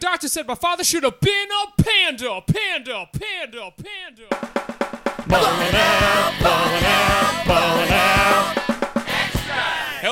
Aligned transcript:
doctor 0.00 0.28
said 0.28 0.46
my 0.46 0.54
father 0.54 0.82
should 0.82 1.04
have 1.04 1.20
been 1.20 1.48
a 1.62 1.82
panda, 1.82 2.40
panda, 2.46 3.06
panda, 3.12 3.72
panda. 3.76 4.50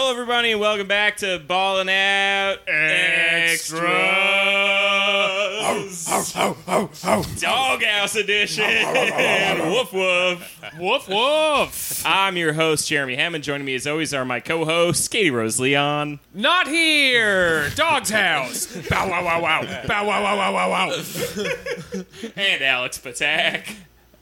Hello, 0.09 0.19
everybody, 0.19 0.53
and 0.53 0.61
welcome 0.61 0.89
back 0.89 1.19
to 1.19 1.39
Ballin' 1.39 1.91
Out 1.91 2.61
Extras. 2.67 3.83
Doghouse 7.39 8.17
Edition. 8.17 8.65
woof 9.71 9.93
woof. 9.93 10.61
Woof 10.79 11.09
woof. 11.11 12.03
I'm 12.07 12.39
your 12.39 12.55
host, 12.55 12.89
Jeremy 12.89 13.17
Hammond. 13.17 13.45
Joining 13.45 13.67
me, 13.67 13.75
as 13.75 13.87
always, 13.87 14.15
are 14.15 14.25
my 14.25 14.41
co-hosts, 14.41 15.09
Katie 15.09 15.31
Rose 15.31 15.61
Leon. 15.61 16.21
Not 16.33 16.69
here. 16.69 17.69
Dog's 17.75 18.09
house. 18.09 18.65
Bow 18.89 19.11
wow 19.11 19.23
wow 19.23 19.43
wow. 19.43 19.61
Bow 19.87 20.07
wow 20.07 20.23
wow 20.23 20.39
wow 20.39 20.55
wow 20.55 20.71
wow. 20.71 20.89
and 22.35 22.63
Alex 22.63 22.99
Patak. 22.99 23.75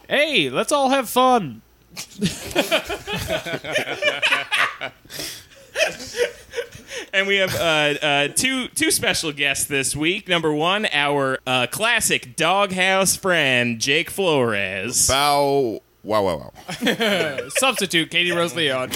Hey, 0.09 0.50
let's 0.50 0.73
all 0.73 0.88
have 0.88 1.09
fun. 1.09 1.62
And 7.12 7.26
we 7.26 7.36
have 7.36 7.54
uh, 7.54 7.58
uh, 8.04 8.28
two 8.28 8.68
two 8.68 8.90
special 8.90 9.32
guests 9.32 9.66
this 9.66 9.94
week. 9.96 10.28
Number 10.28 10.52
one, 10.52 10.86
our 10.92 11.38
uh, 11.46 11.66
classic 11.66 12.36
doghouse 12.36 13.16
friend, 13.16 13.78
Jake 13.80 14.10
Flores. 14.10 15.08
Bow. 15.08 15.80
Wow, 16.02 16.22
wow, 16.24 16.52
wow. 16.84 17.38
Substitute 17.48 18.10
Katie 18.10 18.30
Rose 18.32 18.54
Leon. 18.54 18.90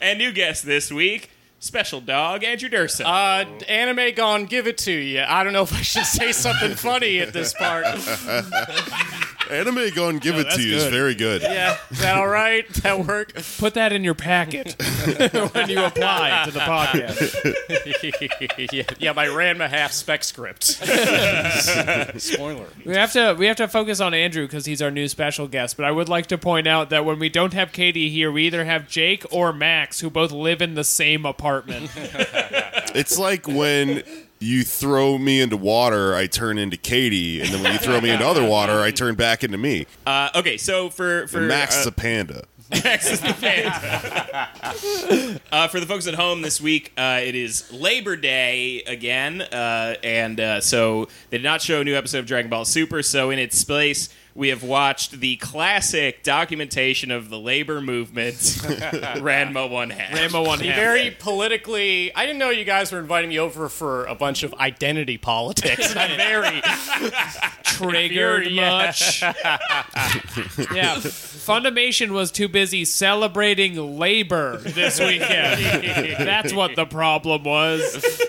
And 0.00 0.18
new 0.18 0.32
guest 0.32 0.64
this 0.64 0.92
week, 0.92 1.30
special 1.58 2.00
dog, 2.00 2.44
Andrew 2.44 2.68
Durson. 2.68 3.04
Uh, 3.04 3.64
anime 3.64 4.14
gone, 4.14 4.44
give 4.44 4.66
it 4.68 4.78
to 4.78 4.92
you. 4.92 5.24
I 5.26 5.42
don't 5.42 5.52
know 5.52 5.62
if 5.62 5.72
I 5.72 5.82
should 5.82 6.04
say 6.04 6.30
something 6.32 6.74
funny 6.76 7.18
at 7.18 7.32
this 7.32 7.52
part. 7.52 7.84
Anime 9.50 9.90
Go 9.94 10.08
and 10.08 10.20
Give 10.20 10.36
It 10.36 10.50
to 10.50 10.62
You 10.62 10.76
is 10.76 10.86
very 10.86 11.14
good. 11.14 11.42
Yeah, 11.42 11.76
is 11.90 12.00
that 12.00 12.16
all 12.16 12.28
right? 12.28 12.68
That 12.82 13.06
work? 13.06 13.32
Put 13.58 13.74
that 13.74 13.92
in 13.92 14.04
your 14.04 14.14
packet 14.14 14.80
when 15.52 15.68
you 15.68 15.84
apply 15.84 16.44
to 16.46 16.50
the 16.50 16.60
podcast. 16.60 18.68
yeah, 18.72 18.82
yeah, 18.98 19.12
my 19.12 19.26
Ranma 19.26 19.68
half 19.68 19.92
spec 19.92 20.24
script. 20.24 20.64
Spoiler. 22.20 22.66
We 22.84 22.94
have 22.94 23.12
to 23.12 23.34
we 23.38 23.46
have 23.46 23.56
to 23.56 23.68
focus 23.68 24.00
on 24.00 24.14
Andrew 24.14 24.46
because 24.46 24.66
he's 24.66 24.82
our 24.82 24.90
new 24.90 25.08
special 25.08 25.48
guest. 25.48 25.76
But 25.76 25.86
I 25.86 25.90
would 25.90 26.08
like 26.08 26.26
to 26.26 26.38
point 26.38 26.66
out 26.66 26.90
that 26.90 27.04
when 27.04 27.18
we 27.18 27.28
don't 27.28 27.52
have 27.54 27.72
Katie 27.72 28.10
here, 28.10 28.30
we 28.30 28.46
either 28.46 28.64
have 28.64 28.88
Jake 28.88 29.24
or 29.32 29.52
Max, 29.52 30.00
who 30.00 30.10
both 30.10 30.32
live 30.32 30.62
in 30.62 30.74
the 30.74 30.84
same 30.84 31.26
apartment. 31.26 31.90
It's 32.94 33.18
like 33.18 33.46
when 33.46 34.02
you 34.40 34.62
throw 34.64 35.18
me 35.18 35.40
into 35.40 35.56
water, 35.56 36.14
I 36.14 36.26
turn 36.26 36.58
into 36.58 36.76
Katie, 36.76 37.40
and 37.40 37.50
then 37.50 37.62
when 37.62 37.72
you 37.72 37.78
throw 37.78 38.00
me 38.00 38.10
into 38.10 38.26
other 38.26 38.46
water, 38.46 38.80
I 38.80 38.90
turn 38.90 39.14
back 39.14 39.42
into 39.42 39.58
me. 39.58 39.86
Uh, 40.06 40.30
okay, 40.34 40.56
so 40.56 40.90
for 40.90 41.26
for 41.26 41.38
And 41.38 41.48
Max 41.48 41.76
uh, 41.76 41.80
is 41.80 41.86
a 41.86 41.92
panda. 41.92 42.44
Max 42.84 43.10
is 43.10 43.20
the 43.20 43.32
panda. 43.32 44.50
uh, 45.52 45.68
for 45.68 45.80
the 45.80 45.86
folks 45.86 46.06
at 46.06 46.14
home 46.14 46.42
this 46.42 46.60
week, 46.60 46.92
uh, 46.98 47.18
it 47.22 47.34
is 47.34 47.72
Labor 47.72 48.14
Day 48.14 48.82
again, 48.82 49.40
uh, 49.40 49.94
and 50.04 50.38
uh, 50.38 50.60
so 50.60 51.08
they 51.30 51.38
did 51.38 51.44
not 51.44 51.62
show 51.62 51.80
a 51.80 51.84
new 51.84 51.96
episode 51.96 52.18
of 52.18 52.26
Dragon 52.26 52.50
Ball 52.50 52.66
Super. 52.66 53.02
So 53.02 53.30
in 53.30 53.38
its 53.38 53.64
place, 53.64 54.10
we 54.38 54.50
have 54.50 54.62
watched 54.62 55.18
the 55.18 55.34
classic 55.34 56.22
documentation 56.22 57.10
of 57.10 57.28
the 57.28 57.36
labor 57.36 57.80
movement, 57.80 58.36
Ranma 59.18 59.68
One 59.68 59.90
Half. 59.90 60.14
Rambo 60.14 60.44
one 60.46 60.60
Be 60.60 60.68
half. 60.68 60.76
very 60.76 61.10
politically. 61.10 62.14
I 62.14 62.24
didn't 62.24 62.38
know 62.38 62.50
you 62.50 62.64
guys 62.64 62.92
were 62.92 63.00
inviting 63.00 63.30
me 63.30 63.40
over 63.40 63.68
for 63.68 64.04
a 64.06 64.14
bunch 64.14 64.44
of 64.44 64.54
identity 64.54 65.18
politics. 65.18 65.92
I'm 65.96 66.16
very 66.16 66.62
triggered 67.64 68.46
Yeah. 68.46 68.70
much. 68.86 69.22
yeah, 69.22 70.94
Funimation 70.98 72.10
was 72.10 72.30
too 72.30 72.46
busy 72.46 72.84
celebrating 72.84 73.98
labor 73.98 74.58
this 74.58 75.00
weekend. 75.00 75.60
That's 76.28 76.52
what 76.52 76.76
the 76.76 76.86
problem 76.86 77.42
was. 77.42 78.20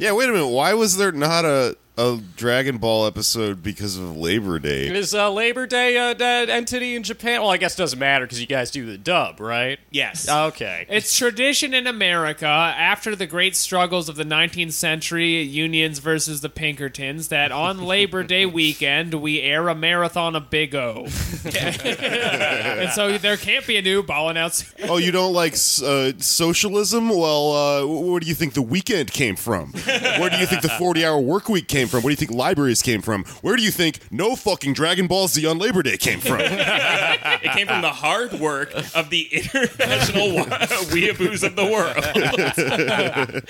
Yeah, 0.00 0.10
wait 0.12 0.28
a 0.28 0.32
minute. 0.32 0.48
Why 0.48 0.74
was 0.74 0.96
there 0.96 1.12
not 1.12 1.44
a, 1.44 1.76
a 1.98 2.20
Dragon 2.36 2.78
Ball 2.78 3.06
episode 3.06 3.60
because 3.60 3.96
of 3.96 4.16
Labor 4.16 4.60
Day? 4.60 4.86
Is 4.86 5.14
uh, 5.14 5.32
Labor 5.32 5.66
Day 5.66 5.96
a 5.96 6.14
dead 6.14 6.48
entity 6.48 6.94
in 6.94 7.02
Japan? 7.02 7.40
Well, 7.40 7.50
I 7.50 7.56
guess 7.56 7.74
it 7.74 7.78
doesn't 7.78 7.98
matter 7.98 8.24
because 8.24 8.40
you 8.40 8.46
guys 8.46 8.70
do 8.70 8.86
the 8.86 8.96
dub, 8.96 9.40
right? 9.40 9.80
Yes. 9.90 10.28
Okay. 10.28 10.86
It's 10.88 11.18
tradition 11.18 11.74
in 11.74 11.88
America 11.88 12.46
after 12.46 13.16
the 13.16 13.26
great 13.26 13.56
struggles 13.56 14.08
of 14.08 14.14
the 14.14 14.22
19th 14.22 14.74
century, 14.74 15.42
unions 15.42 15.98
versus 15.98 16.40
the 16.40 16.48
Pinkertons, 16.48 17.28
that 17.28 17.50
on 17.50 17.82
Labor 17.84 18.22
Day 18.22 18.46
weekend 18.46 19.14
we 19.14 19.40
air 19.40 19.68
a 19.68 19.74
marathon 19.74 20.36
of 20.36 20.50
Big 20.50 20.76
O. 20.76 21.02
and 21.44 22.92
so 22.92 23.18
there 23.18 23.36
can't 23.36 23.66
be 23.66 23.76
a 23.76 23.82
new 23.82 24.04
ball 24.04 24.28
announce. 24.28 24.72
Oh, 24.84 24.98
you 24.98 25.10
don't 25.10 25.32
like 25.32 25.54
uh, 25.82 26.12
socialism? 26.18 27.08
Well, 27.08 27.52
uh, 27.52 27.86
where 27.86 28.20
do 28.20 28.28
you 28.28 28.36
think 28.36 28.54
the 28.54 28.62
weekend 28.62 29.10
came 29.10 29.34
from? 29.34 29.72
Where 29.72 30.30
do 30.30 30.36
you 30.36 30.46
think 30.46 30.62
the 30.62 30.68
40 30.68 31.04
hour 31.04 31.18
work 31.18 31.48
week 31.48 31.66
came 31.66 31.87
from? 31.88 32.02
Where 32.02 32.10
do 32.10 32.12
you 32.12 32.26
think 32.26 32.30
libraries 32.30 32.82
came 32.82 33.02
from? 33.02 33.24
Where 33.42 33.56
do 33.56 33.62
you 33.62 33.70
think 33.70 34.00
no 34.10 34.36
fucking 34.36 34.74
Dragon 34.74 35.06
Ball 35.06 35.28
Z 35.28 35.44
on 35.46 35.58
Labor 35.58 35.82
Day 35.82 35.96
came 35.96 36.20
from? 36.20 36.40
it 36.40 37.52
came 37.52 37.66
from 37.66 37.82
the 37.82 37.90
hard 37.90 38.32
work 38.34 38.72
of 38.94 39.10
the 39.10 39.28
international 39.32 40.34
wa- 40.36 40.44
weeaboos 40.92 41.42
of 41.44 41.56
the 41.56 41.64
world. 41.64 41.96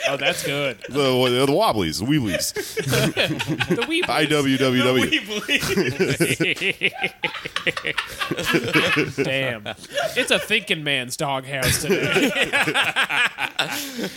Oh, 0.09 0.16
that's 0.16 0.44
good. 0.44 0.78
the, 0.88 1.47
the 1.47 1.53
Wobblies, 1.53 1.99
the 2.00 2.06
Weeblies, 2.06 2.54
The 3.69 3.87
wee 3.88 4.03
IWWW. 4.03 5.09
Damn. 9.25 9.66
It's 10.16 10.31
a 10.31 10.38
thinking 10.38 10.84
man's 10.84 11.16
doghouse 11.16 11.82
today. 11.82 12.31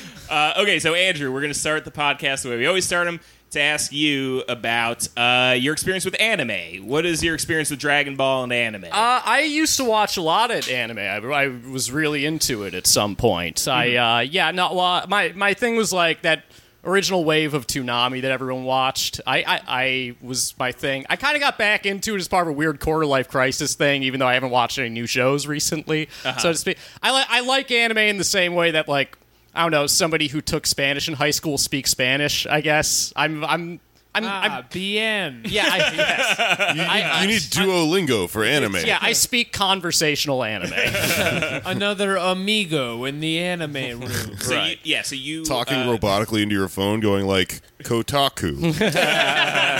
Uh, 0.32 0.54
okay, 0.60 0.80
so 0.80 0.94
Andrew, 0.94 1.30
we're 1.30 1.42
going 1.42 1.52
to 1.52 1.60
start 1.60 1.84
the 1.84 1.92
podcast 1.92 2.44
the 2.44 2.50
way 2.50 2.56
we 2.56 2.66
always 2.66 2.86
start 2.86 3.06
them 3.06 3.20
to 3.52 3.62
ask 3.62 3.92
you 3.92 4.44
about 4.48 5.08
uh, 5.18 5.56
your 5.58 5.74
experience 5.74 6.06
with 6.06 6.20
anime. 6.20 6.88
What 6.88 7.06
is 7.06 7.24
your 7.24 7.36
experience 7.36 7.70
with 7.70 7.80
Dragon 7.80 8.16
Ball 8.16 8.44
and 8.44 8.54
anime? 8.54 8.86
Uh, 8.86 8.90
I 8.92 9.42
used 9.42 9.78
to 9.78 9.84
watch 9.84 10.18
a 10.18 10.22
lot 10.22 10.52
of 10.52 10.70
anime. 10.70 11.00
I, 11.00 11.18
I 11.18 11.48
was 11.48 11.92
really 11.92 12.26
into 12.26 12.64
it 12.64 12.74
at 12.74 12.88
some 12.88 13.16
point. 13.16 13.68
I 13.68 13.96
uh, 13.96 14.20
yeah, 14.22 14.52
no, 14.52 14.74
well, 14.74 15.06
my 15.08 15.34
my 15.36 15.54
thing 15.54 15.76
was 15.76 15.92
like 15.92 16.22
that 16.24 16.44
original 16.84 17.24
wave 17.24 17.54
of 17.54 17.68
Toonami 17.68 18.22
that 18.22 18.32
everyone 18.32 18.64
watched. 18.64 19.20
I 19.28 19.44
I, 19.44 19.62
I 19.68 20.16
was 20.22 20.54
my 20.58 20.72
thing. 20.72 21.06
I 21.10 21.16
kind 21.16 21.36
of 21.36 21.42
got 21.42 21.58
back 21.58 21.86
into 21.86 22.16
it 22.16 22.20
as 22.20 22.28
part 22.28 22.48
of 22.48 22.52
a 22.54 22.58
weird 22.58 22.80
quarter 22.80 23.06
life 23.06 23.28
crisis 23.30 23.76
thing, 23.76 24.04
even 24.04 24.20
though 24.20 24.28
I 24.28 24.34
haven't 24.34 24.52
watched 24.52 24.80
any 24.80 24.90
new 24.90 25.08
shows 25.08 25.46
recently, 25.46 26.08
so 26.40 26.54
to 26.54 26.58
speak. 26.58 26.78
I 27.04 27.12
like 27.12 27.28
I 27.30 27.42
like 27.42 27.70
anime 27.70 27.98
in 27.98 28.18
the 28.18 28.24
same 28.24 28.56
way 28.56 28.72
that 28.72 28.88
like. 28.88 29.18
I 29.54 29.64
don't 29.64 29.72
know. 29.72 29.88
Somebody 29.88 30.28
who 30.30 30.42
took 30.42 30.66
Spanish 30.66 31.08
in 31.08 31.16
high 31.16 31.32
school 31.32 31.58
speaks 31.58 31.92
Spanish. 31.92 32.46
I 32.48 32.62
guess 32.62 33.12
I'm. 33.16 33.44
I'm. 33.44 33.80
I'm. 34.14 34.26
Ah, 34.26 34.58
I'm 34.58 34.66
bien. 34.70 35.44
yeah. 35.46 35.64
I, 35.72 35.78
yes. 35.78 36.76
You, 36.76 36.82
I- 36.84 37.22
you 37.22 37.28
need 37.30 37.42
Duolingo 37.44 38.30
for 38.30 38.44
anime. 38.44 38.76
Yeah. 38.86 39.00
I 39.02 39.14
speak 39.14 39.54
conversational 39.54 40.44
anime. 40.44 40.74
Another 41.66 42.18
amigo 42.18 43.06
in 43.06 43.22
the 43.22 43.40
anime 43.40 43.74
room. 44.02 44.38
so 44.38 44.62
you, 44.66 44.76
yeah, 44.84 45.02
so 45.04 45.16
you 45.16 45.46
Talking 45.46 45.78
uh, 45.78 45.86
robotically 45.98 46.42
into 46.44 46.56
your 46.56 46.68
phone, 46.68 47.00
going 47.00 47.26
like 47.26 47.62
Kotaku. 47.84 48.74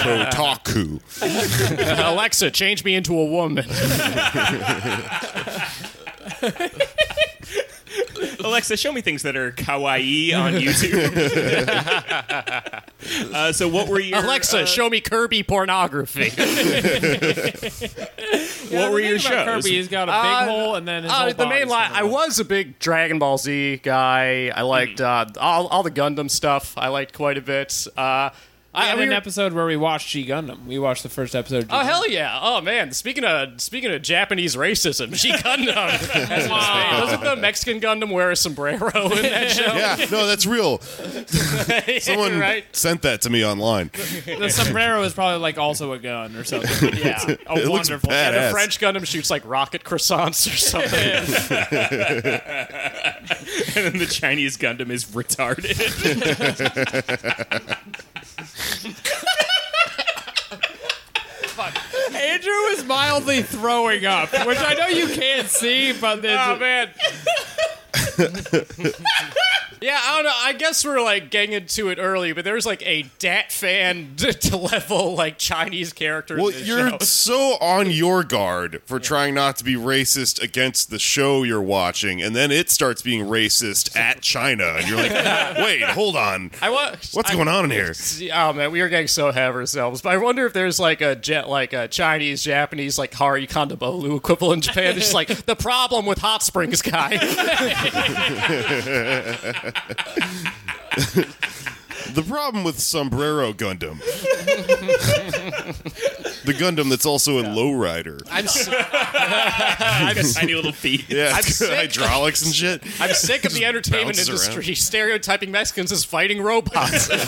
Kotaku. 0.02 1.02
Alexa, 2.00 2.52
change 2.52 2.86
me 2.86 2.96
into 2.96 3.18
a 3.20 3.26
woman. 3.26 3.66
Alexa, 8.46 8.78
show 8.78 8.92
me 8.92 9.02
things 9.02 9.24
that 9.24 9.36
are 9.36 9.52
kawaii 9.52 10.34
on 10.38 10.54
YouTube. 10.54 11.18
uh, 13.34 13.52
so 13.54 13.68
what 13.68 13.88
were 13.88 14.00
your 14.00 14.20
Alexa, 14.20 14.62
uh, 14.62 14.66
show 14.66 14.90
me 14.90 15.02
Kirby 15.02 15.44
pornography. 15.44 16.30
what 18.76 18.92
were 18.92 19.00
your 19.00 19.20
thing 19.20 19.32
about 19.32 19.46
shows? 19.46 19.64
Kirby, 19.64 19.70
he's 19.72 19.88
got 19.88 20.10
a 20.10 20.12
big 20.12 20.32
Uh, 20.32 20.46
hole 20.46 20.76
and 20.76 20.88
then 20.88 21.04
his 21.04 21.12
Uh, 21.12 21.16
whole 21.16 21.34
the 21.34 21.48
main 21.48 21.68
line. 21.68 21.92
I 21.94 22.04
was 22.04 22.40
a 22.40 22.46
big 22.46 22.80
Dragon 22.80 23.20
Ball 23.20 23.38
Z 23.38 23.78
guy. 23.84 24.52
I 24.56 24.62
liked 24.64 25.02
uh, 25.02 25.26
all, 25.40 25.68
all 25.68 25.84
the 25.84 25.92
Gundam 25.92 26.30
stuff. 26.30 26.74
I 26.78 26.88
liked 26.90 27.14
quite 27.14 27.38
a 27.38 27.42
bit. 27.42 27.88
I 28.74 28.84
I, 28.84 28.86
had 28.88 28.98
we 28.98 29.04
an 29.04 29.10
were- 29.10 29.16
episode 29.16 29.52
where 29.52 29.66
we 29.66 29.76
watched 29.76 30.08
G 30.10 30.26
Gundam. 30.26 30.66
We 30.66 30.80
watched 30.80 31.04
the 31.04 31.10
first 31.10 31.36
episode. 31.36 31.64
Of 31.64 31.70
G 31.70 31.76
Oh 31.76 31.80
hell 31.80 32.10
yeah! 32.10 32.40
Oh 32.42 32.62
man, 32.62 32.94
speaking 32.94 33.26
of 33.26 33.60
speaking 33.60 33.92
of 33.92 34.02
Japanese 34.02 34.56
racism, 34.56 35.12
G 35.14 35.32
Gundam. 35.34 35.76
As 35.76 36.46
it 36.46 36.50
was 36.50 36.68
made. 36.74 37.00
Doesn't 37.02 37.22
the 37.22 37.36
Mexican 37.36 37.82
Gundam 37.82 38.12
wear 38.14 38.32
a 38.32 38.36
sombrero 38.38 39.10
in 39.12 39.22
that 39.24 39.52
show? 39.58 39.74
Yeah, 39.76 39.98
no, 40.10 40.26
that's 40.26 40.46
real. 40.46 40.80
Someone 42.00 42.40
right? 42.40 42.64
sent 42.74 43.02
that 43.02 43.22
to 43.24 43.30
me 43.30 43.44
online. 43.46 43.92
The 44.26 44.50
sombrero 44.50 45.04
is 45.04 45.14
probably 45.14 45.40
like 45.42 45.58
also 45.58 45.92
a 45.92 46.00
gun 46.00 46.36
or 46.38 46.44
something. 46.46 46.94
Yeah. 47.02 47.20
A 47.26 47.32
It 47.32 47.68
looks 47.68 47.70
wonderful. 47.90 48.10
bad. 48.10 48.34
And 48.36 48.46
the 48.46 48.52
French 48.52 48.80
Gundam 48.80 49.06
shoots 49.06 49.30
like 49.30 49.44
rocket 49.46 49.84
croissants 49.84 50.48
or 50.48 50.56
something. 50.56 50.92
and 53.76 53.86
then 53.86 53.98
the 53.98 54.06
Chinese 54.10 54.56
Gundam 54.58 54.90
is 54.92 55.06
retarded. 55.06 55.78
Andrew 62.16 62.52
is 62.72 62.84
mildly 62.86 63.42
throwing 63.44 64.06
up, 64.06 64.32
which 64.46 64.58
I 64.60 64.74
know 64.74 64.88
you 64.88 65.08
can't 65.08 65.48
see, 65.48 65.94
but 65.94 66.20
it's, 66.24 66.28
Oh 66.40 66.58
man. 66.58 66.90
yeah, 69.82 70.00
I 70.04 70.16
don't 70.16 70.24
know. 70.26 70.32
I 70.36 70.54
guess 70.58 70.86
we're 70.86 71.02
like 71.02 71.32
getting 71.32 71.54
into 71.54 71.90
it 71.90 71.98
early, 72.00 72.34
but 72.34 72.44
there's 72.46 72.66
like 72.66 72.86
a 72.86 73.04
Dat 73.20 73.52
Phan 73.52 74.14
to 74.18 74.58
level 74.58 75.16
like 75.16 75.38
Chinese 75.38 75.92
character. 75.94 76.36
Well, 76.38 76.48
in 76.48 76.54
this 76.54 76.68
you're 76.68 76.90
show. 76.92 76.98
so 77.00 77.58
on 77.60 77.90
your 77.90 78.24
guard 78.24 78.82
for 78.86 79.00
trying 79.00 79.34
not 79.34 79.58
to 79.58 79.64
be 79.64 79.76
racist 79.76 80.42
against 80.42 80.90
the 80.92 81.00
show 81.00 81.44
you're 81.44 81.62
watching, 81.62 82.22
and 82.22 82.36
then 82.36 82.52
it 82.52 82.70
starts 82.70 83.02
being 83.02 83.26
racist 83.26 83.96
at 83.96 84.22
China, 84.22 84.76
and 84.78 84.88
you're 84.88 84.98
like, 84.98 85.12
wait, 85.58 85.82
hold 85.84 86.16
on. 86.16 86.52
I 86.62 86.70
wa- 86.70 86.92
What's 87.14 87.32
I- 87.32 87.34
going 87.36 87.48
on 87.48 87.66
in 87.66 87.72
here? 87.72 87.94
Oh 88.34 88.54
man, 88.54 88.72
we 88.72 88.82
are 88.82 88.90
getting 88.90 89.08
so 89.08 89.30
ahead 89.30 89.50
of 89.50 89.56
ourselves. 89.56 90.02
But 90.02 90.10
I 90.14 90.18
wonder 90.18 90.46
if 90.46 90.54
there's 90.54 90.80
like 90.80 91.02
a 91.02 91.16
jet, 91.16 91.50
like 91.50 91.74
a 91.74 91.88
Chinese, 91.88 92.44
Japanese, 92.44 92.98
like 93.00 93.14
Hari 93.14 93.48
Kondabolu 93.48 94.18
equivalent 94.18 94.68
in 94.68 94.74
Japan. 94.74 94.92
It's 94.92 95.00
just 95.00 95.14
like 95.14 95.28
the 95.46 95.56
problem 95.56 96.06
with 96.06 96.20
hot 96.20 96.44
springs 96.44 96.82
guy. 96.82 97.18
The 102.14 102.24
problem 102.24 102.64
with 102.66 102.80
Sombrero 102.80 103.54
Gundam, 103.54 104.00
the 106.44 106.54
Gundam 106.54 106.90
that's 106.90 107.06
also 107.06 107.38
in 107.38 107.46
Lowrider. 107.46 108.22
I'm 108.30 108.46
s- 108.46 108.66
Tiny 110.36 110.56
little 110.56 110.72
feet. 110.74 111.06
Yeah, 111.10 111.32
I'm 111.34 111.44
sick. 111.60 111.72
hydraulics 111.72 112.42
and 112.44 112.54
shit. 112.56 112.84
I'm 113.00 113.14
sick 113.14 113.46
of 113.46 113.54
the 113.54 113.66
entertainment 113.66 114.18
bounces 114.18 114.28
industry 114.48 114.74
stereotyping 114.76 115.52
Mexicans 115.52 115.92
as 115.92 116.04
fighting 116.04 116.42
robots. 116.42 117.08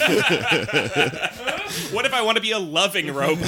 What 1.92 2.06
if 2.06 2.14
I 2.14 2.22
want 2.22 2.36
to 2.38 2.42
be 2.42 2.52
a 2.52 2.60
loving 2.60 3.12
robot? 3.14 3.48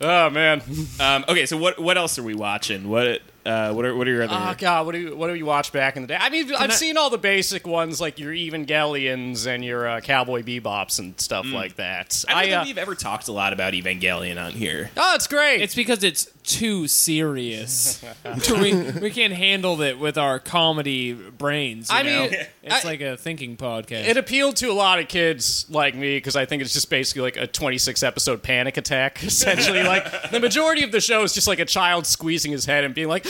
oh 0.00 0.30
man. 0.30 0.62
um, 0.98 1.24
okay, 1.28 1.44
so 1.44 1.56
what 1.58 1.78
what 1.78 1.98
else 1.98 2.18
are 2.18 2.22
we 2.22 2.34
watching? 2.34 2.88
What 2.88 3.20
uh, 3.46 3.72
what 3.72 3.84
are 3.84 3.94
what 3.96 4.06
are 4.06 4.10
your 4.10 4.22
other? 4.24 4.34
Oh 4.36 4.54
god, 4.58 4.86
what 4.86 4.92
do 4.92 4.98
you 4.98 5.16
what 5.16 5.28
do 5.28 5.34
you 5.34 5.46
watch 5.46 5.72
back 5.72 5.96
in 5.96 6.02
the 6.02 6.08
day? 6.08 6.18
I 6.20 6.28
mean, 6.30 6.52
I've 6.54 6.70
I- 6.70 6.74
seen 6.74 6.96
all 6.96 7.10
the 7.10 7.18
basic 7.18 7.66
ones 7.66 8.00
like 8.00 8.18
your 8.18 8.32
Evangelions 8.32 9.46
and 9.46 9.64
your 9.64 9.88
uh, 9.88 10.00
Cowboy 10.00 10.42
Bebops 10.42 10.98
and 10.98 11.18
stuff 11.20 11.46
like 11.46 11.76
that. 11.76 12.24
I 12.28 12.32
don't 12.34 12.42
think 12.44 12.56
uh, 12.56 12.62
we've 12.66 12.78
ever 12.78 12.94
talked 12.94 13.28
a 13.28 13.32
lot 13.32 13.52
about 13.52 13.72
Evangelion 13.72 14.42
on 14.42 14.52
here. 14.52 14.90
oh, 14.96 15.14
it's 15.14 15.26
great. 15.26 15.60
it's 15.62 15.74
because 15.74 16.04
it's 16.04 16.28
too 16.42 16.86
serious. 16.88 18.02
we, 18.50 18.74
we 19.00 19.10
can't 19.10 19.32
handle 19.32 19.80
it 19.82 19.98
with 19.98 20.18
our 20.18 20.38
comedy 20.38 21.12
brains. 21.12 21.90
you 21.90 21.96
I 21.96 22.02
know? 22.02 22.22
mean, 22.22 22.34
it's 22.62 22.84
I- 22.84 22.88
like 22.88 23.00
a 23.00 23.16
thinking 23.16 23.56
podcast. 23.56 24.06
it 24.08 24.16
appealed 24.16 24.56
to 24.56 24.66
a 24.70 24.72
lot 24.74 24.98
of 24.98 25.08
kids 25.08 25.66
like 25.70 25.94
me 25.94 26.16
because 26.16 26.36
I 26.36 26.44
think 26.46 26.62
it's 26.62 26.72
just 26.72 26.90
basically 26.90 27.22
like 27.22 27.36
a 27.36 27.46
26 27.46 28.02
episode 28.02 28.42
panic 28.42 28.76
attack. 28.76 29.22
Essentially, 29.30 29.82
like 29.82 30.30
the 30.30 30.40
majority 30.40 30.82
of 30.82 30.92
the 30.92 31.00
show 31.00 31.22
is 31.22 31.32
just 31.32 31.46
like 31.46 31.58
a 31.58 31.64
child 31.64 32.06
squeezing 32.06 32.52
his 32.52 32.64
head 32.64 32.84
and 32.84 32.94
being 32.94 33.08
like, 33.08 33.26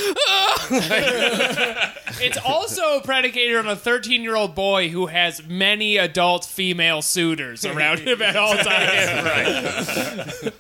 It's 2.23 2.37
also 2.45 3.01
predicated 3.01 3.57
on 3.57 3.67
a 3.67 3.75
13 3.77 4.23
year 4.23 4.37
old 4.37 4.55
boy 4.55 4.91
who 4.91 5.07
has 5.07 5.43
many 5.47 5.97
adult 5.97 6.45
female 6.45 7.01
suitors 7.03 7.65
around 7.65 8.01
him 8.01 8.21
at 8.21 8.37
all 8.37 8.55
times. 8.59 10.53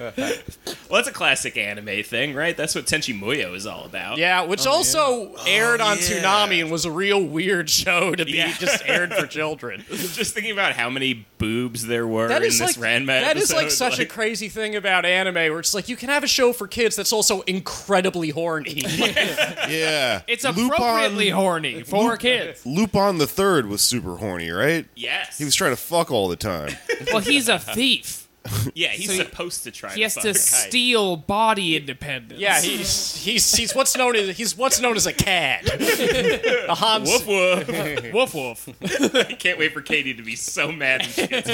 Well, 0.88 0.98
that's 0.98 1.08
a 1.08 1.12
classic 1.12 1.56
anime 1.58 2.02
thing, 2.02 2.34
right? 2.34 2.56
That's 2.56 2.74
what 2.74 2.86
Tenchi 2.86 3.18
Muyo 3.18 3.54
is 3.54 3.66
all 3.66 3.84
about. 3.84 4.16
yeah, 4.18 4.42
which 4.42 4.66
oh, 4.66 4.70
also 4.70 5.34
aired 5.46 5.80
oh, 5.80 5.86
on 5.86 5.98
yeah. 5.98 6.02
Toonami 6.04 6.62
and 6.62 6.70
was 6.70 6.84
a 6.86 6.90
real 6.90 7.22
weird 7.22 7.68
show 7.68 8.14
to 8.14 8.24
be 8.24 8.32
Yeah. 8.32 8.52
just 8.56 8.82
aired 8.86 9.12
for 9.12 9.26
children. 9.28 9.84
Just 9.88 10.32
thinking 10.34 10.52
about 10.52 10.72
how 10.72 10.88
many 10.88 11.26
boobs 11.38 11.86
there 11.86 12.06
were 12.06 12.28
That 12.28 12.42
in 12.42 12.48
this 12.48 12.60
like 12.60 12.76
Ranma 12.76 13.06
that 13.20 13.36
is 13.36 13.52
like 13.52 13.66
episode, 13.66 13.90
such 13.90 13.98
a 13.98 14.06
crazy 14.06 14.48
thing 14.48 14.76
about 14.76 15.04
anime 15.04 15.34
where 15.34 15.58
it's 15.60 15.74
like 15.74 15.88
you 15.88 15.96
can 15.96 16.08
have 16.08 16.24
a 16.24 16.28
show 16.28 16.52
for 16.52 16.66
kids 16.66 16.96
that's 16.96 17.12
also 17.12 17.42
incredibly 17.42 18.30
horny. 18.30 18.82
Yeah, 19.68 20.22
It's 20.26 20.44
appropriately 20.44 21.28
horny 21.30 21.82
for 21.82 22.16
kids. 22.16 22.64
Lupin 22.66 23.18
the 23.18 23.26
Third 23.26 23.66
was 23.66 23.82
super 23.82 24.16
horny, 24.16 24.50
right? 24.50 24.86
yes. 24.96 25.38
He 25.38 25.44
was 25.44 25.54
trying 25.54 25.72
to 25.72 25.76
fuck 25.76 26.10
all 26.10 26.28
the 26.28 26.36
time. 26.36 26.72
Well, 27.12 27.20
he's 27.22 27.48
a 27.48 27.58
thief. 27.58 28.28
yeah, 28.74 28.88
he's 28.88 29.06
so 29.06 29.12
he- 29.12 29.18
supposed 29.18 29.64
to 29.64 29.70
try. 29.70 29.92
He 29.94 30.02
has 30.02 30.14
fuck 30.14 30.22
to 30.24 30.30
a 30.30 30.34
steal 30.34 31.16
body 31.16 31.76
independence. 31.76 32.40
yeah, 32.40 32.60
he's 32.60 33.16
he's 33.16 33.54
he's 33.54 33.74
what's 33.74 33.96
known 33.96 34.16
as 34.16 34.36
he's 34.36 34.56
what's 34.56 34.80
known 34.80 34.96
as 34.96 35.06
a 35.06 35.12
cad. 35.12 35.66
a 35.66 36.74
Hans. 36.74 37.08
Woof 37.10 37.26
woof. 37.26 37.68
Woof 38.14 38.34
woof. 38.34 38.68
I 39.14 39.32
can't 39.34 39.58
wait 39.58 39.72
for 39.72 39.82
Katie 39.82 40.14
to 40.14 40.22
be 40.22 40.36
so 40.36 40.70
mad. 40.72 41.00
When 41.02 41.10
she 41.10 41.26
gets 41.26 41.48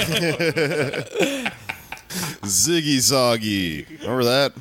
Ziggy 2.43 2.97
Zoggy. 2.97 3.85
Remember 4.01 4.23
that? 4.23 4.53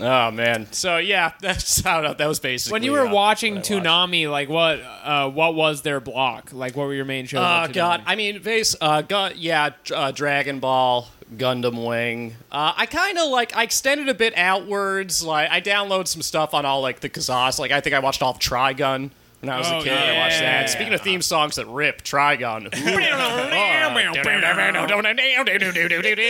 Oh 0.00 0.30
man. 0.30 0.72
So 0.72 0.98
yeah, 0.98 1.32
that's 1.40 1.80
how 1.80 2.14
that 2.14 2.26
was 2.26 2.40
basically. 2.40 2.72
When 2.72 2.82
you 2.82 2.92
were 2.92 3.06
uh, 3.06 3.12
watching 3.12 3.56
what 3.56 3.64
Toonami, 3.64 4.30
like 4.30 4.48
what 4.48 4.80
uh, 4.80 5.30
what 5.30 5.54
was 5.54 5.82
their 5.82 6.00
block? 6.00 6.52
Like 6.52 6.76
what 6.76 6.86
were 6.86 6.94
your 6.94 7.04
main 7.04 7.26
shows? 7.26 7.40
Oh 7.40 7.44
on 7.44 7.72
god, 7.72 8.02
I 8.06 8.16
mean, 8.16 8.42
base, 8.42 8.76
uh, 8.80 9.02
gu- 9.02 9.34
yeah, 9.36 9.70
uh, 9.94 10.10
Dragon 10.10 10.58
Ball, 10.60 11.08
Gundam 11.36 11.86
Wing. 11.86 12.34
Uh, 12.50 12.72
I 12.76 12.86
kind 12.86 13.18
of 13.18 13.30
like 13.30 13.56
I 13.56 13.62
extended 13.62 14.08
a 14.08 14.14
bit 14.14 14.36
outwards. 14.36 15.22
Like 15.22 15.50
I 15.50 15.60
downloaded 15.60 16.08
some 16.08 16.22
stuff 16.22 16.54
on 16.54 16.64
all 16.64 16.80
like 16.80 17.00
the 17.00 17.08
Kazaas. 17.10 17.58
Like 17.58 17.70
I 17.70 17.80
think 17.80 17.94
I 17.94 17.98
watched 18.00 18.22
all 18.22 18.32
of 18.32 18.38
Trigun 18.38 19.10
when 19.46 19.54
I 19.54 19.58
was 19.58 19.70
Oh, 19.70 19.78
a 19.80 19.82
kid. 19.82 19.92
I 19.92 20.18
watched 20.18 20.40
that. 20.40 20.70
Speaking 20.70 20.94
of 20.94 21.00
theme 21.00 21.22
songs 21.22 21.56
that 21.56 21.66
rip, 21.66 22.02
Trigun. 22.02 22.68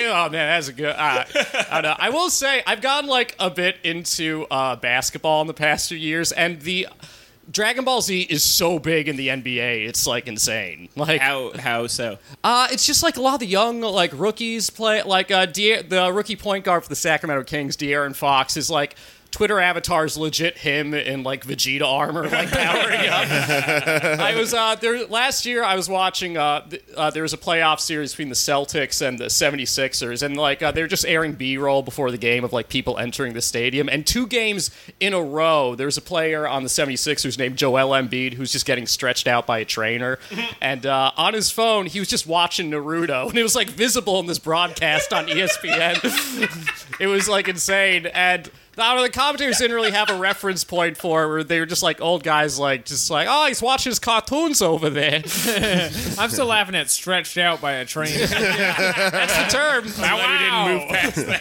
oh 0.06 0.28
man, 0.30 0.30
that's 0.30 0.68
a 0.68 0.72
good. 0.72 0.94
Uh, 0.96 1.24
I, 1.70 1.80
don't 1.80 1.82
know. 1.82 1.96
I 1.98 2.10
will 2.10 2.30
say 2.30 2.62
I've 2.66 2.80
gotten 2.80 3.08
like 3.08 3.34
a 3.38 3.50
bit 3.50 3.76
into 3.84 4.46
uh, 4.50 4.76
basketball 4.76 5.40
in 5.40 5.46
the 5.46 5.54
past 5.54 5.88
few 5.88 5.98
years, 5.98 6.32
and 6.32 6.60
the. 6.60 6.88
Dragon 7.50 7.84
Ball 7.84 8.00
Z 8.00 8.22
is 8.22 8.42
so 8.42 8.78
big 8.78 9.06
in 9.06 9.16
the 9.16 9.28
NBA, 9.28 9.86
it's 9.86 10.06
like 10.06 10.26
insane. 10.28 10.88
Like 10.96 11.20
how 11.20 11.52
how 11.58 11.86
so? 11.88 12.16
uh, 12.42 12.68
it's 12.70 12.86
just 12.86 13.02
like 13.02 13.18
a 13.18 13.20
lot 13.20 13.34
of 13.34 13.40
the 13.40 13.46
young 13.46 13.82
like 13.82 14.12
rookies 14.14 14.70
play 14.70 15.02
like 15.02 15.30
uh, 15.30 15.44
De- 15.44 15.82
the 15.82 16.10
rookie 16.10 16.36
point 16.36 16.64
guard 16.64 16.84
for 16.84 16.88
the 16.88 16.96
Sacramento 16.96 17.44
Kings, 17.44 17.76
De'Aaron 17.76 18.16
Fox, 18.16 18.56
is 18.56 18.70
like 18.70 18.96
Twitter 19.34 19.58
avatar's 19.58 20.16
legit 20.16 20.58
him 20.58 20.94
in 20.94 21.24
like 21.24 21.44
Vegeta 21.44 21.82
armor, 21.82 22.28
like 22.28 22.52
powering 22.52 23.08
up. 23.08 23.28
I 24.20 24.36
was 24.38 24.54
uh, 24.54 24.76
there 24.76 25.08
last 25.08 25.44
year. 25.44 25.64
I 25.64 25.74
was 25.74 25.88
watching. 25.88 26.36
Uh, 26.36 26.60
th- 26.68 26.84
uh, 26.96 27.10
there 27.10 27.24
was 27.24 27.32
a 27.32 27.36
playoff 27.36 27.80
series 27.80 28.12
between 28.12 28.28
the 28.28 28.36
Celtics 28.36 29.04
and 29.04 29.18
the 29.18 29.24
76ers, 29.24 30.22
and 30.22 30.36
like 30.36 30.62
uh, 30.62 30.70
they're 30.70 30.86
just 30.86 31.04
airing 31.04 31.32
B-roll 31.32 31.82
before 31.82 32.12
the 32.12 32.16
game 32.16 32.44
of 32.44 32.52
like 32.52 32.68
people 32.68 32.96
entering 32.96 33.34
the 33.34 33.42
stadium. 33.42 33.88
And 33.88 34.06
two 34.06 34.28
games 34.28 34.70
in 35.00 35.12
a 35.12 35.20
row, 35.20 35.74
there's 35.74 35.96
a 35.96 36.02
player 36.02 36.46
on 36.46 36.62
the 36.62 36.68
76ers 36.68 37.36
named 37.36 37.56
Joel 37.56 37.90
Embiid 37.90 38.34
who's 38.34 38.52
just 38.52 38.66
getting 38.66 38.86
stretched 38.86 39.26
out 39.26 39.48
by 39.48 39.58
a 39.58 39.64
trainer, 39.64 40.20
and 40.62 40.86
uh, 40.86 41.10
on 41.16 41.34
his 41.34 41.50
phone 41.50 41.86
he 41.86 41.98
was 41.98 42.06
just 42.06 42.28
watching 42.28 42.70
Naruto, 42.70 43.30
and 43.30 43.36
it 43.36 43.42
was 43.42 43.56
like 43.56 43.68
visible 43.68 44.20
in 44.20 44.26
this 44.26 44.38
broadcast 44.38 45.12
on 45.12 45.26
ESPN. 45.26 45.98
it 47.00 47.08
was 47.08 47.28
like 47.28 47.48
insane, 47.48 48.06
and. 48.06 48.48
I 48.76 48.88
don't 48.88 48.96
know, 48.96 49.02
the 49.02 49.10
commentators 49.10 49.58
didn't 49.58 49.74
really 49.76 49.90
have 49.92 50.10
a 50.10 50.18
reference 50.18 50.64
point 50.64 50.96
for 50.96 51.24
it, 51.24 51.28
where 51.28 51.44
they 51.44 51.60
were 51.60 51.66
just 51.66 51.82
like 51.82 52.00
old 52.00 52.22
guys, 52.24 52.58
like 52.58 52.84
just 52.84 53.10
like, 53.10 53.28
oh, 53.30 53.46
he's 53.46 53.62
watching 53.62 53.90
his 53.90 53.98
cartoons 53.98 54.60
over 54.62 54.90
there. 54.90 55.16
I'm 56.18 56.30
still 56.30 56.46
laughing 56.46 56.74
at 56.74 56.90
stretched 56.90 57.38
out 57.38 57.60
by 57.60 57.72
a 57.72 57.84
train. 57.84 58.12
That's 58.18 59.36
the 59.36 59.56
term. 59.56 59.84
wow. 60.00 60.68
Move 60.68 60.88
past 60.88 61.16
that. 61.26 61.40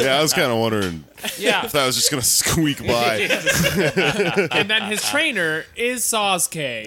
Yeah, 0.00 0.18
I 0.18 0.22
was 0.22 0.32
kind 0.32 0.50
of 0.52 0.58
wondering 0.58 1.04
Yeah. 1.38 1.64
if 1.64 1.72
that 1.72 1.86
was 1.86 1.96
just 1.96 2.10
gonna 2.10 2.22
squeak 2.22 2.86
by. 2.86 3.16
and 4.52 4.68
then 4.70 4.82
his 4.82 5.02
trainer 5.08 5.64
is 5.76 6.02
Sasuke. 6.02 6.86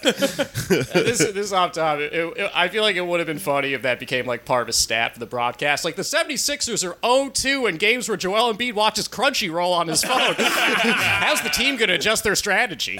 this, 0.00 1.18
this 1.18 1.36
is 1.36 1.52
off 1.52 1.72
top. 1.72 1.98
It, 1.98 2.12
it- 2.12 2.50
I 2.54 2.68
feel 2.68 2.82
like 2.82 2.96
it 2.96 3.00
would 3.06 3.20
have 3.20 3.26
been 3.26 3.38
funny 3.38 3.72
if 3.74 3.82
that 3.82 3.98
became 4.00 4.26
like 4.26 4.44
part 4.44 4.62
of 4.62 4.68
a 4.68 4.72
stat 4.72 5.03
for 5.12 5.18
the 5.20 5.26
broadcast. 5.26 5.84
Like 5.84 5.96
the 5.96 6.02
76ers 6.02 6.82
are 6.88 6.94
0-2 7.02 7.68
in 7.68 7.76
games 7.76 8.08
where 8.08 8.16
Joel 8.16 8.54
Embiid 8.54 8.72
watches 8.74 9.06
Crunchyroll 9.08 9.72
on 9.72 9.88
his 9.88 10.02
phone. 10.02 10.34
How's 10.38 11.42
the 11.42 11.50
team 11.50 11.76
going 11.76 11.88
to 11.88 11.94
adjust 11.96 12.24
their 12.24 12.34
strategy? 12.34 12.98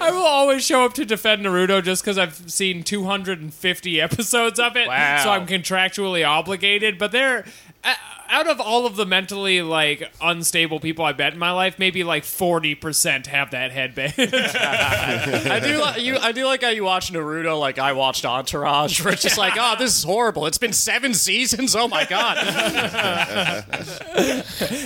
I 0.00 0.10
will 0.10 0.22
always 0.26 0.64
show 0.64 0.84
up 0.84 0.94
to 0.94 1.04
defend 1.04 1.44
Naruto 1.44 1.82
just 1.82 2.02
because 2.02 2.18
I've 2.18 2.50
seen 2.50 2.82
250 2.84 4.00
episodes 4.00 4.60
of 4.60 4.76
it, 4.76 4.86
Wow. 4.88 5.22
so 5.22 5.30
I'm 5.30 5.46
contractually 5.46 6.26
obligated. 6.26 6.98
But 6.98 7.12
there, 7.12 7.44
a- 7.82 7.88
uh, 7.88 7.94
out 8.34 8.48
of 8.48 8.60
all 8.60 8.84
of 8.84 8.96
the 8.96 9.06
mentally 9.06 9.62
like 9.62 10.12
unstable 10.20 10.80
people 10.80 11.04
I 11.04 11.12
bet 11.12 11.34
in 11.34 11.38
my 11.38 11.52
life, 11.52 11.78
maybe 11.78 12.02
like 12.02 12.24
forty 12.24 12.74
percent 12.74 13.28
have 13.28 13.52
that 13.52 13.70
headband. 13.70 14.14
I 14.18 15.60
do 15.62 15.80
like 15.80 16.02
you. 16.02 16.16
I 16.16 16.32
do 16.32 16.44
like 16.44 16.62
how 16.62 16.70
you 16.70 16.82
watch 16.82 17.12
Naruto, 17.12 17.58
like 17.58 17.78
I 17.78 17.92
watched 17.92 18.24
Entourage, 18.24 19.02
where 19.04 19.14
it's 19.14 19.22
just 19.22 19.38
like, 19.38 19.54
oh, 19.56 19.76
this 19.78 19.96
is 19.96 20.02
horrible. 20.02 20.46
It's 20.46 20.58
been 20.58 20.72
seven 20.72 21.14
seasons. 21.14 21.76
Oh 21.76 21.86
my 21.86 22.04
god. 22.04 22.44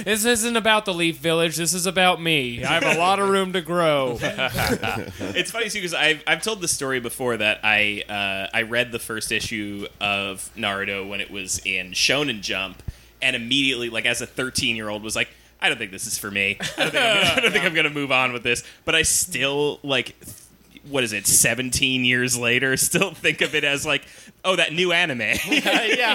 this 0.04 0.26
isn't 0.26 0.56
about 0.56 0.84
the 0.84 0.92
Leaf 0.92 1.16
Village. 1.16 1.56
This 1.56 1.72
is 1.72 1.86
about 1.86 2.20
me. 2.20 2.62
I 2.62 2.78
have 2.78 2.96
a 2.96 2.98
lot 2.98 3.18
of 3.18 3.30
room 3.30 3.54
to 3.54 3.62
grow. 3.62 4.18
It's 5.38 5.50
funny 5.50 5.68
too 5.68 5.78
because 5.78 5.94
I've 5.94 6.22
I've 6.26 6.42
told 6.42 6.60
the 6.60 6.68
story 6.68 7.00
before 7.00 7.36
that 7.36 7.60
I 7.62 8.02
uh, 8.08 8.48
I 8.52 8.62
read 8.62 8.92
the 8.92 8.98
first 8.98 9.32
issue 9.32 9.86
of 10.00 10.50
Naruto 10.56 11.08
when 11.08 11.20
it 11.20 11.30
was 11.30 11.60
in 11.64 11.92
Shonen 11.92 12.40
Jump, 12.40 12.82
and 13.22 13.34
immediately, 13.36 13.90
like 13.90 14.06
as 14.06 14.20
a 14.20 14.26
13 14.26 14.76
year 14.76 14.88
old, 14.88 15.02
was 15.02 15.16
like, 15.16 15.28
I 15.60 15.68
don't 15.68 15.78
think 15.78 15.90
this 15.90 16.06
is 16.06 16.18
for 16.18 16.30
me. 16.30 16.58
I 16.76 16.82
don't 16.84 16.92
think 16.92 16.94
I'm 16.94 17.22
gonna, 17.22 17.32
I 17.36 17.40
don't 17.40 17.52
think 17.52 17.64
I'm 17.64 17.74
gonna 17.74 17.90
move 17.90 18.12
on 18.12 18.32
with 18.32 18.42
this. 18.42 18.62
But 18.84 18.94
I 18.94 19.02
still 19.02 19.80
like. 19.82 20.16
What 20.88 21.04
is 21.04 21.12
it? 21.12 21.26
17 21.26 22.06
years 22.06 22.38
later, 22.38 22.74
still 22.78 23.12
think 23.12 23.42
of 23.42 23.54
it 23.54 23.62
as 23.62 23.84
like, 23.84 24.06
oh, 24.42 24.56
that 24.56 24.72
new 24.72 24.92
anime, 24.92 25.20
yeah. 25.20 25.34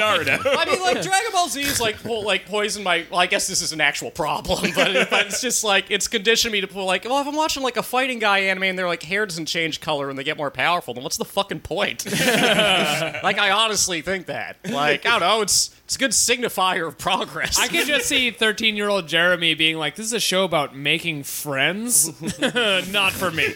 Naruto. 0.01 0.39
I 0.45 0.65
mean, 0.65 0.81
like 0.81 1.01
Dragon 1.03 1.31
Ball 1.31 1.47
Z 1.47 1.61
is 1.61 1.79
like 1.79 2.01
po- 2.01 2.21
like 2.21 2.47
poison 2.47 2.81
my. 2.81 3.05
Well, 3.11 3.19
I 3.19 3.27
guess 3.27 3.47
this 3.47 3.61
is 3.61 3.71
an 3.71 3.81
actual 3.81 4.09
problem, 4.09 4.71
but, 4.75 5.09
but 5.11 5.27
it's 5.27 5.41
just 5.41 5.63
like 5.63 5.91
it's 5.91 6.07
conditioned 6.07 6.53
me 6.53 6.61
to 6.61 6.67
pull 6.67 6.85
like, 6.85 7.05
well, 7.05 7.19
if 7.19 7.27
I'm 7.27 7.35
watching 7.35 7.61
like 7.61 7.77
a 7.77 7.83
fighting 7.83 8.17
guy 8.17 8.39
anime 8.39 8.63
and 8.63 8.79
their 8.79 8.87
like 8.87 9.03
hair 9.03 9.27
doesn't 9.27 9.45
change 9.45 9.79
color 9.79 10.09
and 10.09 10.17
they 10.17 10.23
get 10.23 10.37
more 10.37 10.49
powerful, 10.49 10.95
then 10.95 11.03
what's 11.03 11.17
the 11.17 11.25
fucking 11.25 11.59
point? 11.59 12.05
like, 12.11 13.37
I 13.37 13.51
honestly 13.51 14.01
think 14.01 14.25
that. 14.25 14.57
Like, 14.67 15.05
I 15.05 15.19
don't 15.19 15.19
know. 15.19 15.41
It's 15.41 15.69
it's 15.85 15.95
a 15.95 15.99
good 15.99 16.11
signifier 16.11 16.87
of 16.87 16.97
progress. 16.97 17.59
I 17.59 17.67
can 17.67 17.85
just 17.85 18.07
see 18.07 18.31
13 18.31 18.75
year 18.75 18.89
old 18.89 19.07
Jeremy 19.07 19.53
being 19.53 19.77
like, 19.77 19.95
this 19.95 20.05
is 20.05 20.13
a 20.13 20.19
show 20.19 20.43
about 20.43 20.75
making 20.75 21.23
friends. 21.23 22.09
Not 22.91 23.13
for 23.13 23.31
me. 23.31 23.47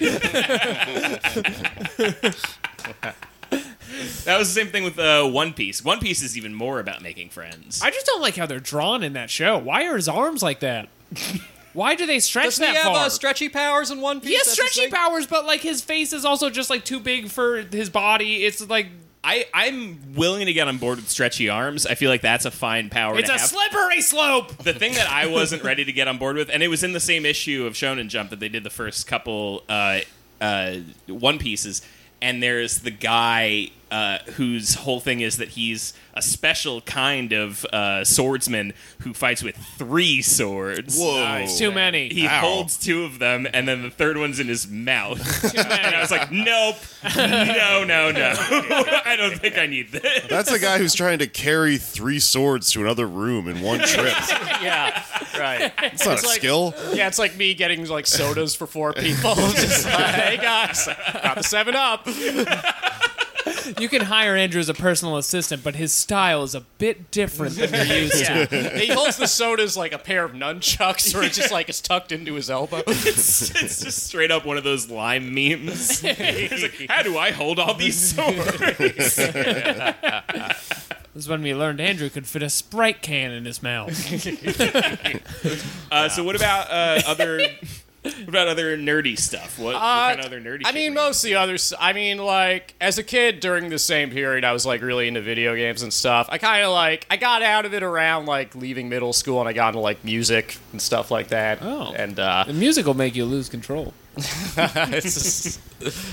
That 4.26 4.38
was 4.38 4.54
the 4.54 4.62
same 4.62 4.68
thing 4.72 4.84
with 4.84 5.00
uh, 5.00 5.26
One 5.28 5.54
Piece. 5.54 5.84
One 5.84 6.00
Piece 6.00 6.22
is 6.22 6.38
even 6.38 6.54
more 6.54 6.80
about 6.80 7.02
making 7.02 7.30
friends. 7.30 7.82
I 7.82 7.90
just 7.90 8.06
don't 8.06 8.22
like 8.22 8.36
how 8.36 8.46
they're 8.46 8.60
drawn 8.60 9.02
in 9.04 9.14
that 9.14 9.30
show. 9.30 9.58
Why 9.58 9.86
are 9.88 9.96
his 9.96 10.10
arms 10.10 10.44
like 10.44 10.60
that? 10.60 10.90
Why 11.74 11.96
do 11.96 12.06
they 12.06 12.20
stretch 12.20 12.46
Doesn't 12.46 12.62
that 12.66 12.72
he 12.72 12.76
have 12.76 12.86
far? 12.94 13.06
uh, 13.06 13.10
stretchy 13.10 13.48
powers 13.50 13.90
in 13.90 14.02
One 14.02 14.20
Piece? 14.20 14.30
he 14.30 14.36
has 14.36 14.46
That's 14.48 14.58
his 14.60 14.72
stretchy 14.72 14.92
thing? 14.92 15.00
powers, 15.00 15.26
but 15.28 15.46
like 15.46 15.62
his 15.62 15.82
face 15.82 16.12
is 16.12 16.26
also 16.26 16.50
just 16.50 16.70
like 16.70 16.84
too 16.84 17.00
big 17.00 17.30
for 17.30 17.62
his 17.62 17.90
body. 17.90 18.44
It's 18.46 18.68
like 18.70 18.88
I, 19.28 19.46
I'm 19.54 20.14
willing 20.16 20.46
to 20.46 20.54
get 20.54 20.70
on 20.70 20.78
board 20.78 21.00
with 21.00 21.10
stretchy 21.10 21.50
arms. 21.50 21.86
I 21.86 21.96
feel 21.96 22.10
like 22.10 22.22
that's 22.22 22.46
a 22.46 22.52
fine 22.52 22.90
power 22.90 23.20
it's 23.20 23.28
to 23.28 23.36
a 23.36 23.38
have. 23.38 23.50
slippery 23.50 24.00
slope. 24.00 24.56
the 24.64 24.74
thing 24.74 24.94
that 24.94 25.10
I 25.10 25.28
wasn't 25.28 25.64
ready 25.64 25.84
to 25.84 25.92
get 25.92 26.08
on 26.08 26.18
board 26.18 26.38
with, 26.38 26.50
and 26.50 26.64
it 26.64 26.70
was 26.70 26.82
in 26.82 26.94
the 26.94 27.02
same 27.02 27.26
issue 27.26 27.66
of 27.66 27.74
Shonen 27.74 28.08
Jump 28.08 28.30
that 28.30 28.40
they 28.40 28.48
did 28.48 28.64
the 28.64 28.70
first 28.70 29.06
couple 29.06 29.64
uh, 29.68 30.00
uh, 30.40 30.78
One 31.08 31.40
Pieces, 31.40 31.82
and 32.22 32.42
there's 32.42 32.80
the 32.80 32.92
guy 32.92 33.72
uh, 33.92 34.20
whose 34.36 34.76
whole 34.76 35.00
thing 35.00 35.22
is 35.22 35.38
that 35.38 35.50
he's 35.50 35.94
a 36.14 36.22
special 36.22 36.82
kind 36.82 37.32
of 37.32 37.64
uh, 37.66 38.04
swordsman 38.04 38.74
who 39.02 39.14
fights 39.14 39.44
with 39.44 39.56
three 39.56 40.22
swords. 40.22 40.98
Whoa. 40.98 41.38
It's 41.44 41.58
too 41.58 41.72
many. 41.72 42.10
He 42.10 42.28
Ow. 42.28 42.40
holds 42.40 42.76
two 42.78 43.04
of 43.04 43.20
them, 43.20 43.48
and 43.54 43.68
then 43.68 43.84
the 43.84 43.90
third 43.92 44.18
one's 44.18 44.40
in 44.40 44.48
his 44.48 44.68
mouth. 44.68 45.20
and 45.56 45.96
I 45.96 46.02
was 46.02 46.12
like, 46.12 46.32
nope, 46.32 46.76
no, 47.16 47.84
no, 47.84 48.12
no. 48.12 48.34
I 48.40 49.16
don't 49.18 49.38
think 49.40 49.58
I 49.58 49.68
need 49.68 49.92
this. 49.92 50.26
That's 50.28 50.52
a 50.52 50.60
guy 50.60 50.80
who's 50.80 50.94
trying 50.96 51.20
to 51.20 51.28
carry 51.28 51.78
three 51.78 52.20
swords 52.20 52.72
to 52.72 52.82
another 52.82 53.08
room 53.08 53.48
in 53.48 53.62
one 53.62 53.80
trip. 53.86 54.14
Yeah, 54.62 55.04
right. 55.38 55.72
It's 55.84 56.06
not 56.06 56.22
a 56.24 56.28
like- 56.28 56.36
skill. 56.38 56.74
Yeah, 56.94 57.08
it's 57.08 57.20
like 57.20 57.38
me 57.38 57.54
getting 57.54 57.86
like 57.88 58.08
sodas 58.08 58.56
for 58.56 58.68
four 58.68 58.92
people. 58.94 59.36
Just 59.36 59.86
like, 59.86 60.16
hey 60.16 60.38
guys, 60.38 60.88
got 61.14 61.38
the 61.38 61.44
Seven 61.44 61.76
Up. 61.76 62.08
You 63.80 63.90
can 63.90 64.04
hire 64.04 64.36
Andrew 64.36 64.60
as 64.60 64.70
a 64.70 64.74
personal 64.74 65.18
assistant, 65.18 65.64
but 65.64 65.76
his 65.76 65.94
style 65.94 66.44
is 66.44 66.56
a 66.56 66.62
bit 66.62 67.12
different 67.12 67.56
than 67.56 67.74
you're 67.74 67.98
used 67.98 68.26
to. 68.26 68.48
Yeah, 68.58 68.78
he 68.78 68.88
holds 68.94 69.18
the 69.18 69.28
sodas 69.28 69.76
like 69.78 69.92
a 69.94 69.98
pair 69.98 70.24
of 70.24 70.32
nunchucks, 70.34 71.14
where 71.14 71.24
it's 71.24 71.36
just 71.38 71.52
like 71.52 71.70
it's 71.70 71.82
tucked 71.82 72.12
into 72.12 72.34
his 72.36 72.50
elbow. 72.50 72.84
It's, 72.88 73.50
it's 73.62 73.84
just 73.84 74.06
straight 74.08 74.32
up 74.32 74.46
one 74.46 74.58
of 74.58 74.64
those 74.64 74.90
lime 74.90 75.34
memes. 75.34 76.02
It's 76.04 76.62
like, 76.62 76.90
How 76.90 77.04
do 77.04 77.18
I 77.18 77.32
hold 77.32 77.60
all 77.60 77.74
these 77.74 78.14
swords? 78.16 78.58
This 81.14 81.24
is 81.24 81.30
when 81.30 81.42
we 81.42 81.54
learned 81.56 81.82
Andrew 81.82 82.10
could 82.10 82.28
fit 82.28 82.44
a 82.44 82.50
Sprite 82.50 83.02
can 83.02 83.32
in 83.32 83.46
his 83.46 83.64
mouth. 83.64 83.92
Uh, 85.92 86.10
so 86.10 86.24
what 86.24 86.36
about 86.36 86.70
uh, 86.70 87.02
other? 87.08 87.42
What 88.14 88.30
about 88.30 88.48
other 88.48 88.78
nerdy 88.78 89.18
stuff? 89.18 89.58
What, 89.60 89.74
what 89.74 89.82
kind 89.82 90.20
of 90.20 90.26
other 90.26 90.42
nerdy? 90.42 90.62
I 90.66 90.72
mean, 90.72 90.94
were 90.94 91.02
you 91.02 91.08
most 91.08 91.24
of 91.24 91.28
the 91.30 91.36
others. 91.36 91.74
I 91.80 91.94
mean, 91.94 92.18
like 92.18 92.76
as 92.82 92.98
a 92.98 93.04
kid 93.04 93.40
during 93.40 93.70
the 93.70 93.80
same 93.80 94.10
period, 94.12 94.44
I 94.44 94.52
was 94.52 94.66
like 94.66 94.82
really 94.82 95.08
into 95.08 95.22
video 95.22 95.56
games 95.56 95.82
and 95.82 95.94
stuff. 95.94 96.28
I 96.32 96.38
kind 96.38 96.64
of 96.64 96.72
like 96.72 97.06
I 97.10 97.18
got 97.18 97.42
out 97.42 97.66
of 97.66 97.74
it 97.74 97.84
around 97.84 98.26
like 98.26 98.56
leaving 98.56 98.90
middle 98.90 99.14
school, 99.14 99.40
and 99.40 99.50
I 99.50 99.54
got 99.54 99.70
into 99.70 99.80
like 99.80 100.04
music 100.04 100.58
and 100.72 100.82
stuff 100.82 101.12
like 101.12 101.30
that. 101.30 101.60
Oh. 101.62 101.94
and 101.96 102.20
uh, 102.20 102.46
The 102.48 102.54
music 102.54 102.86
will 102.86 102.94
make 102.94 103.16
you 103.16 103.26
lose 103.26 103.50
control. 103.50 103.94
it's 104.18 105.14
just, 105.14 105.60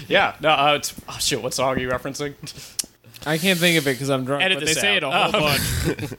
yeah. 0.08 0.36
No, 0.40 0.50
uh, 0.50 0.74
it's, 0.76 0.94
oh 1.08 1.16
shit. 1.18 1.42
What 1.42 1.54
song 1.54 1.74
are 1.74 1.78
you 1.78 1.88
referencing? 1.88 2.34
I 3.26 3.38
can't 3.38 3.58
think 3.58 3.78
of 3.78 3.86
it 3.88 3.92
because 3.92 4.10
I'm 4.10 4.24
drunk, 4.24 4.42
Edit 4.42 4.58
but 4.58 4.66
this 4.66 4.74
they 4.74 4.80
say 4.80 4.96
it 4.96 5.02
a 5.02 5.10
whole 5.10 5.32
bunch. 5.32 6.12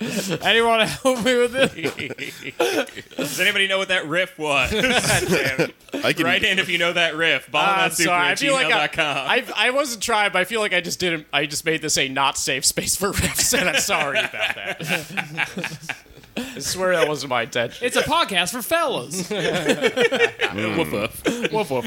Anyone 0.42 0.78
want 0.78 0.88
to 0.88 0.96
help 0.96 1.24
me 1.24 1.36
with 1.36 1.52
this? 1.52 3.08
Does 3.16 3.40
anybody 3.40 3.68
know 3.68 3.78
what 3.78 3.88
that 3.88 4.06
riff 4.06 4.38
was? 4.38 4.72
I 6.04 6.12
can. 6.12 6.24
Write 6.24 6.42
in 6.42 6.58
if 6.58 6.68
you 6.68 6.78
know 6.78 6.92
that 6.92 7.14
riff. 7.14 7.48
I'm 7.54 7.54
ah, 7.54 7.88
sorry. 7.90 8.28
I 8.28 8.34
feel 8.34 8.54
like 8.54 8.72
I, 8.72 8.88
I, 8.98 9.44
I 9.56 9.70
wasn't 9.70 10.02
trying, 10.02 10.32
but 10.32 10.40
I 10.40 10.44
feel 10.44 10.60
like 10.60 10.74
I 10.74 10.80
just 10.80 10.98
didn't. 10.98 11.26
I 11.32 11.46
just 11.46 11.64
made 11.64 11.80
this 11.80 11.96
a 11.96 12.08
not 12.08 12.36
safe 12.36 12.64
space 12.64 12.96
for 12.96 13.12
riffs, 13.12 13.56
and 13.58 13.68
I'm 13.68 13.80
sorry 13.80 14.18
about 14.18 14.54
that. 14.56 15.96
I 16.36 16.58
swear 16.58 16.96
that 16.96 17.08
wasn't 17.08 17.30
my 17.30 17.42
intention. 17.42 17.86
It's 17.86 17.96
a 17.96 18.02
podcast 18.02 18.50
for 18.52 18.62
fellas. 18.62 19.30
Woof 20.54 20.92
woof. 20.92 21.52
woof 21.52 21.70
woof. 21.70 21.86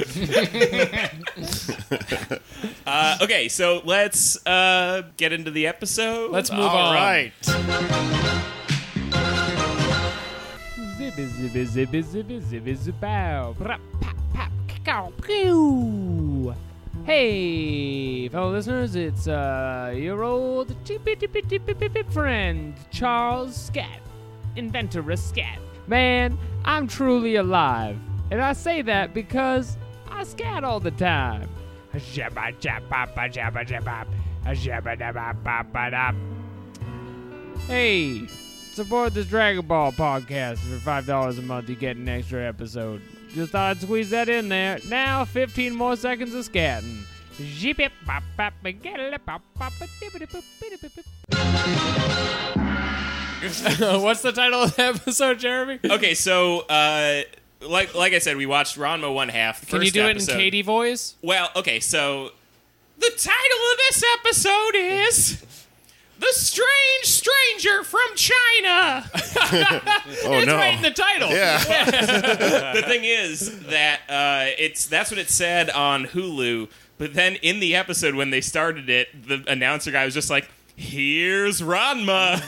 Uh, 2.88 3.18
okay, 3.22 3.50
so 3.50 3.82
let's 3.84 4.46
uh, 4.48 5.04
get 5.18 5.34
into 5.34 5.52
the 5.52 5.68
episode. 5.68 6.32
Let's 6.32 6.50
move 6.52 6.62
All 6.62 6.76
on. 6.88 6.96
right. 6.96 7.34
Zibby, 10.98 11.28
zibby, 11.28 11.66
zibby, 11.68 12.04
zibby, 12.04 12.42
zibby, 12.42 12.78
zibow. 12.78 13.56
Brap, 13.58 13.80
pap, 14.02 14.16
pap, 14.34 14.52
cow, 14.86 15.12
pew. 15.22 16.56
Hey, 17.06 18.28
fellow 18.30 18.52
listeners, 18.52 18.96
it's 18.96 19.28
uh, 19.28 19.94
your 19.96 20.24
old 20.24 20.74
friend, 22.12 22.74
Charles 22.92 23.56
Scat, 23.56 24.00
inventor 24.58 25.10
of 25.12 25.20
Scat. 25.20 25.60
Man, 25.88 26.38
I'm 26.66 26.88
truly 26.88 27.36
alive, 27.36 27.98
and 28.32 28.42
I 28.42 28.54
say 28.54 28.82
that 28.82 29.14
because 29.14 29.78
I 30.10 30.24
scat 30.24 30.64
all 30.64 30.80
the 30.80 30.92
time. 30.92 31.50
Hey, 37.68 38.28
support 38.74 39.14
this 39.14 39.28
Dragon 39.28 39.66
Ball 39.66 39.92
podcast 39.92 40.58
for 40.60 40.78
five 40.80 41.06
dollars 41.06 41.38
a 41.38 41.42
month. 41.42 41.70
You 41.70 41.76
get 41.76 41.98
an 41.98 42.08
extra 42.10 42.48
episode. 42.48 43.02
Just 43.30 43.52
thought 43.52 43.72
I'd 43.72 43.82
squeeze 43.82 44.10
that 44.12 44.30
in 44.30 44.50
there. 44.50 44.80
Now, 44.88 45.26
15 45.26 45.76
more 45.76 45.96
seconds 45.96 46.34
of 46.34 46.50
scatting. 46.50 47.04
It, 47.40 47.92
bop, 48.06 48.24
bop, 48.36 48.54
ba, 48.64 48.72
get 48.72 49.00
it, 49.00 49.26
bop, 49.26 49.42
bop, 49.58 49.74
ba, 49.80 49.86
dibbity, 50.02 50.28
boop, 50.30 50.44
bitty, 50.60 50.78
boop, 50.78 51.04
boop. 51.30 52.67
What's 53.80 54.24
the 54.24 54.32
title 54.32 54.64
of 54.64 54.76
the 54.76 54.84
episode, 54.84 55.38
Jeremy? 55.38 55.80
Okay, 55.86 56.16
so 56.16 56.62
uh, 56.62 57.22
like 57.62 57.94
like 57.94 58.14
I 58.14 58.20
said, 58.20 58.36
we 58.36 58.48
watched 58.48 58.78
Ranma 58.80 59.14
one 59.14 59.30
half. 59.30 59.68
Can 59.68 59.84
you 59.84 59.92
do 59.92 60.02
episode. 60.02 60.32
it 60.32 60.34
in 60.34 60.40
Katie 60.40 60.62
voice? 60.64 61.14
Well, 61.22 61.50
okay, 61.56 61.80
so 61.80 62.32
the 62.98 63.12
title 63.16 63.60
of 63.72 63.78
this 63.90 64.04
episode 64.20 64.76
is 64.76 65.46
The 66.18 66.32
Strange 66.32 67.04
Stranger 67.04 67.84
from 67.84 68.08
China. 68.16 69.06
Oh 70.26 70.34
it's 70.34 70.48
no. 70.48 70.56
right 70.56 70.76
in 70.76 70.82
the 70.82 70.92
title. 70.92 71.30
yeah. 71.30 71.60
the 72.74 72.82
thing 72.82 73.04
is 73.04 73.66
that 73.68 74.00
uh, 74.10 74.52
it's 74.58 74.88
that's 74.88 75.12
what 75.12 75.20
it 75.20 75.30
said 75.30 75.70
on 75.70 76.06
Hulu, 76.06 76.70
but 76.98 77.14
then 77.14 77.36
in 77.36 77.60
the 77.60 77.76
episode 77.76 78.16
when 78.16 78.32
they 78.32 78.42
started 78.42 78.90
it, 78.90 79.28
the 79.28 79.44
announcer 79.48 79.92
guy 79.92 80.06
was 80.06 80.14
just 80.14 80.30
like, 80.30 80.50
"Here's 80.78 81.60
Ranma." 81.60 82.42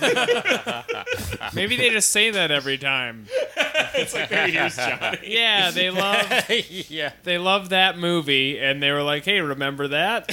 Maybe 1.53 1.75
they 1.75 1.89
just 1.89 2.11
say 2.11 2.29
that 2.29 2.51
every 2.51 2.77
time. 2.77 3.25
it's 3.95 4.13
like, 4.13 4.29
"Here's 4.29 4.75
Johnny." 4.75 5.17
Yeah, 5.23 5.71
they 5.71 5.89
love 5.89 6.49
yeah. 6.89 7.11
they 7.23 7.37
love 7.37 7.69
that 7.69 7.97
movie, 7.97 8.59
and 8.59 8.81
they 8.81 8.91
were 8.91 9.03
like, 9.03 9.25
"Hey, 9.25 9.41
remember 9.41 9.89
that?" 9.89 10.29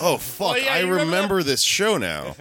Oh 0.00 0.16
fuck! 0.16 0.56
yeah, 0.56 0.72
I 0.74 0.80
remember 0.80 1.04
remember 1.04 1.42
this 1.42 1.62
show 1.62 1.98
now. 1.98 2.34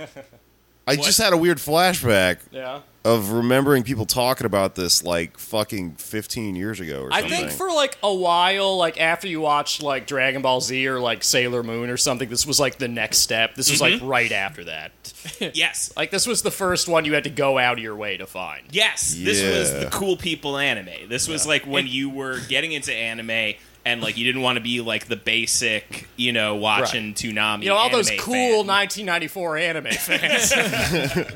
I 0.88 0.95
just 0.95 1.19
had 1.19 1.33
a 1.33 1.38
weird 1.38 1.57
flashback 1.57 2.39
Yeah. 2.51 2.81
Of 3.03 3.31
remembering 3.31 3.81
people 3.84 4.05
talking 4.05 4.46
about 4.46 4.75
this 4.75 5.03
like 5.03 5.38
fucking 5.38 5.93
15 5.93 6.55
years 6.55 6.79
ago 6.79 7.01
or 7.03 7.12
I 7.12 7.22
something. 7.22 7.39
think 7.39 7.51
for 7.51 7.67
like 7.70 7.98
a 8.03 8.13
while, 8.13 8.77
like 8.77 9.00
after 9.00 9.27
you 9.27 9.41
watched 9.41 9.81
like 9.81 10.05
Dragon 10.05 10.43
Ball 10.43 10.62
Z 10.62 10.88
or 10.88 11.00
like 11.00 11.24
Sailor 11.24 11.63
Moon 11.63 11.89
or 11.89 11.98
something, 11.98 12.29
this 12.29 12.46
was 12.46 12.60
like 12.60 12.77
the 12.77 12.88
next 12.88 13.17
step. 13.17 13.55
This 13.55 13.72
was 13.72 13.81
like 13.81 13.96
mm-hmm. 13.96 14.08
right 14.08 14.31
after 14.31 14.65
that. 14.65 14.91
yes. 15.55 15.91
Like 15.98 16.12
this 16.12 16.27
was 16.27 16.43
the 16.43 16.51
first 16.51 16.88
one 16.88 17.05
you 17.05 17.15
had 17.15 17.24
to 17.24 17.31
go 17.31 17.58
out 17.58 17.79
of 17.79 17.84
your 17.84 17.96
way 17.96 18.17
to 18.17 18.27
find. 18.27 18.63
Yes, 18.70 19.15
this 19.17 19.41
was 19.41 19.72
Yeah. 19.72 19.86
the 19.86 19.89
cool 19.89 20.15
people 20.15 20.58
anime. 20.58 21.10
This 21.10 21.27
was 21.27 21.48
like 21.48 21.65
when 21.65 21.88
you 21.88 22.10
were 22.10 22.39
getting 22.50 22.72
into 22.72 22.93
anime 22.93 23.55
and 23.85 24.01
like 24.01 24.17
you 24.17 24.25
didn't 24.25 24.41
want 24.41 24.57
to 24.57 24.61
be 24.63 24.79
like 24.81 25.07
the 25.07 25.15
basic, 25.15 26.07
you 26.15 26.31
know, 26.31 26.55
watching 26.55 27.13
Toonami. 27.13 27.63
You 27.63 27.69
know, 27.69 27.75
all 27.75 27.89
those 27.89 28.09
cool 28.19 28.63
fan. 28.63 28.67
1994 28.67 29.57
anime 29.57 29.85
fans. 29.91 30.51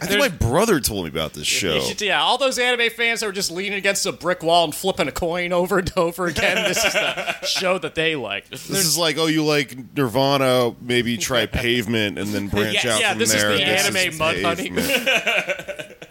I 0.00 0.06
think 0.06 0.20
my 0.20 0.28
brother 0.28 0.80
told 0.80 1.04
me 1.04 1.10
about 1.10 1.32
this 1.34 1.46
show. 1.46 1.80
yeah, 1.98 2.20
all 2.22 2.36
those 2.38 2.58
anime 2.58 2.90
fans 2.90 3.20
that 3.20 3.26
were 3.26 3.32
just 3.32 3.50
leaning 3.50 3.74
against 3.78 4.04
a 4.06 4.12
brick 4.12 4.42
wall 4.42 4.64
and 4.64 4.74
flipping 4.74 5.08
a 5.08 5.12
coin 5.12 5.52
over 5.52 5.78
and 5.78 5.90
over 5.96 6.26
again. 6.26 6.56
This 6.68 6.84
is 6.84 6.92
the 6.92 7.44
show 7.46 7.78
that 7.78 7.94
they 7.94 8.16
like. 8.16 8.48
This 8.48 8.68
is 8.68 8.98
like, 8.98 9.16
oh, 9.18 9.26
you 9.26 9.44
like 9.44 9.76
Nirvana? 9.96 10.74
Maybe 10.80 11.16
try 11.16 11.46
Pavement 11.58 12.18
and 12.18 12.28
then 12.28 12.48
branch 12.48 12.84
Yeah, 12.84 12.94
out 12.94 13.00
yeah, 13.00 13.10
from 13.10 13.18
this 13.20 13.34
is 13.34 13.42
there. 13.42 13.52
the 13.56 13.62
anime 13.64 14.18
Mudhoney. 14.18 14.56
Pavement. 14.56 15.67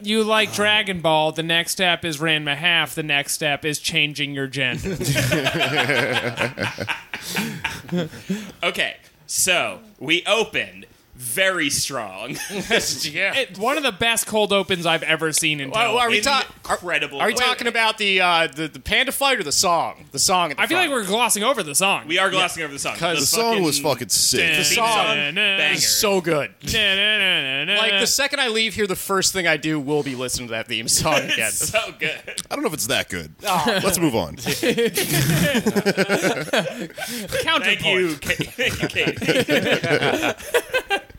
You 0.08 0.24
like 0.24 0.54
Dragon 0.54 1.02
Ball, 1.02 1.34
the 1.34 1.44
next 1.44 1.74
step 1.74 2.06
is 2.06 2.20
Ranma 2.20 2.56
half, 2.56 2.96
the 2.96 3.04
next 3.04 3.34
step 3.34 3.66
is 3.66 3.78
changing 3.78 4.34
your 4.34 4.48
gender. 4.48 4.96
Okay, 8.64 8.98
so 9.26 9.80
we 10.00 10.24
opened 10.26 10.86
very 11.18 11.70
strong. 11.70 12.32
yeah. 12.52 13.34
It- 13.36 13.58
one 13.58 13.76
of 13.78 13.84
the 13.84 13.92
best 13.92 14.28
cold 14.28 14.54
opens 14.54 14.86
I've 14.86 15.04
ever 15.04 15.32
seen 15.34 15.60
in 15.60 15.72
Well, 15.72 15.98
television. 15.98 16.08
are 16.08 16.10
we 16.12 16.22
ta- 16.22 16.48
Incredible. 16.70 17.20
Are 17.20 17.28
we 17.28 17.34
Wait, 17.34 17.40
talking 17.40 17.68
about 17.68 17.98
the, 17.98 18.22
uh, 18.22 18.48
the 18.48 18.68
the 18.68 18.80
panda 18.80 19.12
fight 19.12 19.40
or 19.40 19.44
the 19.44 19.52
song? 19.52 20.06
The 20.12 20.20
song. 20.20 20.52
At 20.52 20.58
the 20.58 20.64
I 20.64 20.68
feel 20.68 20.78
like 20.78 20.90
we're 20.90 21.06
glossing 21.06 21.44
over 21.44 21.64
the 21.64 21.74
song. 21.76 22.08
We 22.08 22.20
are 22.20 22.30
glossing 22.30 22.64
over 22.64 22.72
the 22.74 22.80
song. 22.80 22.98
'Cause 22.98 23.20
The 23.20 23.26
song 23.26 23.64
was 23.64 23.80
fucking 23.80 24.10
sick. 24.10 24.58
The 24.58 24.64
song 24.64 25.34
banger. 25.36 25.76
so 25.78 26.22
good. 26.22 26.52
like 26.64 26.74
Like 27.78 28.00
the 28.00 28.06
second 28.08 28.40
I 28.42 28.50
leave 28.50 28.74
here, 28.76 28.86
the 28.86 28.96
first 28.96 29.34
thing 29.34 29.48
I 29.48 29.58
do 29.58 29.80
will 29.80 30.04
be 30.04 30.16
listening 30.16 30.48
to 30.50 30.52
that 30.52 30.68
theme 30.68 30.88
song 30.88 31.16
again. 31.32 31.52
So 31.52 31.80
good. 31.98 32.20
I 32.52 32.56
don't 32.56 32.62
know 32.64 32.68
if 32.68 32.74
it's 32.74 32.88
that 32.88 33.10
good. 33.10 33.34
Let's 33.42 33.98
move 34.00 34.16
on. 34.16 34.36
Thank 37.58 38.82
you, 38.82 38.88
Kate. 38.88 39.18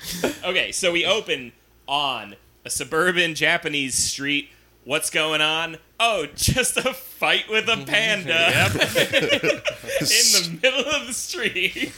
okay, 0.44 0.72
so 0.72 0.92
we 0.92 1.04
open 1.04 1.52
on 1.86 2.36
a 2.64 2.70
suburban 2.70 3.34
Japanese 3.34 3.94
street. 3.94 4.50
What's 4.84 5.10
going 5.10 5.40
on? 5.40 5.78
Oh, 6.00 6.26
just 6.34 6.76
a 6.76 6.94
fight 7.18 7.48
with 7.50 7.68
a 7.68 7.76
panda 7.84 8.46
in 10.00 10.26
the 10.32 10.58
middle 10.62 10.84
of 10.84 11.06
the 11.08 11.12
street. 11.12 11.92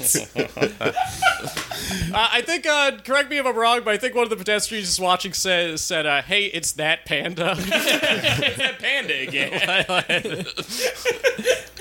Uh, 2.12 2.28
I 2.32 2.40
think, 2.42 2.66
uh, 2.66 2.92
correct 3.04 3.30
me 3.30 3.38
if 3.38 3.46
I'm 3.46 3.56
wrong, 3.56 3.82
but 3.84 3.92
I 3.94 3.96
think 3.98 4.14
one 4.14 4.24
of 4.24 4.30
the 4.30 4.36
pedestrians 4.36 4.86
just 4.86 5.00
watching 5.00 5.32
said, 5.32 5.78
said 5.78 6.06
uh, 6.06 6.22
"Hey, 6.22 6.46
it's 6.46 6.72
that 6.72 7.04
panda." 7.04 7.54
it's 7.58 8.56
that 8.58 8.78
panda 8.78 9.20
again. 9.22 10.46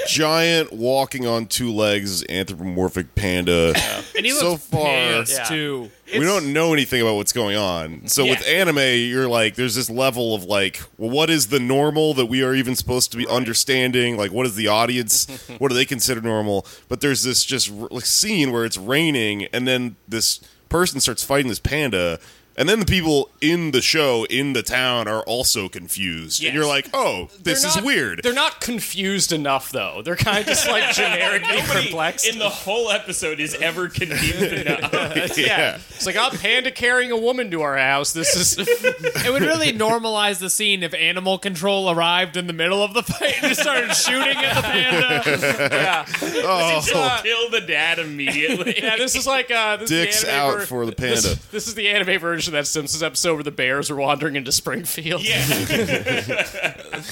Giant 0.07 0.73
walking 0.73 1.25
on 1.27 1.45
two 1.45 1.71
legs 1.71 2.23
anthropomorphic 2.29 3.15
panda. 3.15 3.73
and 4.15 4.25
he 4.25 4.31
so 4.31 4.51
looks 4.51 4.65
far- 4.65 4.85
pissed 4.85 5.37
Yeah. 5.37 5.43
too. 5.45 5.91
we 6.13 6.21
don't 6.21 6.51
know 6.53 6.73
anything 6.73 7.01
about 7.01 7.15
what's 7.15 7.33
going 7.33 7.55
on. 7.55 8.07
So 8.07 8.25
with 8.25 8.41
Yeah. 8.47 8.61
anime, 8.61 8.79
you're 8.79 9.27
like, 9.27 9.55
there's 9.55 9.75
this 9.75 9.89
level 9.89 10.33
of 10.33 10.43
like, 10.45 10.81
well, 10.97 11.11
what 11.11 11.29
is 11.29 11.47
the 11.47 11.59
normal 11.59 12.13
that 12.15 12.25
we 12.25 12.41
are 12.43 12.55
even 12.55 12.75
supposed 12.75 13.11
to 13.11 13.17
be 13.17 13.27
understanding? 13.29 14.17
Like, 14.17 14.31
what 14.31 14.45
is 14.45 14.55
the 14.55 14.67
audience? 14.67 15.27
what 15.57 15.69
do 15.69 15.75
they 15.75 15.85
consider 15.85 16.21
normal? 16.21 16.65
But 16.87 17.01
there's 17.01 17.23
this 17.23 17.45
just 17.45 17.69
like, 17.69 18.05
scene 18.05 18.51
where 18.51 18.65
it's 18.65 18.77
raining, 18.77 19.45
and 19.45 19.67
then 19.67 19.95
this 20.07 20.39
person 20.69 20.99
starts 20.99 21.23
fighting 21.23 21.49
this 21.49 21.59
panda. 21.59 22.19
And 22.59 22.67
then 22.67 22.79
the 22.81 22.85
people 22.85 23.29
in 23.39 23.71
the 23.71 23.81
show 23.81 24.25
in 24.29 24.51
the 24.53 24.61
town 24.61 25.07
are 25.07 25.21
also 25.21 25.69
confused, 25.69 26.41
Yes. 26.41 26.49
and 26.49 26.55
you're 26.57 26.67
like, 26.67 26.89
"Oh, 26.93 27.29
this 27.41 27.61
They're 27.61 27.69
is 27.69 27.75
not- 27.77 27.85
weird." 27.85 28.19
They're 28.21 28.33
not 28.33 28.59
confused 28.59 29.31
enough, 29.31 29.71
though. 29.71 30.01
They're 30.03 30.17
kind 30.17 30.39
of 30.39 30.45
just 30.45 30.67
like 30.67 30.91
generically 30.93 31.57
Nobody 31.57 31.85
perplexed. 31.87 32.27
in 32.27 32.37
the 32.37 32.49
whole 32.49 32.91
episode 32.91 33.39
is 33.39 33.55
ever 33.55 33.87
confused 33.87 34.41
enough. 34.67 34.91
yeah. 35.37 35.77
It's 35.89 36.05
like, 36.05 36.17
oh, 36.17 36.31
panda 36.37 36.69
carrying 36.69 37.11
a 37.11 37.17
woman 37.17 37.49
to 37.51 37.61
our 37.61 37.77
house. 37.77 38.11
This 38.11 38.35
is. 38.35 38.57
It 38.59 39.31
would 39.31 39.41
really 39.41 39.71
normalize 39.71 40.39
the 40.39 40.49
scene 40.49 40.83
if 40.83 40.93
animal 40.93 41.37
control 41.37 41.89
arrived 41.89 42.35
in 42.35 42.47
the 42.47 42.53
middle 42.53 42.83
of 42.83 42.93
the 42.93 43.03
fight 43.03 43.35
and 43.41 43.47
just 43.47 43.61
started 43.61 43.93
shooting 43.95 44.35
at 44.35 44.55
the 44.55 44.61
panda. 44.61 45.69
yeah. 45.75 46.05
oh, 46.43 46.81
Uh, 46.93 47.21
Kill 47.21 47.49
the 47.51 47.61
dad 47.61 47.99
immediately. 47.99 48.75
Yeah, 48.83 48.97
this 48.97 49.15
is 49.15 49.25
like 49.25 49.49
uh, 49.49 49.77
this 49.77 49.89
Dicks 49.89 50.17
is 50.17 50.21
the 50.23 50.29
anime 50.31 50.49
out 50.51 50.59
ver- 50.59 50.65
for 50.65 50.85
the 50.85 50.91
This, 50.93 51.25
panda. 51.25 51.39
this 51.51 51.67
is 51.69 51.75
the 51.75 51.87
anime 51.87 52.19
version 52.19 52.48
of 52.49 52.53
that 52.53 52.67
Simpsons 52.67 53.01
episode 53.01 53.35
where 53.35 53.43
the 53.43 53.51
bears 53.51 53.89
are 53.89 53.95
wandering 53.95 54.35
into 54.35 54.51
Springfield. 54.51 55.21
Yeah. 55.23 56.75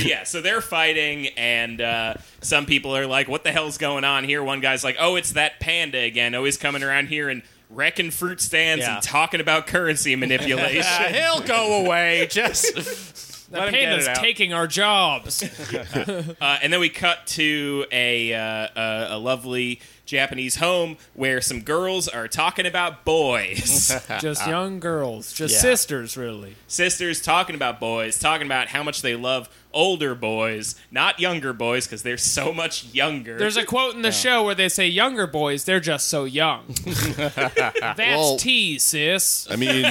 Yeah, 0.00 0.24
so 0.24 0.40
they're 0.40 0.62
fighting, 0.62 1.26
and 1.36 1.78
uh, 1.78 2.14
some 2.40 2.64
people 2.64 2.96
are 2.96 3.06
like, 3.06 3.28
"What 3.28 3.44
the 3.44 3.52
hell's 3.52 3.76
going 3.76 4.02
on 4.02 4.24
here?" 4.24 4.42
One 4.42 4.60
guy's 4.60 4.82
like, 4.82 4.96
"Oh, 4.98 5.16
it's 5.16 5.32
that 5.32 5.60
panda 5.60 5.98
again, 5.98 6.34
always 6.34 6.56
coming 6.56 6.82
around 6.82 7.08
here 7.08 7.28
and 7.28 7.42
wrecking 7.68 8.10
fruit 8.10 8.40
stands 8.40 8.82
Yeah. 8.82 8.94
and 8.94 9.02
talking 9.02 9.40
about 9.42 9.66
currency 9.66 10.16
manipulation." 10.16 10.80
Uh, 10.82 11.08
he'll 11.12 11.40
go 11.42 11.84
away. 11.84 12.26
Just 12.30 13.44
The 13.50 13.58
let 13.60 13.68
him 13.68 13.74
get 13.74 13.88
panda's 13.90 14.18
taking 14.18 14.54
our 14.54 14.66
jobs. 14.66 15.42
Uh, 15.74 16.58
and 16.62 16.72
then 16.72 16.80
we 16.80 16.88
cut 16.88 17.26
to 17.26 17.84
a, 17.92 18.32
uh, 18.32 18.68
a 18.74 19.06
a 19.10 19.18
lovely 19.18 19.80
Japanese 20.06 20.56
home 20.56 20.96
where 21.14 21.40
some 21.40 21.60
girls 21.62 22.08
are 22.08 22.28
talking 22.28 22.66
about 22.66 23.04
boys. 23.04 23.90
Just 24.20 24.46
young 24.46 24.78
girls, 24.80 25.32
just 25.32 25.54
Yeah. 25.54 25.60
sisters, 25.60 26.16
really. 26.16 26.56
Sisters 26.68 27.22
talking 27.22 27.54
about 27.54 27.80
boys, 27.80 28.18
talking 28.18 28.46
about 28.46 28.68
how 28.68 28.82
much 28.82 29.00
they 29.02 29.16
love 29.16 29.48
older 29.72 30.14
boys, 30.14 30.74
not 30.90 31.18
younger 31.20 31.52
boys, 31.52 31.86
because 31.86 32.02
they're 32.02 32.16
so 32.18 32.52
much 32.52 32.84
younger. 32.92 33.38
There's 33.38 33.56
a 33.56 33.64
quote 33.64 33.94
in 33.94 34.02
the 34.02 34.12
show 34.12 34.44
where 34.44 34.54
they 34.54 34.68
say, 34.68 34.86
"Younger 34.86 35.26
boys, 35.26 35.64
they're 35.64 35.80
just 35.80 36.08
so 36.08 36.24
young." 36.24 36.64
That's 37.16 37.98
Well- 37.98 38.36
tea, 38.36 38.78
sis. 38.78 39.48
I 39.50 39.56
mean, 39.56 39.74
you 39.84 39.90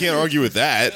can't 0.00 0.16
argue 0.16 0.40
with 0.40 0.54
that. 0.54 0.94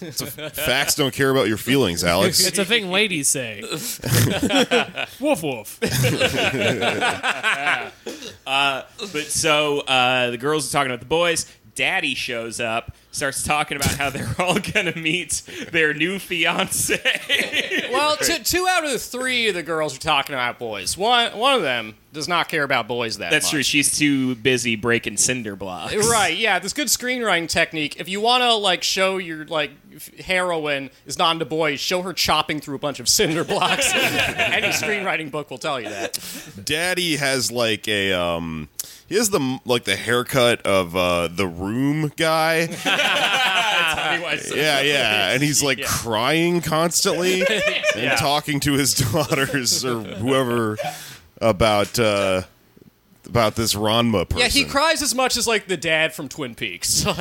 It's 0.00 0.22
a- 0.22 0.50
facts 0.50 0.94
don't 0.94 1.12
care 1.12 1.30
about 1.30 1.48
your 1.48 1.58
feelings, 1.58 2.02
Alex. 2.02 2.40
It's 2.46 2.58
a 2.58 2.64
thing 2.64 2.90
ladies 2.90 3.28
say. 3.28 3.62
woof 5.20 5.42
woof. 5.42 5.78
But 8.46 9.26
so 9.28 9.80
uh, 9.80 10.30
the 10.30 10.38
girls 10.38 10.68
are 10.68 10.72
talking 10.72 10.90
about 10.90 11.00
the 11.00 11.06
boys. 11.06 11.46
Daddy 11.74 12.14
shows 12.14 12.60
up, 12.60 12.94
starts 13.16 13.42
talking 13.42 13.76
about 13.76 13.94
how 13.96 14.10
they're 14.10 14.34
all 14.38 14.58
gonna 14.58 14.94
meet 14.94 15.42
their 15.72 15.94
new 15.94 16.18
fiance. 16.18 17.00
Well, 17.90 18.16
two, 18.16 18.38
two 18.38 18.66
out 18.68 18.84
of 18.84 18.90
the 18.90 18.98
three 18.98 19.48
of 19.48 19.54
the 19.54 19.62
girls 19.62 19.96
are 19.96 20.00
talking 20.00 20.34
about 20.34 20.58
boys. 20.58 20.98
One 20.98 21.36
one 21.38 21.54
of 21.54 21.62
them 21.62 21.94
does 22.12 22.28
not 22.28 22.48
care 22.48 22.62
about 22.62 22.86
boys 22.88 23.18
that 23.18 23.26
much. 23.26 23.30
That's 23.30 23.46
much. 23.46 23.52
true. 23.52 23.62
She's 23.62 23.96
too 23.96 24.34
busy 24.34 24.76
breaking 24.76 25.16
cinder 25.16 25.56
blocks. 25.56 25.94
Right, 25.94 26.36
yeah, 26.36 26.58
this 26.58 26.72
good 26.72 26.88
screenwriting 26.88 27.48
technique. 27.48 27.96
If 27.98 28.08
you 28.08 28.20
want 28.20 28.42
to 28.42 28.52
like 28.54 28.82
show 28.82 29.16
your 29.16 29.46
like 29.46 29.70
f- 29.94 30.14
heroine 30.18 30.90
is 31.06 31.16
not 31.16 31.32
into 31.32 31.44
boys, 31.46 31.80
show 31.80 32.02
her 32.02 32.12
chopping 32.12 32.60
through 32.60 32.76
a 32.76 32.80
bunch 32.80 33.00
of 33.00 33.08
cinder 33.08 33.44
blocks. 33.44 33.90
Any 33.94 34.68
screenwriting 34.68 35.30
book 35.30 35.50
will 35.50 35.58
tell 35.58 35.80
you 35.80 35.88
that. 35.88 36.18
Daddy 36.62 37.16
has 37.16 37.50
like 37.50 37.88
a 37.88 38.12
um, 38.12 38.68
he 39.08 39.14
has 39.16 39.30
the 39.30 39.58
like 39.64 39.84
the 39.84 39.96
haircut 39.96 40.62
of 40.66 40.94
uh 40.96 41.28
the 41.28 41.46
room 41.46 42.12
guy. 42.16 42.66
Tell 42.66 44.16
me 44.18 44.22
why 44.22 44.36
so- 44.38 44.54
Yeah, 44.54 44.80
yeah, 44.80 45.32
and 45.32 45.42
he's 45.42 45.62
like 45.62 45.82
crying 45.84 46.60
constantly 46.60 47.42
and 47.96 48.18
talking 48.18 48.60
to 48.60 48.72
his 48.74 48.94
daughters 49.12 49.84
or 49.84 50.00
whoever 50.02 50.76
about 51.40 51.98
uh 51.98 52.42
about 53.26 53.56
this 53.56 53.74
Ranma 53.74 54.28
person. 54.28 54.38
Yeah, 54.38 54.48
he 54.48 54.64
cries 54.64 55.02
as 55.02 55.12
much 55.14 55.36
as 55.36 55.46
like 55.48 55.66
the 55.66 55.76
dad 55.76 56.14
from 56.14 56.28
Twin 56.28 56.54
Peaks. 56.54 57.04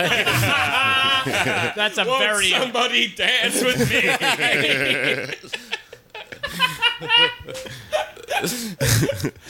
Like, 1.25 1.73
That's 1.75 1.97
a 1.97 2.05
Won't 2.05 2.19
very 2.19 2.51
somebody 2.51 3.07
dance 3.07 3.63
with 3.63 3.89
me? 3.89 5.74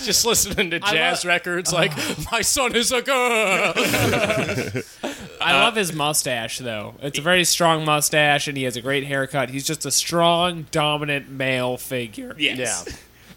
Just 0.03 0.25
listening 0.25 0.71
to 0.71 0.79
jazz 0.79 1.23
lo- 1.25 1.29
records, 1.29 1.73
like 1.73 1.91
my 2.31 2.41
son 2.41 2.75
is 2.75 2.91
a 2.91 3.01
girl. 3.01 3.73
I 5.41 5.53
love 5.53 5.75
his 5.75 5.93
mustache, 5.93 6.59
though. 6.59 6.95
It's 7.01 7.19
a 7.19 7.21
very 7.21 7.43
strong 7.43 7.85
mustache, 7.85 8.47
and 8.47 8.57
he 8.57 8.63
has 8.63 8.75
a 8.75 8.81
great 8.81 9.05
haircut. 9.05 9.49
He's 9.49 9.65
just 9.65 9.85
a 9.85 9.91
strong, 9.91 10.67
dominant 10.71 11.29
male 11.29 11.77
figure. 11.77 12.35
yes. 12.37 12.85
Yeah. 12.87 12.93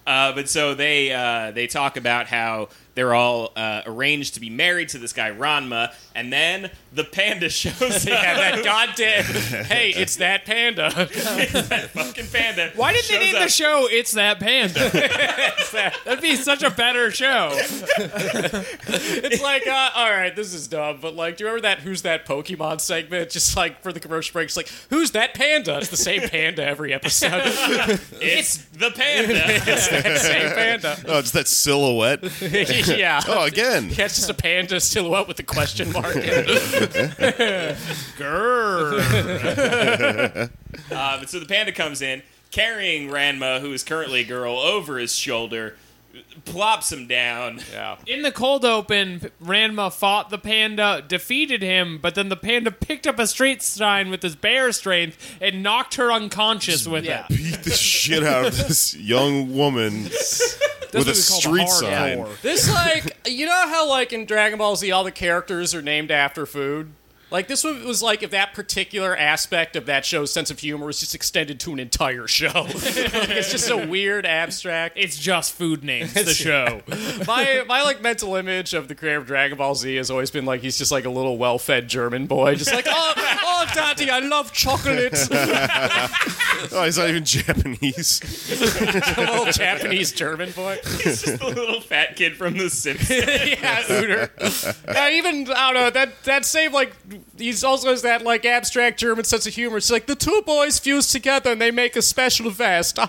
Uh, 0.06 0.32
but 0.32 0.48
so 0.48 0.74
they 0.74 1.12
uh, 1.12 1.50
they 1.50 1.66
talk 1.66 1.98
about 1.98 2.28
how 2.28 2.70
they're 2.98 3.14
all 3.14 3.52
uh, 3.54 3.82
arranged 3.86 4.34
to 4.34 4.40
be 4.40 4.50
married 4.50 4.88
to 4.88 4.98
this 4.98 5.12
guy 5.12 5.30
Ranma, 5.30 5.94
and 6.16 6.32
then 6.32 6.68
the 6.92 7.04
panda 7.04 7.48
shows 7.48 7.80
up. 7.80 8.04
yeah, 8.08 8.34
that 8.34 8.64
goddamn. 8.64 9.24
Hey, 9.68 9.90
it's 9.90 10.16
that 10.16 10.44
panda. 10.44 10.90
that 10.96 11.90
fucking 11.92 12.26
panda. 12.26 12.72
Why 12.74 12.92
did 12.92 13.04
they 13.04 13.14
shows 13.14 13.20
name 13.20 13.32
the 13.34 13.42
up. 13.42 13.48
show 13.50 13.86
It's 13.90 14.12
That 14.12 14.40
Panda? 14.40 14.90
That'd 16.04 16.22
be 16.22 16.34
such 16.36 16.62
a 16.62 16.70
better 16.70 17.10
show. 17.10 17.50
It's 17.52 19.42
like, 19.42 19.66
uh, 19.66 19.90
all 19.94 20.10
right, 20.10 20.34
this 20.34 20.52
is 20.54 20.66
dumb, 20.66 20.98
but 21.00 21.14
like, 21.14 21.36
do 21.36 21.44
you 21.44 21.48
remember 21.50 21.68
that 21.68 21.80
"Who's 21.80 22.02
That 22.02 22.26
Pokemon" 22.26 22.80
segment? 22.80 23.30
Just 23.30 23.56
like 23.56 23.82
for 23.82 23.92
the 23.92 24.00
commercial 24.00 24.32
breaks, 24.32 24.56
like, 24.56 24.68
"Who's 24.90 25.12
that 25.12 25.34
panda?" 25.34 25.78
It's 25.78 25.88
the 25.88 25.96
same 25.96 26.28
panda 26.28 26.64
every 26.64 26.92
episode. 26.92 27.42
It's 28.20 28.56
the 28.72 28.90
panda. 28.90 29.42
it's 29.46 29.88
that 29.88 30.18
same 30.18 30.50
panda. 30.54 30.96
Oh, 31.06 31.18
it's 31.18 31.32
that 31.32 31.46
silhouette. 31.48 32.20
yeah. 32.96 33.20
Oh, 33.26 33.44
again. 33.44 33.90
Yeah, 33.98 34.04
it's 34.04 34.16
just 34.16 34.30
a 34.30 34.34
panda 34.34 34.80
silhouette 34.80 35.26
with 35.28 35.38
a 35.40 35.42
question 35.42 35.92
mark. 35.92 36.14
in 36.16 36.22
it. 36.24 36.46
Grrr. 38.16 38.98
Um, 40.90 41.26
so 41.26 41.40
the 41.40 41.46
panda 41.46 41.72
comes 41.72 42.00
in 42.02 42.22
carrying 42.50 43.08
Ranma, 43.08 43.60
who 43.60 43.72
is 43.72 43.82
currently 43.82 44.20
a 44.20 44.24
girl, 44.24 44.56
over 44.56 44.98
his 44.98 45.14
shoulder, 45.14 45.76
plops 46.44 46.92
him 46.92 47.06
down. 47.06 47.60
yeah. 47.72 47.96
In 48.06 48.22
the 48.22 48.32
cold 48.32 48.64
open, 48.64 49.30
Ranma 49.42 49.92
fought 49.92 50.30
the 50.30 50.38
panda, 50.38 51.04
defeated 51.06 51.62
him, 51.62 51.98
but 51.98 52.14
then 52.14 52.28
the 52.28 52.36
panda 52.36 52.70
picked 52.70 53.06
up 53.06 53.18
a 53.18 53.26
street 53.26 53.62
sign 53.62 54.10
with 54.10 54.22
his 54.22 54.36
bear 54.36 54.72
strength 54.72 55.36
and 55.40 55.62
knocked 55.62 55.96
her 55.96 56.12
unconscious 56.12 56.86
with 56.86 57.04
yeah. 57.04 57.26
it. 57.28 57.36
Beat 57.36 57.62
the 57.62 57.70
shit 57.70 58.22
out 58.22 58.46
of 58.46 58.56
this 58.56 58.94
young 58.94 59.54
woman 59.54 60.04
with 60.92 60.94
a 60.94 60.98
what 60.98 60.98
we 60.98 61.04
call 61.04 61.04
the 61.04 61.14
street 61.14 61.68
sign. 61.68 62.18
core. 62.18 62.30
This 62.42 62.72
like 62.72 63.16
you 63.26 63.46
know 63.46 63.68
how 63.68 63.88
like 63.88 64.12
in 64.12 64.24
Dragon 64.24 64.58
Ball 64.58 64.76
Z 64.76 64.90
all 64.90 65.04
the 65.04 65.12
characters 65.12 65.74
are 65.74 65.82
named 65.82 66.10
after 66.10 66.46
food. 66.46 66.92
Like 67.30 67.46
this 67.46 67.62
one 67.62 67.84
was 67.84 68.02
like 68.02 68.22
if 68.22 68.30
that 68.30 68.54
particular 68.54 69.16
aspect 69.16 69.76
of 69.76 69.86
that 69.86 70.04
show's 70.06 70.32
sense 70.32 70.50
of 70.50 70.58
humor 70.60 70.86
was 70.86 71.00
just 71.00 71.14
extended 71.14 71.60
to 71.60 71.72
an 71.72 71.78
entire 71.78 72.26
show. 72.26 72.66
Like, 73.18 73.30
it's 73.30 73.50
just 73.50 73.70
a 73.70 73.76
weird 73.76 74.26
abstract. 74.26 74.96
It's 74.98 75.18
just 75.18 75.52
food 75.52 75.84
names, 75.84 76.14
the 76.14 76.26
show. 76.26 76.82
my 77.26 77.64
my 77.66 77.82
like 77.82 78.00
mental 78.00 78.34
image 78.36 78.74
of 78.74 78.88
the 78.88 78.94
creator 78.94 79.18
of 79.18 79.26
Dragon 79.26 79.58
Ball 79.58 79.74
Z 79.74 79.94
has 79.96 80.10
always 80.10 80.30
been 80.30 80.44
like 80.44 80.60
he's 80.60 80.78
just 80.78 80.90
like 80.90 81.04
a 81.04 81.10
little 81.10 81.38
well-fed 81.38 81.88
German 81.88 82.26
boy, 82.26 82.54
just 82.54 82.72
like 82.72 82.86
oh 82.88 83.12
oh 83.16 83.66
daddy, 83.74 84.10
I 84.10 84.20
love 84.20 84.52
chocolate. 84.52 85.12
Oh, 86.72 86.84
he's 86.84 86.98
not 86.98 87.08
even 87.08 87.24
Japanese. 87.24 88.20
a 89.16 89.20
little 89.20 89.52
Japanese 89.52 90.12
German 90.12 90.50
boy. 90.52 90.78
He's 91.02 91.22
just 91.22 91.42
a 91.42 91.48
little 91.48 91.80
fat 91.80 92.16
kid 92.16 92.36
from 92.36 92.56
The 92.56 92.68
Simpsons. 92.70 93.10
yeah, 93.26 93.82
Uter. 93.82 94.30
Uh, 94.86 95.08
even 95.10 95.50
I 95.50 95.72
don't 95.72 95.74
know 95.74 95.90
that 95.90 96.22
that 96.24 96.44
same 96.44 96.72
like 96.72 96.92
he's 97.38 97.64
also 97.64 97.90
has 97.90 98.02
that 98.02 98.22
like 98.22 98.44
abstract 98.44 98.98
German 98.98 99.24
sense 99.24 99.46
of 99.46 99.54
humor. 99.54 99.78
It's 99.78 99.90
like 99.90 100.06
the 100.06 100.14
two 100.14 100.42
boys 100.44 100.78
fuse 100.78 101.08
together 101.08 101.52
and 101.52 101.60
they 101.60 101.70
make 101.70 101.96
a 101.96 102.02
special 102.02 102.50
vest. 102.50 102.98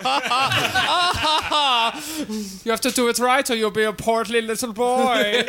You 2.64 2.70
have 2.70 2.80
to 2.82 2.90
do 2.90 3.08
it 3.08 3.18
right 3.18 3.48
or 3.50 3.54
you'll 3.54 3.70
be 3.70 3.82
a 3.84 3.92
portly 3.92 4.40
little 4.40 4.72
boy. 4.72 5.42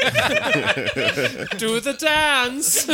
do 1.57 1.79
the 1.79 1.95
dance. 1.99 2.85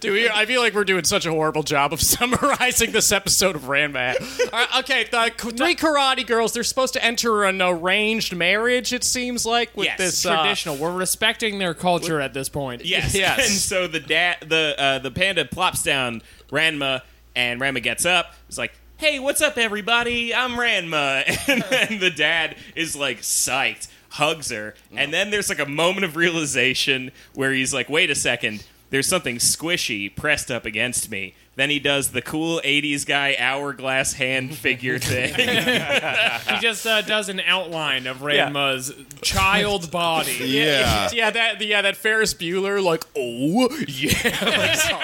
Do 0.00 0.12
we, 0.12 0.28
I 0.28 0.46
feel 0.46 0.60
like 0.60 0.74
we're 0.74 0.84
doing 0.84 1.04
such 1.04 1.26
a 1.26 1.30
horrible 1.30 1.62
job 1.62 1.92
of 1.92 2.00
summarizing 2.00 2.92
this 2.92 3.12
episode 3.12 3.56
of 3.56 3.62
Ranma. 3.62 4.14
All 4.52 4.58
right, 4.58 4.68
okay, 4.78 5.04
the 5.10 5.32
three 5.52 5.74
karate 5.76 6.26
girls. 6.26 6.52
They're 6.52 6.64
supposed 6.64 6.94
to 6.94 7.04
enter 7.04 7.44
an 7.44 7.60
arranged 7.62 8.34
marriage. 8.34 8.92
It 8.92 9.04
seems 9.04 9.44
like 9.46 9.76
with 9.76 9.86
Yes, 9.86 9.98
this 9.98 10.26
uh, 10.26 10.36
Traditional. 10.36 10.76
We're 10.76 10.96
respecting 10.96 11.58
their 11.58 11.74
culture 11.74 12.20
at 12.20 12.34
this 12.34 12.48
point. 12.48 12.84
Yes. 12.84 13.14
Yes. 13.36 13.50
And 13.50 13.58
so 13.58 13.86
the 13.86 14.00
dad, 14.00 14.38
the 14.46 14.74
uh, 14.78 14.98
the 15.00 15.10
panda 15.10 15.44
plops 15.44 15.82
down 15.82 16.22
Ranma, 16.50 17.02
and 17.36 17.60
Ranma 17.60 17.82
gets 17.82 18.04
up. 18.06 18.34
It's 18.48 18.58
like, 18.58 18.72
"Hey, 18.96 19.18
what's 19.18 19.40
up, 19.40 19.58
everybody? 19.58 20.34
I'm 20.34 20.52
Ranma." 20.52 21.24
And 21.48 21.62
then 21.70 21.98
the 22.00 22.10
dad 22.10 22.56
is 22.74 22.94
like 22.96 23.18
psyched, 23.20 23.88
hugs 24.10 24.50
her, 24.50 24.74
and 24.94 25.12
then 25.12 25.30
there's 25.30 25.48
like 25.48 25.58
a 25.58 25.66
moment 25.66 26.04
of 26.04 26.16
realization 26.16 27.10
where 27.34 27.52
he's 27.52 27.72
like, 27.74 27.88
"Wait 27.88 28.10
a 28.10 28.14
second, 28.14 28.64
there's 28.90 29.06
something 29.06 29.36
squishy 29.36 30.14
pressed 30.14 30.50
up 30.50 30.64
against 30.64 31.10
me." 31.10 31.34
Then 31.56 31.70
he 31.70 31.80
does 31.80 32.10
the 32.12 32.22
cool 32.22 32.60
'80s 32.64 33.04
guy 33.04 33.34
hourglass 33.38 34.12
hand 34.14 34.54
figure 34.54 34.98
thing. 35.00 35.34
He 35.34 36.60
just 36.60 36.86
uh, 36.86 37.02
does 37.02 37.28
an 37.28 37.40
outline 37.40 38.06
of 38.06 38.22
Ranma's 38.22 38.92
child 39.22 39.90
body. 39.90 40.36
Yeah. 40.48 41.08
yeah, 41.12 41.30
that 41.30 41.60
yeah, 41.60 41.82
that 41.82 41.96
Ferris 41.96 42.32
Bueller 42.32 42.82
like, 42.82 43.04
oh 43.16 43.68
yeah, 43.86 44.12
like, 44.56 44.74
song 44.76 45.02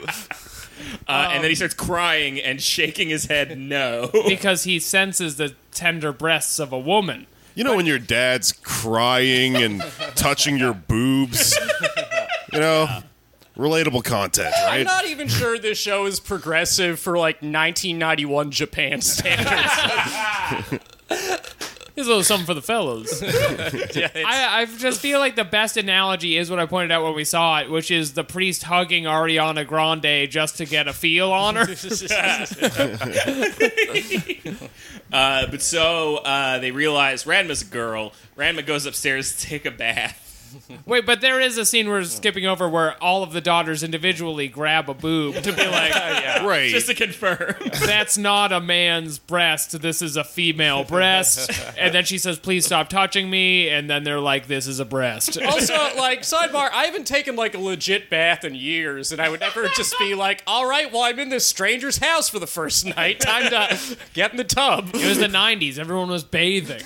voice. 0.00 0.68
Uh, 1.06 1.30
and 1.32 1.42
then 1.42 1.50
he 1.50 1.54
starts 1.54 1.74
crying 1.74 2.40
and 2.40 2.60
shaking 2.60 3.08
his 3.10 3.26
head 3.26 3.58
no. 3.58 4.10
Because 4.26 4.64
he 4.64 4.78
senses 4.78 5.36
the 5.36 5.54
tender 5.70 6.12
breasts 6.12 6.58
of 6.58 6.72
a 6.72 6.78
woman. 6.78 7.26
You 7.54 7.62
know 7.62 7.76
when 7.76 7.86
your 7.86 8.00
dad's 8.00 8.52
crying 8.52 9.56
and 9.56 9.80
touching 10.16 10.56
your 10.56 10.74
boobs? 10.74 11.56
You 12.54 12.60
know? 12.60 13.00
Relatable 13.56 14.02
content, 14.02 14.52
I'm 14.66 14.82
not 14.82 15.06
even 15.06 15.28
sure 15.28 15.60
this 15.60 15.78
show 15.78 16.06
is 16.06 16.18
progressive 16.18 16.98
for 16.98 17.16
like 17.16 17.36
1991 17.36 18.50
Japan 18.50 19.00
standards. 19.00 20.80
Here's 21.94 22.08
a 22.08 22.10
little 22.10 22.24
something 22.24 22.46
for 22.46 22.54
the 22.54 22.62
fellows. 22.62 23.22
yeah, 23.94 24.08
I, 24.26 24.62
I 24.62 24.64
just 24.64 24.98
feel 24.98 25.20
like 25.20 25.36
the 25.36 25.44
best 25.44 25.76
analogy 25.76 26.36
is 26.36 26.50
what 26.50 26.58
I 26.58 26.66
pointed 26.66 26.90
out 26.90 27.04
when 27.04 27.14
we 27.14 27.22
saw 27.22 27.60
it, 27.60 27.70
which 27.70 27.92
is 27.92 28.14
the 28.14 28.24
priest 28.24 28.64
hugging 28.64 29.04
Ariana 29.04 29.64
Grande 29.64 30.28
just 30.28 30.56
to 30.56 30.66
get 30.66 30.88
a 30.88 30.92
feel 30.92 31.30
on 31.30 31.54
her. 31.54 31.66
Uh, 35.12 35.46
but 35.48 35.62
so 35.62 36.16
uh, 36.16 36.58
they 36.58 36.72
realize 36.72 37.22
Ranma's 37.22 37.62
a 37.62 37.66
girl. 37.66 38.12
Ranma 38.36 38.66
goes 38.66 38.84
upstairs 38.84 39.36
to 39.36 39.46
take 39.46 39.64
a 39.64 39.70
bath. 39.70 40.23
Wait, 40.86 41.04
but 41.06 41.20
there 41.20 41.40
is 41.40 41.58
a 41.58 41.64
scene 41.64 41.88
we're 41.88 42.04
skipping 42.04 42.46
over 42.46 42.68
where 42.68 43.02
all 43.02 43.22
of 43.22 43.32
the 43.32 43.40
daughters 43.40 43.82
individually 43.82 44.48
grab 44.48 44.88
a 44.88 44.94
boob 44.94 45.36
to 45.42 45.52
be 45.52 45.66
like, 45.66 45.94
Right. 46.44 46.70
Just 46.70 46.86
to 46.88 46.94
confirm. 46.94 47.54
that's 47.86 48.16
not 48.18 48.52
a 48.52 48.60
man's 48.60 49.18
breast. 49.18 49.80
This 49.80 50.02
is 50.02 50.16
a 50.16 50.24
female 50.24 50.84
breast. 50.84 51.50
And 51.78 51.94
then 51.94 52.04
she 52.04 52.18
says, 52.18 52.38
please 52.38 52.66
stop 52.66 52.88
touching 52.88 53.30
me. 53.30 53.68
And 53.68 53.88
then 53.88 54.04
they're 54.04 54.20
like, 54.20 54.46
this 54.46 54.66
is 54.66 54.80
a 54.80 54.84
breast. 54.84 55.40
also, 55.42 55.74
like, 55.96 56.22
sidebar, 56.22 56.70
I 56.72 56.84
haven't 56.84 57.06
taken 57.06 57.36
like 57.36 57.54
a 57.54 57.58
legit 57.58 58.10
bath 58.10 58.44
in 58.44 58.54
years, 58.54 59.12
and 59.12 59.20
I 59.20 59.28
would 59.28 59.40
never 59.40 59.68
just 59.68 59.98
be 59.98 60.14
like, 60.14 60.42
all 60.46 60.68
right, 60.68 60.92
well, 60.92 61.02
I'm 61.02 61.18
in 61.18 61.28
this 61.30 61.46
stranger's 61.46 61.98
house 61.98 62.28
for 62.28 62.38
the 62.38 62.46
first 62.46 62.84
night. 62.84 63.20
Time 63.20 63.50
to 63.50 63.96
get 64.12 64.30
in 64.32 64.36
the 64.36 64.44
tub. 64.44 64.90
It 64.94 65.06
was 65.08 65.18
the 65.18 65.26
90s. 65.28 65.78
Everyone 65.78 66.08
was 66.10 66.24
bathing. 66.24 66.82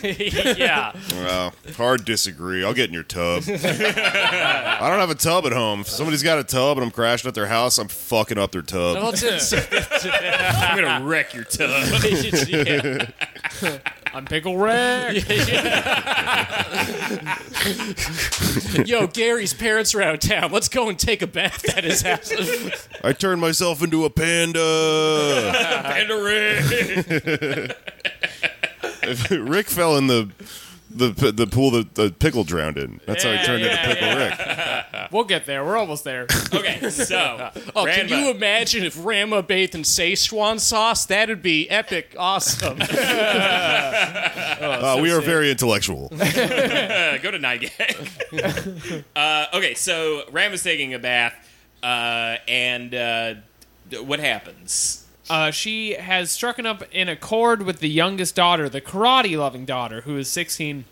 yeah. 0.57 0.93
Well, 1.13 1.53
hard 1.77 2.05
disagree. 2.05 2.65
I'll 2.65 2.75
get 2.75 2.89
in 2.89 2.95
your 2.95 3.03
tub. 3.03 3.43
I 3.51 4.87
don't 4.89 4.99
have 4.99 5.11
a 5.11 5.15
tub 5.15 5.47
at 5.47 5.53
home. 5.53 5.81
If 5.81 5.89
somebody's 5.89 6.23
got 6.23 6.39
a 6.39 6.45
tub 6.45 6.77
and 6.77 6.85
I'm 6.85 6.91
crashing 6.91 7.29
at 7.29 7.35
their 7.35 7.47
house, 7.47 7.79
I'm 7.79 7.89
fucking 7.89 8.37
up 8.37 8.53
their 8.53 8.61
tub. 8.61 8.97
Well, 8.97 9.15
I'm 9.15 10.79
gonna 10.79 11.07
wreck 11.07 11.33
your 11.33 11.45
tub. 11.45 11.71
yeah. 12.49 13.07
I'm 14.13 14.27
Pickle 14.27 14.59
Rick. 14.59 15.27
Yo, 18.87 19.07
Gary's 19.07 19.55
parents 19.55 19.95
are 19.95 20.03
out 20.03 20.15
of 20.15 20.21
town. 20.21 20.53
Let's 20.53 20.69
go 20.69 20.91
and 20.91 20.99
take 20.99 21.23
a 21.23 21.27
bath 21.27 21.65
at 21.77 21.85
his 21.85 22.03
house. 22.03 22.31
I 23.03 23.13
turned 23.13 23.41
myself 23.41 23.83
into 23.83 24.05
a 24.05 24.11
panda. 24.11 25.51
Panda 25.85 26.15
a 26.15 26.23
ring. 29.31 29.49
Rick 29.49 29.69
fell 29.69 29.97
in 29.97 30.07
the 30.07 30.29
the 30.99 31.33
the 31.33 31.47
pool 31.47 31.71
that 31.73 31.95
the 31.95 32.11
pickle 32.11 32.45
drowned 32.45 32.77
in. 32.79 33.01
That's 33.07 33.25
how 33.25 33.33
he 33.33 33.43
turned 33.45 33.63
yeah, 33.63 33.71
into 33.71 33.95
Pickle 33.95 34.09
yeah. 34.09 34.29
Rick. 34.29 34.35
We'll 35.11 35.25
get 35.25 35.47
there. 35.47 35.65
We're 35.65 35.79
almost 35.79 36.05
there. 36.05 36.27
Okay, 36.53 36.91
so 36.91 37.51
Oh, 37.77 37.85
can 37.85 38.09
you 38.09 38.31
imagine 38.31 38.85
if 38.85 38.97
Ranma 38.97 39.47
bathed 39.47 39.75
in 39.75 39.83
Szechuan 39.83 40.59
sauce? 40.61 41.07
That'd 41.07 41.43
be 41.43 41.69
epic 41.71 42.15
awesome. 42.19 42.79
Uh, 44.61 44.99
we 45.01 45.13
are 45.13 45.21
very 45.21 45.51
intellectual. 45.51 46.09
uh, 46.13 47.19
go 47.19 47.31
to 47.31 47.39
9GAG. 47.39 49.05
uh, 49.15 49.47
okay, 49.55 49.75
so 49.75 50.25
Ranma's 50.31 50.63
taking 50.63 50.95
a 50.95 50.99
bath, 50.99 51.35
uh, 51.83 52.37
and 52.49 52.95
uh, 52.95 53.35
what 54.01 54.21
happens? 54.21 55.07
Uh, 55.31 55.51
she 55.51 55.93
has 55.95 56.31
struck 56.31 56.59
up 56.59 56.83
in 56.93 57.09
accord 57.09 57.63
with 57.63 57.81
the 57.81 57.89
youngest 57.89 58.35
daughter, 58.35 58.69
the 58.69 58.81
karate 58.81 59.39
loving 59.39 59.65
daughter, 59.65 60.03
who 60.03 60.17
is 60.17 60.29
16. 60.29 60.85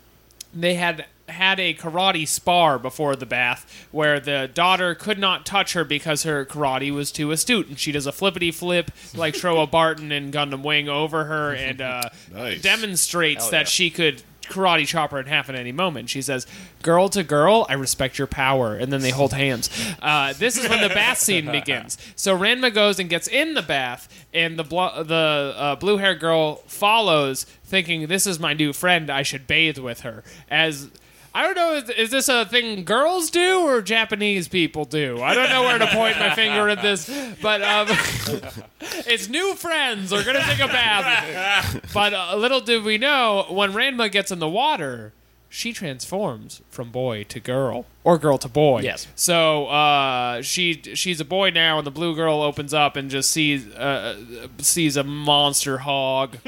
They 0.53 0.75
had 0.75 1.05
had 1.29 1.59
a 1.59 1.73
karate 1.73 2.25
spar 2.25 2.79
before 2.79 3.13
the 3.15 3.25
bath 3.25 3.87
where 3.91 4.17
the 4.17 4.49
daughter 4.53 4.95
could 4.95 5.19
not 5.19 5.45
touch 5.45 5.73
her 5.73 5.83
because 5.83 6.23
her 6.23 6.45
karate 6.45 6.93
was 6.93 7.11
too 7.11 7.31
astute. 7.31 7.67
And 7.67 7.77
she 7.77 7.91
does 7.91 8.07
a 8.07 8.13
flippity 8.13 8.49
flip 8.51 8.91
like 9.13 9.33
Trowa 9.35 9.69
Barton 9.69 10.11
and 10.13 10.33
Gundam 10.33 10.63
Wing 10.63 10.87
over 10.87 11.25
her 11.25 11.53
and 11.53 11.81
uh, 11.81 12.03
Nice. 12.31 12.61
demonstrates 12.61 13.43
Hell 13.45 13.53
yeah. 13.53 13.59
that 13.59 13.67
she 13.67 13.89
could 13.89 14.23
karate 14.49 14.87
chop 14.87 15.11
her 15.11 15.19
in 15.19 15.25
half 15.25 15.49
at 15.49 15.55
any 15.55 15.71
moment. 15.71 16.09
She 16.09 16.21
says, 16.21 16.47
"Girl 16.81 17.09
to 17.09 17.23
girl, 17.23 17.65
I 17.69 17.73
respect 17.73 18.17
your 18.17 18.27
power," 18.27 18.75
and 18.75 18.91
then 18.91 19.01
they 19.01 19.09
hold 19.11 19.33
hands. 19.33 19.69
Uh, 20.01 20.33
this 20.33 20.57
is 20.57 20.67
when 20.69 20.81
the 20.81 20.89
bath 20.89 21.19
scene 21.19 21.51
begins. 21.51 21.97
So 22.15 22.37
Ranma 22.37 22.73
goes 22.73 22.99
and 22.99 23.09
gets 23.09 23.27
in 23.27 23.53
the 23.53 23.61
bath, 23.61 24.07
and 24.33 24.57
the 24.57 24.63
the 24.63 25.53
uh, 25.57 25.75
blue 25.75 25.97
hair 25.97 26.15
girl 26.15 26.63
follows, 26.67 27.43
thinking, 27.65 28.07
"This 28.07 28.27
is 28.27 28.39
my 28.39 28.53
new 28.53 28.73
friend. 28.73 29.09
I 29.09 29.23
should 29.23 29.47
bathe 29.47 29.77
with 29.77 30.01
her." 30.01 30.23
As 30.49 30.89
I 31.37 31.43
don't 31.43 31.55
know, 31.55 31.73
is, 31.75 31.89
is 31.91 32.09
this 32.09 32.29
a 32.29 32.45
thing 32.45 32.83
girls 32.83 33.29
do 33.29 33.59
or 33.59 33.83
Japanese 33.83 34.47
people 34.47 34.85
do? 34.85 35.21
I 35.21 35.35
don't 35.35 35.51
know 35.51 35.61
where 35.61 35.77
to 35.77 35.85
point 35.85 36.17
my 36.17 36.33
finger 36.33 36.67
at 36.67 36.81
this, 36.81 37.07
but 37.43 37.61
um, 37.61 37.87
it's 38.81 39.29
new 39.29 39.53
friends 39.53 40.11
are 40.11 40.23
gonna 40.23 40.41
take 40.41 40.59
a 40.59 40.65
bath. 40.65 41.91
But 41.93 42.15
uh, 42.15 42.35
little 42.37 42.59
did 42.59 42.83
we 42.83 42.97
know, 42.97 43.45
when 43.49 43.73
Ranma 43.73 44.11
gets 44.11 44.31
in 44.31 44.39
the 44.39 44.49
water, 44.49 45.13
she 45.47 45.73
transforms 45.73 46.63
from 46.71 46.89
boy 46.89 47.23
to 47.25 47.39
girl 47.39 47.85
or 48.07 48.17
girl 48.17 48.37
to 48.37 48.47
boy. 48.47 48.79
Yes. 48.79 49.05
So 49.15 49.65
uh, 49.67 50.41
she 50.41 50.81
she's 50.93 51.19
a 51.19 51.25
boy 51.25 51.49
now, 51.49 51.77
and 51.77 51.85
the 51.85 51.91
blue 51.91 52.15
girl 52.15 52.41
opens 52.41 52.73
up 52.73 52.95
and 52.95 53.09
just 53.09 53.29
sees 53.29 53.67
uh, 53.73 54.15
sees 54.59 54.95
a 54.95 55.03
monster 55.03 55.79
hog. 55.79 56.37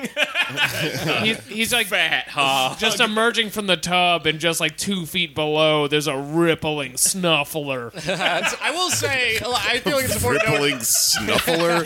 he's, 1.21 1.37
he's 1.47 1.73
like 1.73 1.87
Fat 1.87 2.29
hog. 2.29 2.79
just 2.79 3.01
emerging 3.01 3.49
from 3.49 3.67
the 3.67 3.75
tub, 3.75 4.25
and 4.25 4.39
just 4.39 4.61
like 4.61 4.77
two 4.77 5.05
feet 5.05 5.35
below, 5.35 5.89
there's 5.89 6.07
a 6.07 6.17
rippling 6.17 6.93
snuffler. 6.93 7.91
I 8.61 8.71
will 8.71 8.89
say, 8.89 9.37
I 9.43 9.79
feel 9.79 9.97
like 9.97 10.05
it's 10.05 10.15
important 10.23 10.45
to 10.45 10.51
note. 10.51 10.61
Rippling 10.61 10.79
snuffler. 10.79 11.83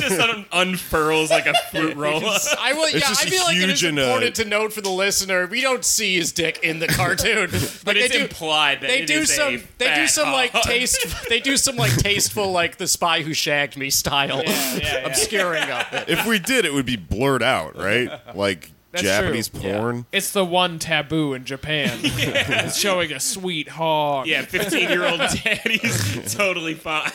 just 0.00 0.20
un- 0.20 0.46
unfurls 0.52 1.30
like 1.30 1.44
a 1.44 1.52
fruit 1.70 1.96
roll. 1.96 2.22
I 2.58 2.72
will, 2.72 2.88
yeah, 2.88 3.00
just 3.00 3.26
I 3.26 3.28
feel 3.28 3.44
like 3.44 3.58
it 3.58 3.68
is 3.68 3.82
huge 3.82 3.90
and, 3.90 3.98
uh, 3.98 4.02
important 4.04 4.36
to 4.36 4.44
note 4.46 4.72
for 4.72 4.80
the 4.80 4.88
listener. 4.88 5.46
We 5.46 5.60
don't 5.60 5.84
see 5.84 6.16
his 6.16 6.32
dick 6.32 6.60
in 6.62 6.78
the 6.78 6.88
cartoon, 6.88 7.50
but 7.84 7.94
they 7.96 8.04
it's 8.04 8.14
do, 8.14 8.22
implied 8.22 8.69
that 8.76 8.86
they 8.86 9.02
it 9.02 9.06
do 9.06 9.20
is 9.20 9.30
a 9.30 9.34
some. 9.34 9.62
They 9.78 9.86
do 9.86 9.90
fat 9.94 10.10
some 10.10 10.32
like 10.32 10.50
hog. 10.52 10.62
taste. 10.62 11.06
They 11.28 11.40
do 11.40 11.56
some 11.56 11.76
like 11.76 11.96
tasteful, 11.96 12.50
like 12.50 12.76
the 12.76 12.88
spy 12.88 13.22
who 13.22 13.32
shagged 13.34 13.76
me 13.76 13.90
style 13.90 14.42
yeah, 14.44 14.76
yeah. 14.76 14.94
obscuring 15.06 15.62
of 15.70 15.86
it. 15.92 16.08
if 16.08 16.26
we 16.26 16.38
did, 16.38 16.64
it 16.64 16.72
would 16.72 16.86
be 16.86 16.96
blurred 16.96 17.42
out, 17.42 17.76
right? 17.76 18.10
Like 18.34 18.72
That's 18.92 19.04
Japanese 19.04 19.48
true. 19.48 19.60
porn. 19.60 20.06
It's 20.10 20.32
the 20.32 20.44
one 20.44 20.80
taboo 20.80 21.34
in 21.34 21.44
Japan. 21.44 22.00
It's 22.02 22.76
showing 22.76 23.12
a 23.12 23.20
sweet 23.20 23.68
hog. 23.68 24.26
Yeah, 24.26 24.42
15 24.42 24.88
year 24.88 25.06
old 25.06 25.20
daddy's 25.20 26.34
totally 26.34 26.74
fine. 26.74 27.12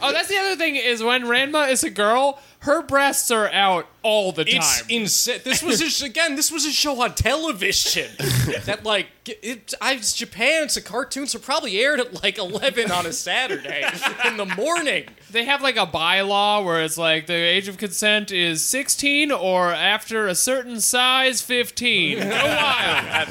Oh, 0.00 0.12
that's 0.12 0.28
the 0.28 0.36
other 0.38 0.54
thing 0.54 0.76
is 0.76 1.02
when 1.02 1.24
Ranma 1.24 1.70
is 1.72 1.82
a 1.82 1.90
girl, 1.90 2.38
her 2.60 2.82
breasts 2.82 3.30
are 3.30 3.48
out 3.50 3.86
all 4.02 4.32
the 4.32 4.44
time. 4.44 4.56
It's 4.56 4.82
insane. 4.88 5.40
This 5.44 5.62
was 5.62 5.80
a, 5.80 5.88
sh- 5.88 6.02
again. 6.02 6.34
This 6.34 6.50
was 6.50 6.64
a 6.66 6.72
show 6.72 7.00
on 7.02 7.14
television 7.14 8.10
that 8.64 8.80
like 8.84 9.06
it. 9.26 9.74
I, 9.80 9.92
it's 9.94 10.12
Japan. 10.12 10.64
It's 10.64 10.76
a 10.76 10.82
cartoon, 10.82 11.26
so 11.26 11.38
probably 11.38 11.78
aired 11.78 12.00
at 12.00 12.22
like 12.22 12.36
eleven 12.38 12.90
on 12.90 13.06
a 13.06 13.12
Saturday 13.12 13.84
in 14.26 14.36
the 14.38 14.46
morning. 14.46 15.04
they 15.30 15.44
have 15.44 15.62
like 15.62 15.76
a 15.76 15.86
bylaw 15.86 16.64
where 16.64 16.82
it's 16.82 16.98
like 16.98 17.26
the 17.26 17.34
age 17.34 17.68
of 17.68 17.76
consent 17.78 18.32
is 18.32 18.62
16 18.62 19.30
or 19.30 19.72
after 19.72 20.26
a 20.26 20.34
certain 20.34 20.80
size 20.80 21.40
15. 21.42 22.18
Go 22.22 22.28
wild. 22.28 23.28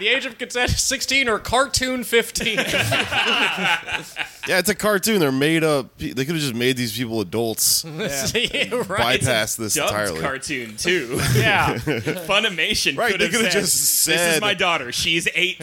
The 0.00 0.08
age 0.08 0.26
of 0.26 0.38
consent 0.38 0.70
is 0.72 0.82
sixteen 0.82 1.28
or 1.28 1.38
cartoon 1.38 2.04
fifteen. 2.04 2.58
Yeah, 4.46 4.58
it's 4.58 4.68
a 4.68 4.74
cartoon. 4.74 5.20
They're 5.20 5.32
made 5.32 5.64
up. 5.64 5.96
They 5.96 6.12
could 6.12 6.26
have 6.34 6.36
just 6.36 6.54
made 6.54 6.76
these 6.76 6.94
people 6.94 7.22
adults. 7.22 7.82
Yeah, 8.34 8.74
right. 8.86 9.20
Bypass 9.20 9.56
this 9.56 9.72
Dubbed 9.72 9.90
entirely. 9.90 10.20
cartoon, 10.20 10.76
too. 10.76 11.12
Yeah. 11.34 11.76
Funimation 11.76 12.98
Right, 12.98 13.12
could 13.12 13.20
they 13.22 13.24
have 13.30 13.32
could've 13.34 13.50
said, 13.68 14.18
This 14.18 14.34
is 14.34 14.40
my 14.42 14.52
daughter. 14.52 14.92
She's 14.92 15.26
18. 15.34 15.56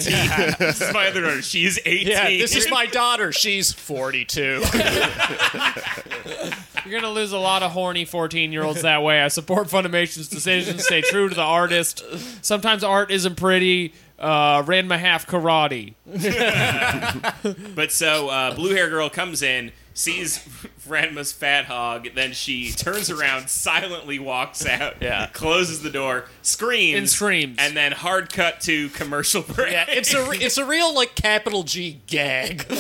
this 0.57 0.81
is 0.81 0.91
my 0.93 1.07
other 1.09 1.21
daughter. 1.21 1.41
She's 1.43 1.77
18. 1.85 2.07
Yeah, 2.07 2.27
this 2.29 2.55
is 2.55 2.71
my 2.71 2.87
daughter. 2.87 3.31
She's 3.31 3.71
42. 3.71 4.63
You're 6.83 6.91
going 6.99 7.03
to 7.03 7.09
lose 7.09 7.31
a 7.31 7.37
lot 7.37 7.61
of 7.63 7.71
horny 7.71 8.05
14 8.05 8.51
year 8.51 8.63
olds 8.63 8.81
that 8.81 9.03
way. 9.03 9.21
I 9.21 9.27
support 9.27 9.67
Funimation's 9.67 10.27
decision. 10.27 10.79
Stay 10.79 11.01
true 11.01 11.29
to 11.29 11.35
the 11.35 11.41
artist. 11.41 12.03
Sometimes 12.43 12.83
art 12.83 13.11
isn't 13.11 13.35
pretty. 13.35 13.93
Uh, 14.21 14.61
Ranma 14.61 14.99
half 14.99 15.25
karate. 15.25 15.95
But 17.75 17.91
so 17.91 18.29
uh, 18.29 18.53
blue 18.55 18.75
hair 18.75 18.87
girl 18.89 19.09
comes 19.09 19.41
in, 19.41 19.71
sees 19.95 20.37
Ranma's 20.91 21.31
fat 21.31 21.65
hog, 21.65 22.09
then 22.13 22.33
she 22.33 22.71
turns 22.71 23.09
around, 23.09 23.49
silently 23.49 24.19
walks 24.19 24.65
out, 24.65 24.95
Yeah. 25.01 25.27
closes 25.33 25.81
the 25.81 25.89
door, 25.89 26.25
screams, 26.41 26.97
And 26.97 27.09
screams. 27.09 27.55
and 27.59 27.75
then 27.75 27.91
hard 27.93 28.31
cut 28.31 28.59
to 28.61 28.89
commercial 28.89 29.41
break. 29.41 29.71
Yeah, 29.71 29.85
it's 29.87 30.13
a 30.13 30.29
it's 30.31 30.57
a 30.57 30.65
real 30.65 30.93
like 30.93 31.15
capital 31.15 31.63
G 31.63 32.01
gag. 32.07 32.65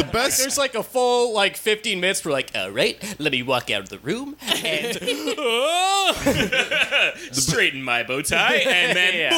The 0.00 0.08
best. 0.12 0.38
There's 0.38 0.58
like 0.58 0.74
a 0.74 0.82
full 0.82 1.32
like 1.34 1.56
15 1.56 2.00
minutes 2.00 2.20
for 2.20 2.30
like, 2.30 2.50
all 2.54 2.70
right, 2.70 2.98
let 3.18 3.32
me 3.32 3.42
walk 3.42 3.70
out 3.70 3.82
of 3.82 3.88
the 3.88 3.98
room 3.98 4.36
and 4.42 4.96
straighten 7.34 7.82
my 7.82 8.02
bow 8.02 8.22
tie, 8.22 8.56
and 8.56 8.96
then 8.96 9.14
Yeah. 9.14 9.30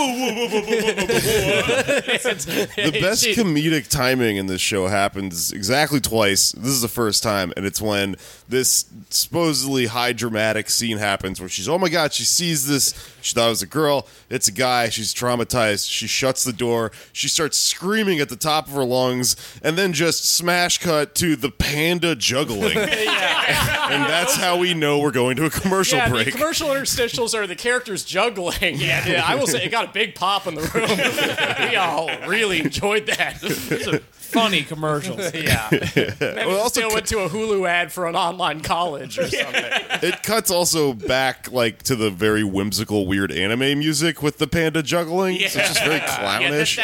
the 2.02 2.98
best 3.00 3.24
comedic 3.26 3.88
timing 3.88 4.36
in 4.36 4.46
this 4.46 4.60
show 4.60 4.88
happens 4.88 5.52
exactly 5.52 6.00
twice. 6.00 6.52
This 6.52 6.70
is 6.72 6.82
the 6.82 6.88
first 6.88 7.22
time, 7.22 7.51
and 7.56 7.66
it's 7.66 7.80
when 7.80 8.16
this 8.48 8.86
supposedly 9.10 9.86
high 9.86 10.12
dramatic 10.12 10.70
scene 10.70 10.98
happens 10.98 11.40
where 11.40 11.48
she's, 11.48 11.68
oh 11.68 11.78
my 11.78 11.88
god, 11.88 12.12
she 12.12 12.24
sees 12.24 12.66
this. 12.66 12.94
She 13.20 13.34
thought 13.34 13.46
it 13.46 13.50
was 13.50 13.62
a 13.62 13.66
girl. 13.66 14.06
It's 14.28 14.48
a 14.48 14.52
guy. 14.52 14.88
She's 14.88 15.14
traumatized. 15.14 15.88
She 15.90 16.06
shuts 16.06 16.44
the 16.44 16.52
door. 16.52 16.92
She 17.12 17.28
starts 17.28 17.58
screaming 17.58 18.20
at 18.20 18.28
the 18.28 18.36
top 18.36 18.66
of 18.66 18.74
her 18.74 18.84
lungs, 18.84 19.36
and 19.62 19.78
then 19.78 19.92
just 19.92 20.24
smash 20.24 20.78
cut 20.78 21.14
to 21.16 21.36
the 21.36 21.50
panda 21.50 22.16
juggling. 22.16 22.76
and 22.76 24.04
that's 24.04 24.36
how 24.36 24.58
we 24.58 24.74
know 24.74 24.98
we're 24.98 25.10
going 25.10 25.36
to 25.36 25.44
a 25.44 25.50
commercial 25.50 25.98
yeah, 25.98 26.08
break. 26.08 26.26
the 26.26 26.32
commercial 26.32 26.68
interstitials 26.68 27.34
are 27.34 27.46
the 27.46 27.56
characters 27.56 28.04
juggling. 28.04 28.78
Yeah, 28.78 29.06
yeah, 29.06 29.24
I 29.24 29.36
will 29.36 29.46
say 29.46 29.64
it 29.64 29.70
got 29.70 29.90
a 29.90 29.92
big 29.92 30.14
pop 30.14 30.46
in 30.46 30.54
the 30.54 30.62
room. 30.62 31.68
we 31.70 31.76
all 31.76 32.08
really 32.28 32.60
enjoyed 32.60 33.06
that. 33.06 33.40
Funny 34.32 34.62
commercials. 34.62 35.32
yeah. 35.34 35.68
Maybe 35.70 36.14
Well, 36.20 36.60
also 36.60 36.82
also 36.82 36.94
went 36.94 37.06
to 37.06 37.20
a 37.20 37.28
Hulu 37.28 37.68
ad 37.68 37.92
for 37.92 38.06
an 38.06 38.16
online 38.16 38.60
college 38.60 39.18
or 39.18 39.28
something. 39.28 39.64
it 40.02 40.22
cuts 40.22 40.50
also 40.50 40.92
back 40.92 41.50
like 41.52 41.82
to 41.84 41.96
the 41.96 42.10
very 42.10 42.44
whimsical, 42.44 43.06
weird 43.06 43.30
anime 43.32 43.78
music 43.78 44.22
with 44.22 44.38
the 44.38 44.46
panda 44.46 44.82
juggling. 44.82 45.38
So 45.38 45.44
it's 45.44 45.54
just 45.54 45.84
very 45.84 46.00
clownish. 46.00 46.78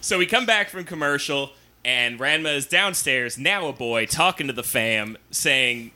so 0.00 0.18
we 0.18 0.26
come 0.26 0.46
back 0.46 0.68
from 0.70 0.84
commercial, 0.84 1.50
and 1.84 2.18
Ranma 2.18 2.54
is 2.56 2.66
downstairs, 2.66 3.38
now 3.38 3.66
a 3.66 3.72
boy, 3.72 4.06
talking 4.06 4.46
to 4.46 4.52
the 4.52 4.62
fam, 4.62 5.16
saying, 5.30 5.92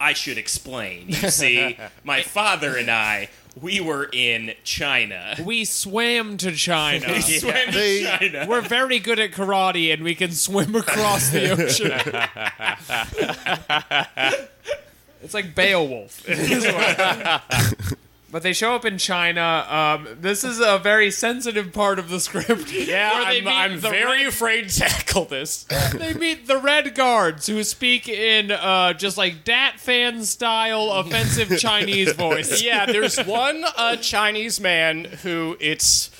I 0.00 0.14
should 0.14 0.38
explain. 0.38 1.08
You 1.08 1.30
see, 1.30 1.76
my 2.04 2.22
father 2.22 2.76
and 2.76 2.90
I, 2.90 3.28
we 3.60 3.80
were 3.80 4.08
in 4.12 4.54
China. 4.64 5.36
We 5.44 5.64
swam 5.64 6.36
to 6.38 6.52
China. 6.52 7.06
We 7.08 7.20
swam 7.20 7.66
to 7.66 7.72
They- 7.72 8.04
China. 8.04 8.46
We're 8.48 8.60
very 8.60 8.98
good 8.98 9.18
at 9.18 9.32
karate 9.32 9.92
and 9.92 10.02
we 10.02 10.14
can 10.14 10.32
swim 10.32 10.74
across 10.74 11.30
the 11.30 11.50
ocean. 11.50 11.92
it's 15.22 15.34
like 15.34 15.54
Beowulf. 15.54 16.24
but 18.30 18.42
they 18.42 18.52
show 18.52 18.74
up 18.74 18.84
in 18.84 18.98
China. 18.98 19.66
Um, 19.68 20.08
this 20.20 20.44
is 20.44 20.60
a 20.60 20.78
very 20.78 21.10
sensitive 21.10 21.72
part 21.72 21.98
of 21.98 22.08
the 22.08 22.20
script. 22.20 22.72
Yeah, 22.90 23.10
I'm, 23.14 23.46
I'm 23.46 23.78
very 23.78 24.24
Red, 24.24 24.28
afraid 24.28 24.68
to 24.70 24.80
tackle 24.80 25.24
this. 25.26 25.64
they 25.92 26.14
meet 26.14 26.46
the 26.46 26.58
Red 26.58 26.94
Guards 26.94 27.46
who 27.46 27.62
speak 27.62 28.08
in 28.08 28.50
uh, 28.50 28.94
just 28.94 29.16
like 29.16 29.44
Dat 29.44 29.78
Phan 29.78 30.24
style 30.24 30.90
offensive 30.90 31.56
Chinese 31.58 32.12
voice. 32.14 32.62
yeah, 32.62 32.86
there's 32.86 33.18
one 33.18 33.64
uh, 33.76 33.96
Chinese 33.96 34.60
man 34.60 35.04
who 35.04 35.56
it's. 35.60 36.10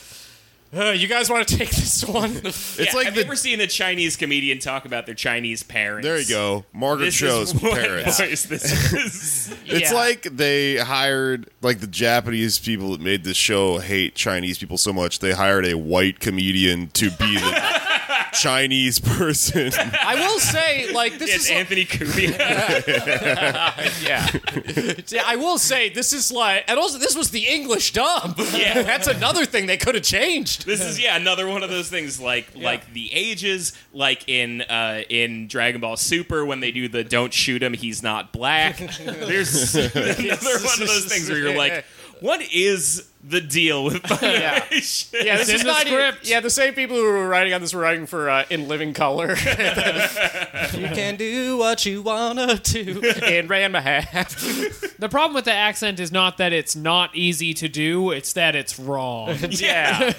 Uh, 0.72 0.90
you 0.92 1.08
guys 1.08 1.28
want 1.28 1.46
to 1.48 1.56
take 1.56 1.70
this 1.70 2.04
one? 2.04 2.30
It's 2.44 2.78
Yeah, 2.78 2.92
like 2.94 3.06
have 3.06 3.14
the 3.14 3.20
you 3.22 3.26
ever 3.26 3.34
seen 3.34 3.60
a 3.60 3.66
Chinese 3.66 4.16
comedian 4.16 4.60
talk 4.60 4.84
about 4.84 5.04
their 5.04 5.16
Chinese 5.16 5.64
parents? 5.64 6.06
there 6.06 6.18
you 6.18 6.28
go, 6.28 6.64
Margaret 6.72 7.06
This 7.06 7.16
Cho's 7.16 7.52
parents. 7.52 8.18
voice 8.20 8.44
this 8.44 8.92
is. 8.92 9.54
It's 9.66 9.90
Yeah. 9.90 9.92
like 9.92 10.22
they 10.36 10.76
hired 10.76 11.50
like 11.60 11.80
the 11.80 11.88
Japanese 11.88 12.60
people 12.60 12.92
that 12.92 13.00
made 13.00 13.24
this 13.24 13.36
show 13.36 13.78
hate 13.78 14.14
Chinese 14.14 14.58
people 14.58 14.78
so 14.78 14.92
much 14.92 15.18
they 15.18 15.32
hired 15.32 15.66
a 15.66 15.74
white 15.76 16.20
comedian 16.20 16.88
to 16.90 17.10
be 17.10 17.34
the 17.34 17.40
Chinese 18.32 18.98
person. 18.98 19.72
I 19.74 20.14
will 20.16 20.38
say, 20.38 20.92
like 20.92 21.18
this 21.18 21.34
It's 21.34 21.44
is 21.44 21.50
Anthony 21.50 21.84
Cumia. 21.84 22.38
yeah. 24.06 24.28
yeah. 25.08 25.22
I 25.26 25.36
will 25.36 25.58
say 25.58 25.88
this 25.88 26.12
is 26.12 26.30
like, 26.30 26.64
and 26.68 26.78
also 26.78 26.98
this 26.98 27.16
was 27.16 27.30
the 27.30 27.46
English 27.46 27.92
dub. 27.92 28.38
Yeah. 28.52 28.82
that's 28.82 29.06
another 29.06 29.44
thing 29.46 29.66
they 29.66 29.76
could 29.76 29.94
have 29.94 30.04
changed. 30.04 30.66
This 30.66 30.80
is 30.80 31.00
yeah 31.00 31.16
another 31.16 31.46
one 31.48 31.62
of 31.62 31.70
those 31.70 31.88
things 31.88 32.20
like 32.20 32.54
like 32.56 32.92
the 32.92 33.12
ages 33.12 33.72
like 33.92 34.28
in 34.28 34.62
uh, 34.62 35.02
in 35.08 35.48
Dragon 35.48 35.80
Ball 35.80 35.96
Super 35.96 36.44
when 36.44 36.60
they 36.60 36.70
do 36.70 36.88
the 36.88 37.04
don't 37.04 37.32
shoot 37.32 37.62
him 37.62 37.74
he's 37.74 38.02
not 38.02 38.32
black. 38.32 38.76
There's 39.04 39.74
another 39.74 39.94
one 39.94 40.82
of 40.82 40.88
those 40.88 41.06
things 41.06 41.28
where 41.28 41.38
you're 41.38 41.56
like, 41.56 41.84
what 42.20 42.42
is 42.52 43.09
the 43.22 43.40
deal 43.40 43.84
with 43.84 43.94
Funimation? 44.04 45.24
Yeah, 45.24 45.36
this 45.36 45.48
in 45.50 45.54
is 45.56 45.62
the 45.62 45.66
not 45.68 45.86
script. 45.86 46.26
yeah, 46.28 46.40
the 46.40 46.48
same 46.50 46.72
people 46.74 46.96
who 46.96 47.02
were 47.04 47.28
writing 47.28 47.52
on 47.52 47.60
this 47.60 47.74
were 47.74 47.82
writing 47.82 48.06
for 48.06 48.30
uh, 48.30 48.44
In 48.50 48.66
Living 48.66 48.94
Color. 48.94 49.28
you 50.72 50.88
can 50.88 51.16
do 51.16 51.56
what 51.58 51.84
you 51.84 52.02
wanna 52.02 52.56
do. 52.56 53.00
And 53.22 53.48
Ranma 53.48 53.80
half. 53.82 54.34
The 54.98 55.08
problem 55.08 55.34
with 55.34 55.44
the 55.44 55.52
accent 55.52 56.00
is 56.00 56.10
not 56.10 56.38
that 56.38 56.52
it's 56.52 56.74
not 56.74 57.14
easy 57.14 57.52
to 57.54 57.68
do; 57.68 58.10
it's 58.10 58.32
that 58.32 58.54
it's 58.56 58.78
wrong. 58.78 59.36
yeah. 59.50 60.12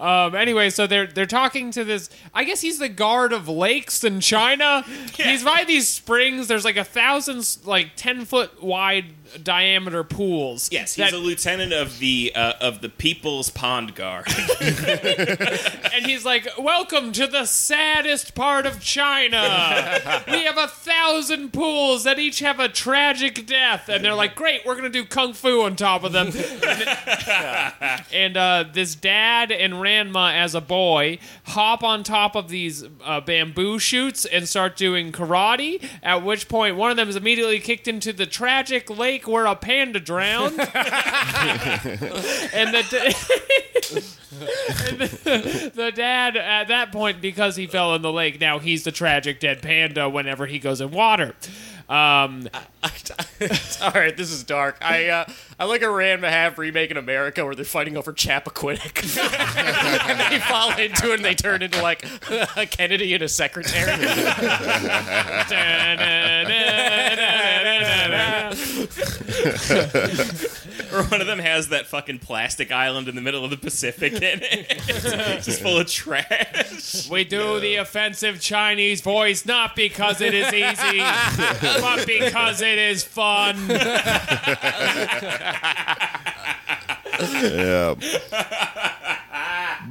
Um, 0.00 0.34
anyway, 0.34 0.70
so 0.70 0.86
they're 0.86 1.06
they're 1.06 1.26
talking 1.26 1.70
to 1.72 1.84
this. 1.84 2.08
I 2.34 2.44
guess 2.44 2.60
he's 2.60 2.78
the 2.78 2.88
guard 2.88 3.32
of 3.32 3.48
lakes 3.48 4.02
in 4.04 4.20
China. 4.20 4.82
He's 5.16 5.44
by 5.44 5.64
these 5.64 5.88
springs. 5.88 6.48
There's 6.48 6.64
like 6.64 6.76
a 6.76 6.84
thousand, 6.84 7.58
like 7.64 7.90
ten 7.96 8.24
foot 8.24 8.62
wide 8.62 9.06
diameter 9.42 10.02
pools. 10.04 10.68
Yes, 10.72 10.94
he's 10.94 11.04
that- 11.10 11.14
a 11.14 11.18
lieutenant 11.18 11.39
of 11.46 11.98
the 12.00 12.32
uh, 12.34 12.52
of 12.60 12.82
the 12.82 12.88
People's 12.90 13.48
Pond 13.48 13.94
Guard. 13.94 14.26
and 14.60 16.04
he's 16.04 16.24
like, 16.24 16.46
"Welcome 16.58 17.12
to 17.12 17.26
the 17.26 17.46
saddest 17.46 18.34
part 18.34 18.66
of 18.66 18.80
China. 18.80 20.20
we 20.28 20.44
have 20.44 20.58
a 20.58 20.68
thousand 20.68 21.54
pools 21.54 22.04
that 22.04 22.18
each 22.18 22.40
have 22.40 22.60
a 22.60 22.68
tragic 22.68 23.46
death." 23.46 23.88
And 23.88 24.04
they're 24.04 24.14
like, 24.14 24.34
"Great, 24.34 24.66
we're 24.66 24.74
gonna 24.74 24.90
do 24.90 25.06
kung 25.06 25.32
fu 25.32 25.62
on 25.62 25.76
top 25.76 26.04
of 26.04 26.12
them." 26.12 26.26
and 28.12 28.36
uh, 28.36 28.66
this 28.70 28.94
dad 28.94 29.50
and 29.50 29.74
Ranma, 29.74 30.34
as 30.34 30.54
a 30.54 30.60
boy, 30.60 31.18
hop 31.44 31.82
on 31.82 32.02
top 32.02 32.36
of 32.36 32.50
these 32.50 32.84
uh, 33.02 33.22
bamboo 33.22 33.78
shoots 33.78 34.26
and 34.26 34.46
start 34.46 34.76
doing 34.76 35.10
karate. 35.10 35.82
At 36.02 36.22
which 36.22 36.48
point, 36.48 36.76
one 36.76 36.90
of 36.90 36.98
them 36.98 37.08
is 37.08 37.16
immediately 37.16 37.60
kicked 37.60 37.88
into 37.88 38.12
the 38.12 38.26
tragic 38.26 38.90
lake 38.90 39.26
where 39.26 39.46
a 39.46 39.56
panda 39.56 40.00
drowned. 40.00 40.60
and 42.54 42.74
the. 42.74 42.80
and 44.88 45.00
the, 45.00 45.72
the 45.74 45.92
dad 45.92 46.36
at 46.36 46.68
that 46.68 46.92
point 46.92 47.20
because 47.20 47.56
he 47.56 47.66
fell 47.66 47.94
in 47.94 48.02
the 48.02 48.12
lake 48.12 48.40
now 48.40 48.58
he's 48.58 48.84
the 48.84 48.92
tragic 48.92 49.40
dead 49.40 49.60
panda 49.60 50.08
whenever 50.08 50.46
he 50.46 50.58
goes 50.58 50.80
in 50.80 50.90
water 50.90 51.34
um, 51.90 52.48
All 53.82 53.90
right, 53.90 54.16
this 54.16 54.30
is 54.30 54.44
dark. 54.44 54.78
I 54.80 55.06
uh, 55.08 55.24
I 55.60 55.64
like 55.64 55.82
a 55.82 55.86
Ranma 55.86 56.30
half 56.30 56.56
remake 56.56 56.90
in 56.90 56.96
America 56.96 57.44
where 57.44 57.54
they're 57.54 57.66
fighting 57.66 57.94
over 57.94 58.14
Chappaquiddick, 58.14 59.18
and 60.08 60.18
they 60.18 60.40
fall 60.40 60.70
into 60.78 61.12
it 61.12 61.16
and 61.16 61.24
they 61.24 61.34
turn 61.34 61.60
into 61.60 61.82
like 61.82 62.02
a 62.56 62.64
Kennedy 62.64 63.12
and 63.12 63.22
a 63.22 63.28
secretary. 63.28 63.92
or 70.92 71.04
one 71.04 71.20
of 71.20 71.26
them 71.26 71.38
has 71.38 71.68
that 71.68 71.86
fucking 71.86 72.18
plastic 72.18 72.72
island 72.72 73.08
in 73.08 73.14
the 73.14 73.20
middle 73.20 73.44
of 73.44 73.50
the 73.50 73.56
Pacific 73.56 74.14
in 74.14 74.40
it, 74.42 75.42
just 75.42 75.60
full 75.60 75.78
of 75.78 75.86
trash. 75.86 77.08
we 77.10 77.24
do 77.24 77.60
the 77.60 77.76
offensive 77.76 78.40
chinese 78.40 79.00
voice 79.00 79.46
not 79.46 79.76
because 79.76 80.20
it 80.20 80.34
is 80.34 80.52
easy 80.52 80.98
but 81.80 82.06
because 82.06 82.60
it 82.60 82.78
is 82.78 83.04
fun 83.04 83.56
Yeah. 87.20 87.94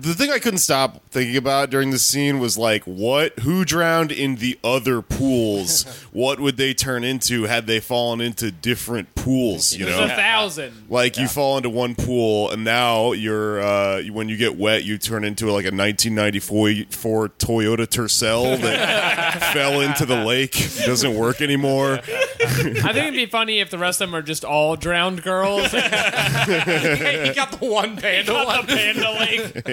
The 0.02 0.14
thing 0.14 0.32
I 0.32 0.40
couldn't 0.40 0.60
stop 0.60 1.02
thinking 1.10 1.36
about 1.36 1.70
during 1.70 1.92
the 1.92 2.00
scene 2.00 2.40
was 2.40 2.58
like, 2.58 2.84
what? 2.84 3.38
Who 3.40 3.66
drowned 3.66 4.12
in 4.12 4.36
the 4.36 4.58
other 4.64 5.02
pools? 5.02 5.84
what 6.12 6.40
would 6.40 6.58
they 6.58 6.74
turn 6.74 7.04
into 7.04 7.44
had 7.44 7.68
they 7.68 7.80
fallen 7.80 8.22
into 8.22 8.50
different 8.52 9.14
pools? 9.16 9.74
You 9.74 9.86
there's 9.86 9.98
know, 9.98 10.06
a 10.06 10.10
thousand 10.10 10.86
like 10.90 11.18
you 11.18 11.28
fall 11.28 11.58
into 11.58 11.70
one 11.70 11.96
pool, 11.96 12.50
and 12.50 12.64
now 12.64 13.12
you're 13.12 13.62
uh, 13.62 14.04
when 14.04 14.30
you 14.30 14.38
get 14.38 14.58
wet, 14.58 14.84
you 14.84 14.98
turn 14.98 15.24
into 15.24 15.46
like 15.48 15.66
a 15.66 15.74
1994 15.76 17.30
Toyota 17.40 17.88
Tercel 17.88 18.60
that 18.62 19.52
fell 19.54 19.82
into 19.82 20.06
the 20.06 20.24
lake, 20.24 20.52
doesn't 20.86 21.16
work 21.16 21.42
anymore. 21.42 22.00
i 22.42 22.94
think 22.94 22.98
it'd 22.98 23.14
be 23.14 23.26
funny 23.26 23.60
if 23.60 23.70
the 23.70 23.78
rest 23.78 24.02
of 24.02 24.08
them 24.10 24.16
are 24.16 24.22
just 24.22 24.44
all 24.46 24.76
drowned 24.76 25.22
girls 25.24 25.72
he 25.72 25.80
got 25.80 27.52
the 27.52 27.58
one 27.62 27.96
panda 27.98 28.34
one. 28.34 28.66
the 28.66 28.76
panda 28.76 29.12
lake 29.12 29.64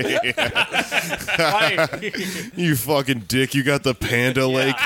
You 2.56 2.76
fucking 2.76 3.24
dick! 3.28 3.54
You 3.54 3.62
got 3.62 3.82
the 3.82 3.94
Panda 3.94 4.46
Lake. 4.46 4.76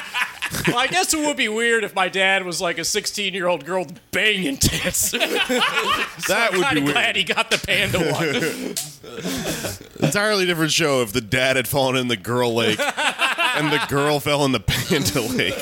well, 0.67 0.79
I 0.79 0.87
guess 0.89 1.15
it 1.15 1.21
would 1.25 1.37
be 1.37 1.49
weird 1.49 1.85
if 1.85 1.95
my 1.95 2.09
dad 2.09 2.45
was 2.45 2.61
like 2.61 2.79
a 2.79 2.85
16 2.85 3.33
year 3.35 3.47
old 3.47 3.65
girl 3.65 3.85
with 3.85 3.99
banging 4.11 4.57
tits. 4.57 5.13
That 5.13 6.51
would 6.53 6.65
I'm 6.65 6.75
be 6.75 6.81
weird. 6.83 6.93
glad 6.95 7.17
he 7.17 7.25
got 7.25 7.51
the 7.51 7.59
panda 7.59 7.99
one. 8.13 10.05
entirely 10.07 10.47
different 10.47 10.73
show 10.73 11.03
if 11.03 11.13
the 11.13 11.21
dad 11.21 11.57
had 11.57 11.69
fallen 11.69 11.97
in 11.97 12.09
the 12.09 12.17
girl 12.17 12.55
lake 12.55 12.79
and 13.57 13.73
the 13.73 13.85
girl 13.89 14.21
fell 14.21 14.45
in 14.45 14.53
the 14.53 14.61
panda 14.61 15.21
lake. 15.37 15.55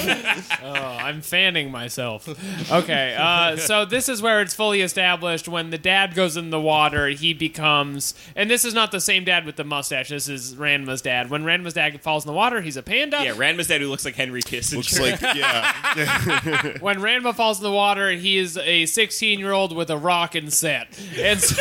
Oh, 0.62 0.72
I'm 0.72 1.20
fanning 1.20 1.70
myself. 1.70 2.28
Okay, 2.70 3.16
uh, 3.18 3.56
so 3.56 3.84
this 3.84 4.08
is 4.08 4.22
where 4.22 4.40
it's 4.40 4.54
fully 4.54 4.80
established. 4.80 5.48
When 5.48 5.70
the 5.70 5.78
dad 5.78 6.14
goes 6.14 6.36
in 6.36 6.50
the 6.50 6.60
water, 6.60 7.08
he 7.08 7.32
becomes, 7.34 8.14
and 8.36 8.50
this 8.50 8.64
is 8.64 8.74
not 8.74 8.92
the 8.92 9.00
same 9.00 9.24
dad 9.24 9.44
with 9.44 9.56
the 9.56 9.64
mustache. 9.64 10.08
This 10.08 10.28
is 10.28 10.54
Ranma's 10.56 11.02
dad. 11.02 11.30
When 11.30 11.44
Ranma's 11.44 11.74
dad 11.74 12.00
falls 12.00 12.24
in 12.24 12.28
the 12.28 12.34
water, 12.34 12.60
he's 12.60 12.76
a 12.76 12.82
panda. 12.82 13.22
Yeah, 13.22 13.32
Ranma's 13.34 13.68
dad 13.68 13.80
who 13.80 13.88
looks 13.88 14.04
like 14.04 14.14
Henry 14.14 14.42
Kissinger. 14.42 14.76
Looks 14.76 14.98
like 15.00 15.20
yeah. 15.36 16.78
When 16.80 16.98
Ranma 16.98 17.34
falls 17.34 17.58
in 17.58 17.64
the 17.64 17.72
water, 17.72 18.10
he 18.12 18.38
is 18.38 18.56
a 18.58 18.86
16 18.86 19.38
year 19.38 19.52
old 19.52 19.74
with 19.74 19.90
a 19.90 19.96
rockin' 19.96 20.50
set. 20.50 20.88
And 21.18 21.40
so, 21.40 21.56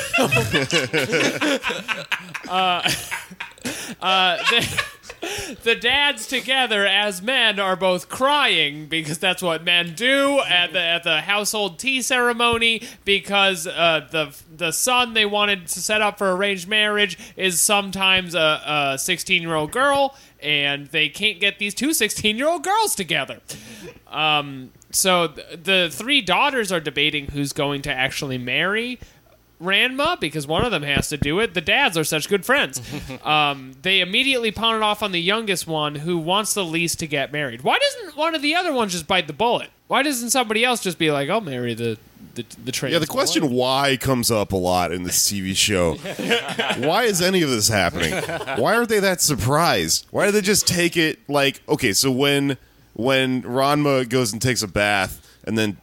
uh, 2.49 2.89
uh, 4.01 4.37
the, 4.49 4.85
the 5.63 5.75
dads 5.75 6.27
together 6.27 6.85
as 6.85 7.21
men 7.21 7.59
are 7.59 7.75
both 7.75 8.09
crying 8.09 8.87
because 8.87 9.17
that's 9.17 9.41
what 9.41 9.63
men 9.63 9.93
do 9.93 10.39
at 10.41 10.73
the 10.73 10.81
at 10.81 11.03
the 11.03 11.21
household 11.21 11.79
tea 11.79 12.01
ceremony 12.01 12.81
because 13.05 13.67
uh, 13.67 14.07
the 14.11 14.35
the 14.55 14.71
son 14.71 15.13
they 15.13 15.25
wanted 15.25 15.67
to 15.67 15.79
set 15.81 16.01
up 16.01 16.17
for 16.17 16.35
arranged 16.35 16.67
marriage 16.67 17.17
is 17.35 17.59
sometimes 17.61 18.35
a 18.35 18.95
16 18.97 19.41
year 19.41 19.55
old 19.55 19.71
girl 19.71 20.15
and 20.41 20.87
they 20.87 21.09
can't 21.09 21.39
get 21.39 21.59
these 21.59 21.73
two 21.73 21.93
16 21.93 22.37
year 22.37 22.47
old 22.47 22.63
girls 22.63 22.95
together. 22.95 23.39
Um, 24.07 24.71
so 24.91 25.27
th- 25.27 25.63
the 25.63 25.89
three 25.91 26.21
daughters 26.21 26.71
are 26.71 26.79
debating 26.79 27.27
who's 27.27 27.53
going 27.53 27.81
to 27.83 27.91
actually 27.91 28.37
marry 28.37 28.99
Ranma 29.61 30.19
because 30.19 30.45
one 30.45 30.65
of 30.65 30.71
them 30.71 30.83
has 30.83 31.09
to 31.09 31.17
do 31.17 31.39
it. 31.39 31.53
The 31.53 31.61
dads 31.61 31.97
are 31.97 32.03
such 32.03 32.29
good 32.29 32.45
friends. 32.45 32.81
um, 33.23 33.73
they 33.81 34.01
immediately 34.01 34.51
pawn 34.51 34.75
it 34.75 34.83
off 34.83 35.01
on 35.01 35.11
the 35.11 35.21
youngest 35.21 35.67
one 35.67 35.95
who 35.95 36.17
wants 36.17 36.53
the 36.53 36.65
least 36.65 36.99
to 36.99 37.07
get 37.07 37.31
married. 37.31 37.63
Why 37.63 37.79
doesn't 37.79 38.15
one 38.15 38.35
of 38.35 38.41
the 38.41 38.55
other 38.55 38.71
ones 38.71 38.93
just 38.93 39.07
bite 39.07 39.27
the 39.27 39.33
bullet? 39.33 39.69
Why 39.87 40.03
doesn't 40.03 40.31
somebody 40.31 40.65
else 40.65 40.81
just 40.81 40.97
be 40.97 41.11
like, 41.11 41.29
"I'll 41.29 41.41
marry 41.41 41.73
the 41.73 41.97
the, 42.37 42.45
the 42.63 42.71
trans 42.71 42.93
Yeah, 42.93 42.99
the 42.99 43.07
question 43.07 43.51
why 43.51 43.97
comes 43.97 44.31
up 44.31 44.53
a 44.53 44.57
lot 44.57 44.91
in 44.91 45.03
this 45.03 45.29
TV 45.29 45.55
show. 45.55 45.95
why 46.87 47.03
is 47.03 47.21
any 47.21 47.41
of 47.41 47.49
this 47.49 47.67
happening? 47.67 48.13
Why 48.61 48.75
aren't 48.75 48.89
they 48.89 48.99
that 48.99 49.21
surprised? 49.21 50.05
Why 50.11 50.25
do 50.27 50.31
they 50.31 50.41
just 50.41 50.67
take 50.67 50.95
it 50.95 51.19
like 51.27 51.61
okay, 51.67 51.93
so 51.93 52.11
when 52.11 52.57
when 52.93 53.43
Ranma 53.43 54.07
goes 54.07 54.31
and 54.31 54.41
takes 54.41 54.61
a 54.61 54.67
bath 54.67 55.21
and 55.43 55.57
then 55.57 55.77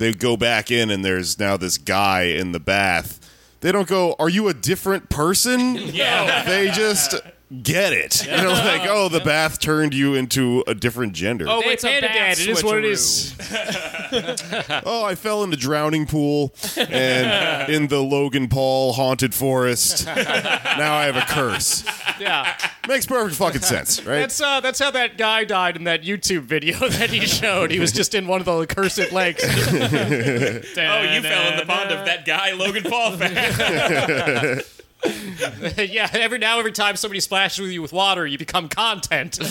they 0.00 0.14
go 0.14 0.34
back 0.34 0.70
in 0.70 0.90
and 0.90 1.04
there's 1.04 1.38
now 1.38 1.58
this 1.58 1.76
guy 1.76 2.22
in 2.22 2.52
the 2.52 2.58
bath. 2.58 3.20
They 3.60 3.70
don't 3.70 3.86
go, 3.86 4.16
"Are 4.18 4.30
you 4.30 4.48
a 4.48 4.54
different 4.54 5.10
person?" 5.10 5.76
Yeah. 5.76 6.42
They 6.44 6.70
just 6.70 7.14
get 7.62 7.92
it. 7.92 8.24
You 8.26 8.36
know, 8.36 8.52
like, 8.52 8.82
"Oh, 8.88 9.08
the 9.08 9.20
bath 9.20 9.58
turned 9.58 9.94
you 9.94 10.14
into 10.14 10.62
a 10.66 10.74
different 10.74 11.12
gender." 11.12 11.46
Oh, 11.48 11.60
Hey, 11.60 11.72
it's 11.72 11.84
a 11.84 11.88
panda 11.88 12.08
bath 12.08 12.16
dad, 12.16 12.38
it 12.38 12.48
is 12.48 12.62
what 12.64 12.84
it 12.84 12.92
switcheroo. 12.92 14.82
Oh, 14.86 15.04
I 15.04 15.14
fell 15.14 15.42
in 15.42 15.50
the 15.50 15.56
drowning 15.56 16.06
pool 16.06 16.54
and 16.76 17.70
in 17.72 17.88
the 17.88 18.00
Logan 18.00 18.48
Paul 18.48 18.92
haunted 18.92 19.34
forest. 19.34 20.06
now 20.06 20.94
I 20.94 21.04
have 21.04 21.16
a 21.16 21.22
curse. 21.22 21.84
Yeah. 22.18 22.56
Makes 22.88 23.06
perfect 23.06 23.36
fucking 23.36 23.60
sense, 23.62 24.04
right? 24.04 24.20
That's 24.20 24.40
uh, 24.40 24.60
that's 24.60 24.78
how 24.78 24.90
that 24.90 25.16
guy 25.16 25.44
died 25.44 25.76
in 25.76 25.84
that 25.84 26.02
YouTube 26.02 26.42
video 26.42 26.78
that 26.88 27.10
he 27.10 27.20
showed. 27.26 27.70
He 27.70 27.78
was 27.78 27.92
just 27.92 28.14
in 28.14 28.26
one 28.26 28.40
of 28.40 28.46
the 28.46 28.66
cursed 28.66 29.12
lakes. 29.12 29.44
oh, 29.44 29.52
you 29.52 31.22
fell 31.22 31.52
in 31.52 31.56
the 31.58 31.64
pond 31.66 31.90
of 31.90 32.06
that 32.06 32.24
guy 32.26 32.52
Logan 32.52 32.84
Paul 32.84 33.16
fan. 33.16 34.60
yeah, 35.78 36.08
every 36.12 36.38
now 36.38 36.58
every 36.58 36.72
time 36.72 36.96
somebody 36.96 37.20
splashes 37.20 37.60
with 37.60 37.70
you 37.70 37.80
with 37.82 37.92
water, 37.92 38.26
you 38.26 38.38
become 38.38 38.68
content. 38.68 39.38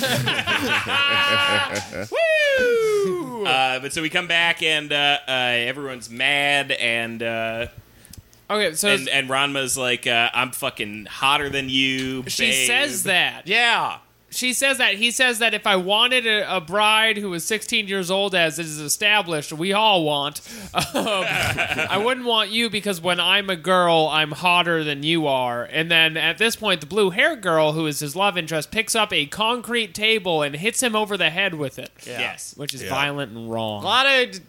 Uh, 3.40 3.80
but 3.80 3.94
so 3.94 4.02
we 4.02 4.10
come 4.10 4.28
back 4.28 4.62
and 4.62 4.92
uh, 4.92 5.18
uh, 5.28 5.32
everyone's 5.32 6.10
mad 6.10 6.72
and 6.72 7.24
uh, 7.24 7.68
Okay, 8.50 8.74
so 8.74 8.90
and 8.90 9.08
and 9.10 9.30
Ranma's 9.30 9.78
like, 9.78 10.08
uh, 10.08 10.30
"I'm 10.34 10.52
fucking 10.52 11.06
hotter 11.06 11.50
than 11.50 11.70
you." 11.70 12.24
she 12.28 12.50
babe." 12.50 12.68
says 12.68 13.04
that. 13.04 13.48
yeah. 13.48 14.00
She 14.32 14.54
says 14.54 14.78
that. 14.78 14.96
He 14.96 15.12
says 15.12 15.40
that 15.40 15.54
if 15.54 15.66
I 15.66 15.76
wanted 15.76 16.28
a, 16.28 16.58
a 16.58 16.62
bride 16.62 17.18
who 17.18 17.30
was 17.32 17.44
16 17.46 17.88
years 17.88 18.12
old, 18.12 18.36
as 18.36 18.60
is 18.60 18.80
established, 18.80 19.52
we 19.52 19.74
all 19.74 20.04
want, 20.04 20.42
um, 20.74 20.84
I 20.96 22.00
wouldn't 22.04 22.26
want 22.26 22.50
you 22.52 22.70
because 22.70 23.02
when 23.02 23.20
I'm 23.20 23.50
a 23.50 23.56
girl, 23.56 24.08
I'm 24.12 24.32
hotter 24.32 24.84
than 24.84 25.02
you 25.04 25.26
are. 25.28 25.64
And 25.64 25.90
then 25.90 26.16
at 26.18 26.38
this 26.38 26.56
point, 26.56 26.82
the 26.82 26.88
blue 26.88 27.10
hair 27.10 27.36
girl, 27.36 27.74
who 27.74 27.88
is 27.88 28.00
his 28.00 28.16
love 28.16 28.38
interest, 28.38 28.72
picks 28.72 28.96
up 28.96 29.12
a 29.12 29.26
concrete 29.26 29.94
table 29.96 30.44
and 30.44 30.56
hits 30.56 30.82
him 30.84 30.96
over 30.96 31.18
the 31.18 31.30
head 31.32 31.56
with 31.56 31.80
it, 31.80 31.92
Yes. 32.06 32.54
which 32.56 32.74
is 32.74 32.84
Yeah. 32.84 32.90
violent 32.90 33.32
and 33.32 33.50
wrong. 33.52 33.82
A 33.84 33.86
lot 33.86 34.06
of 34.06 34.40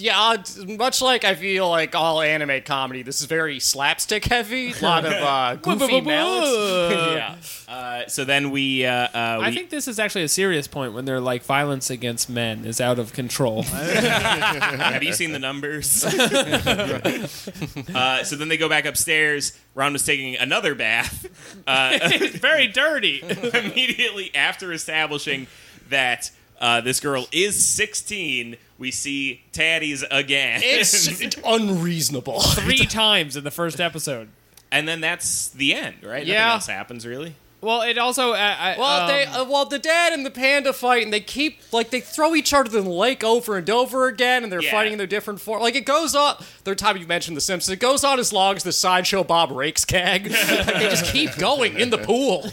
yeah, 0.00 0.20
uh, 0.20 0.42
much 0.66 1.02
like 1.02 1.24
I 1.24 1.34
feel 1.34 1.68
like 1.68 1.94
all 1.94 2.20
anime 2.20 2.62
comedy, 2.62 3.02
this 3.02 3.20
is 3.20 3.26
very 3.26 3.60
slapstick 3.60 4.24
heavy. 4.24 4.72
A 4.72 4.78
lot 4.82 5.04
of 5.04 5.12
uh, 5.12 5.54
goofy 5.62 6.00
melons. 6.00 6.48
yeah. 7.14 7.36
Uh, 7.68 8.06
so 8.06 8.24
then 8.24 8.50
we, 8.50 8.86
uh, 8.86 8.92
uh, 8.92 9.36
we 9.40 9.46
I 9.46 9.50
think 9.52 9.70
this 9.70 9.88
is 9.88 9.98
actually 9.98 10.24
a 10.24 10.28
serious 10.28 10.66
point 10.66 10.94
when 10.94 11.04
they're 11.04 11.20
like 11.20 11.44
violence 11.44 11.90
against 11.90 12.30
men 12.30 12.64
is 12.64 12.80
out 12.80 12.98
of 12.98 13.12
control. 13.12 13.62
Have 13.62 15.02
you 15.02 15.12
seen 15.12 15.32
the 15.32 15.38
numbers? 15.38 16.04
uh, 16.04 17.14
so 18.24 18.36
then 18.36 18.48
they 18.48 18.56
go 18.56 18.68
back 18.68 18.86
upstairs. 18.86 19.52
Ron 19.74 19.92
was 19.92 20.04
taking 20.04 20.36
another 20.36 20.74
bath 20.74 21.26
uh, 21.66 21.98
it's 22.02 22.38
very 22.38 22.66
dirty. 22.66 23.22
immediately 23.22 24.34
after 24.34 24.72
establishing 24.72 25.46
that 25.90 26.30
uh, 26.60 26.80
this 26.80 27.00
girl 27.00 27.26
is 27.32 27.64
16. 27.66 28.56
We 28.78 28.90
see 28.90 29.42
Taddy's 29.52 30.04
again. 30.10 30.60
It's 30.64 31.36
unreasonable. 31.44 32.40
Three 32.40 32.86
times 32.86 33.36
in 33.36 33.44
the 33.44 33.50
first 33.50 33.80
episode. 33.80 34.28
and 34.70 34.86
then 34.86 35.00
that's 35.00 35.48
the 35.48 35.74
end, 35.74 35.96
right? 36.02 36.18
Nothing 36.20 36.28
Yeah. 36.28 36.52
else 36.52 36.66
happens 36.66 37.06
really. 37.06 37.34
Well, 37.60 37.82
it 37.82 37.98
also. 37.98 38.32
Uh, 38.32 38.36
I, 38.36 38.76
Well, 38.78 39.00
um, 39.02 39.08
they 39.08 39.24
uh, 39.24 39.44
well 39.44 39.64
the 39.64 39.78
dad 39.80 40.12
and 40.12 40.24
the 40.24 40.30
panda 40.30 40.72
fight, 40.72 41.02
and 41.02 41.12
they 41.12 41.20
keep 41.20 41.58
like 41.72 41.90
they 41.90 42.00
throw 42.00 42.34
each 42.36 42.54
other 42.54 42.78
in 42.78 42.84
the 42.84 42.90
lake 42.90 43.24
over 43.24 43.56
and 43.56 43.68
over 43.68 44.06
again, 44.06 44.44
and 44.44 44.52
they're 44.52 44.62
Yeah. 44.62 44.70
fighting 44.70 44.92
in 44.92 44.98
their 44.98 45.06
different 45.08 45.40
form. 45.40 45.60
Like 45.62 45.74
it 45.74 45.84
goes 45.84 46.14
on. 46.14 46.36
Third 46.64 46.78
time 46.78 46.96
you 46.98 47.06
mentioned 47.06 47.36
the 47.36 47.40
Simpsons, 47.40 47.72
it 47.72 47.80
goes 47.80 48.04
on 48.04 48.20
as 48.20 48.32
long 48.32 48.54
as 48.56 48.62
the 48.62 48.72
sideshow 48.72 49.24
Bob 49.24 49.50
Rakes 49.50 49.84
gag. 49.84 50.30
like, 50.30 50.66
they 50.66 50.88
just 50.88 51.06
keep 51.12 51.34
going 51.36 51.78
in 51.78 51.90
the 51.90 51.98
pool. 51.98 52.48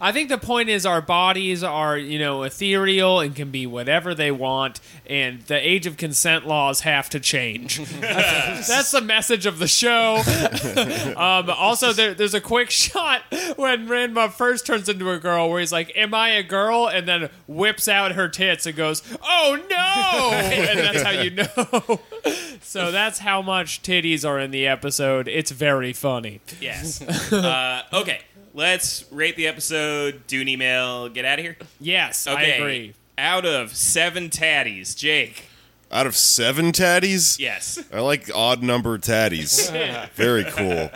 I 0.00 0.12
think 0.12 0.28
the 0.28 0.38
point 0.38 0.68
is 0.68 0.86
our 0.86 1.00
bodies 1.00 1.64
are, 1.64 1.98
you 1.98 2.18
know, 2.18 2.42
ethereal 2.44 3.18
and 3.20 3.34
can 3.34 3.50
be 3.50 3.66
whatever 3.66 4.14
they 4.14 4.30
want, 4.30 4.80
and 5.06 5.40
the 5.42 5.56
age 5.56 5.86
of 5.86 5.96
consent 5.96 6.46
laws 6.46 6.80
have 6.82 7.10
to 7.10 7.18
change. 7.20 7.78
That's 8.00 8.90
the 8.92 9.00
message 9.00 9.46
of 9.46 9.58
the 9.58 9.66
show. 9.66 10.16
um, 11.16 11.50
also, 11.50 11.92
there, 11.92 12.14
there's 12.14 12.34
a 12.34 12.40
quick 12.40 12.70
shot 12.70 13.22
when 13.56 13.88
Ranma 14.12 14.30
first 14.32 14.66
turns 14.66 14.88
into 14.88 15.10
a 15.10 15.18
girl 15.18 15.50
where 15.50 15.60
he's 15.60 15.72
like, 15.72 15.92
Am 15.96 16.14
I 16.14 16.30
a 16.30 16.42
girl? 16.42 16.88
And 16.88 17.06
then 17.06 17.30
whips 17.46 17.88
out 17.88 18.12
her 18.12 18.28
tits 18.28 18.66
and 18.66 18.76
goes, 18.76 19.02
Oh 19.22 19.58
no! 19.70 20.30
and 20.36 20.78
that's 20.78 21.02
how 21.02 21.10
you 21.10 21.30
know. 21.30 22.00
so 22.62 22.90
that's 22.90 23.18
how 23.20 23.42
much 23.42 23.82
titties 23.82 24.28
are 24.28 24.38
in 24.38 24.50
the 24.50 24.66
episode. 24.66 25.28
It's 25.28 25.50
very 25.50 25.92
funny. 25.92 26.40
Yes. 26.60 27.02
uh, 27.32 27.82
okay. 27.92 28.20
Let's 28.54 29.10
rate 29.10 29.36
the 29.36 29.46
episode. 29.46 30.26
Do 30.26 30.40
an 30.40 30.48
email. 30.48 31.08
Get 31.08 31.24
out 31.24 31.38
of 31.38 31.44
here. 31.44 31.56
Yes, 31.80 32.26
Okay. 32.26 32.52
I 32.52 32.56
agree. 32.56 32.94
Out 33.16 33.46
of 33.46 33.74
seven 33.74 34.28
Taddies, 34.30 34.96
Jake. 34.96 35.48
Out 35.90 36.06
of 36.06 36.16
seven 36.16 36.72
taddies, 36.72 37.38
Yes. 37.38 37.78
I 37.92 38.00
like 38.00 38.30
odd 38.34 38.62
number 38.62 38.96
taddies. 38.96 39.70
Very 40.14 40.44
cool. 40.44 40.90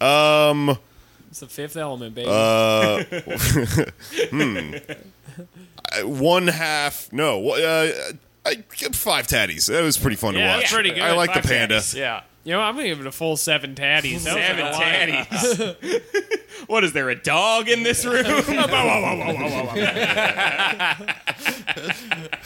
Um, 0.00 0.78
It's 1.28 1.40
the 1.40 1.46
fifth 1.46 1.76
element, 1.76 2.14
baby. 2.14 2.28
uh, 2.30 3.04
one 6.06 6.48
half. 6.48 7.12
No, 7.12 7.50
uh, 7.50 7.92
I 8.46 8.54
five 8.92 9.26
taddies. 9.26 9.66
That 9.68 9.82
was 9.82 9.98
pretty 9.98 10.16
fun 10.16 10.34
Yeah, 10.34 10.40
to 10.40 10.46
watch. 10.48 10.60
that's 10.62 10.72
pretty 10.72 10.90
good. 10.90 11.02
I 11.02 11.12
like 11.12 11.34
the 11.34 11.42
Five 11.42 11.50
panda. 11.50 11.76
taddies. 11.78 11.94
yeah. 11.96 12.22
you 12.44 12.52
know, 12.54 12.60
I'm 12.60 12.76
gonna 12.76 12.88
give 12.88 13.00
it 13.00 13.06
a 13.06 13.12
full 13.12 13.36
seven 13.36 13.74
tatties. 13.74 14.24
That 14.24 14.36
was 14.36 14.44
Seven 14.44 14.66
a 14.66 14.70
lot. 14.70 14.82
Taddies. 14.82 16.40
what 16.66 16.82
is 16.84 16.92
there, 16.94 17.10
a 17.10 17.14
dog 17.14 17.68
in 17.68 17.82
this 17.82 18.06
room? 18.06 18.24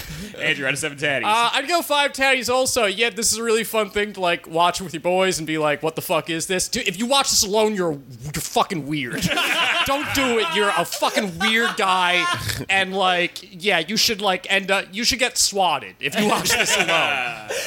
Andrew, 0.43 0.67
out 0.67 0.73
of 0.73 0.79
seven 0.79 0.99
tatties. 0.99 1.25
Uh, 1.25 1.51
I'd 1.55 1.69
go 1.69 1.83
five 1.83 2.13
tatties 2.13 2.53
also. 2.53 2.85
Yeah, 2.87 3.11
this 3.11 3.33
is 3.33 3.39
a 3.39 3.43
really 3.43 3.65
fun 3.65 3.91
thing 3.91 4.13
to 4.15 4.21
like 4.21 4.47
watch 4.47 4.81
with 4.81 4.93
your 4.95 5.01
boys 5.01 5.39
and 5.39 5.47
be 5.47 5.59
like, 5.59 5.83
"What 5.83 5.97
the 5.97 6.03
fuck 6.03 6.31
is 6.31 6.47
this?" 6.47 6.69
Dude, 6.69 6.89
if 6.89 6.99
you 6.99 7.07
watch 7.07 7.31
this 7.31 7.43
alone, 7.45 7.75
you're 7.75 7.93
you're 8.23 8.33
fucking 8.35 8.87
weird. 8.87 9.23
Don't 9.87 10.13
do 10.15 10.39
it. 10.39 10.47
You're 10.55 10.73
a 10.77 10.85
fucking 10.85 11.39
weird 11.39 11.77
guy, 11.77 12.25
and 12.69 12.95
like, 12.95 13.39
yeah, 13.65 13.81
you 13.81 13.97
should 13.97 14.21
like 14.21 14.51
end 14.51 14.71
up. 14.71 14.87
You 14.93 15.05
should 15.05 15.19
get 15.19 15.39
swatted 15.39 15.97
if 16.01 16.19
you 16.19 16.29
watch 16.29 16.51
this 16.51 16.77
alone. 16.77 17.49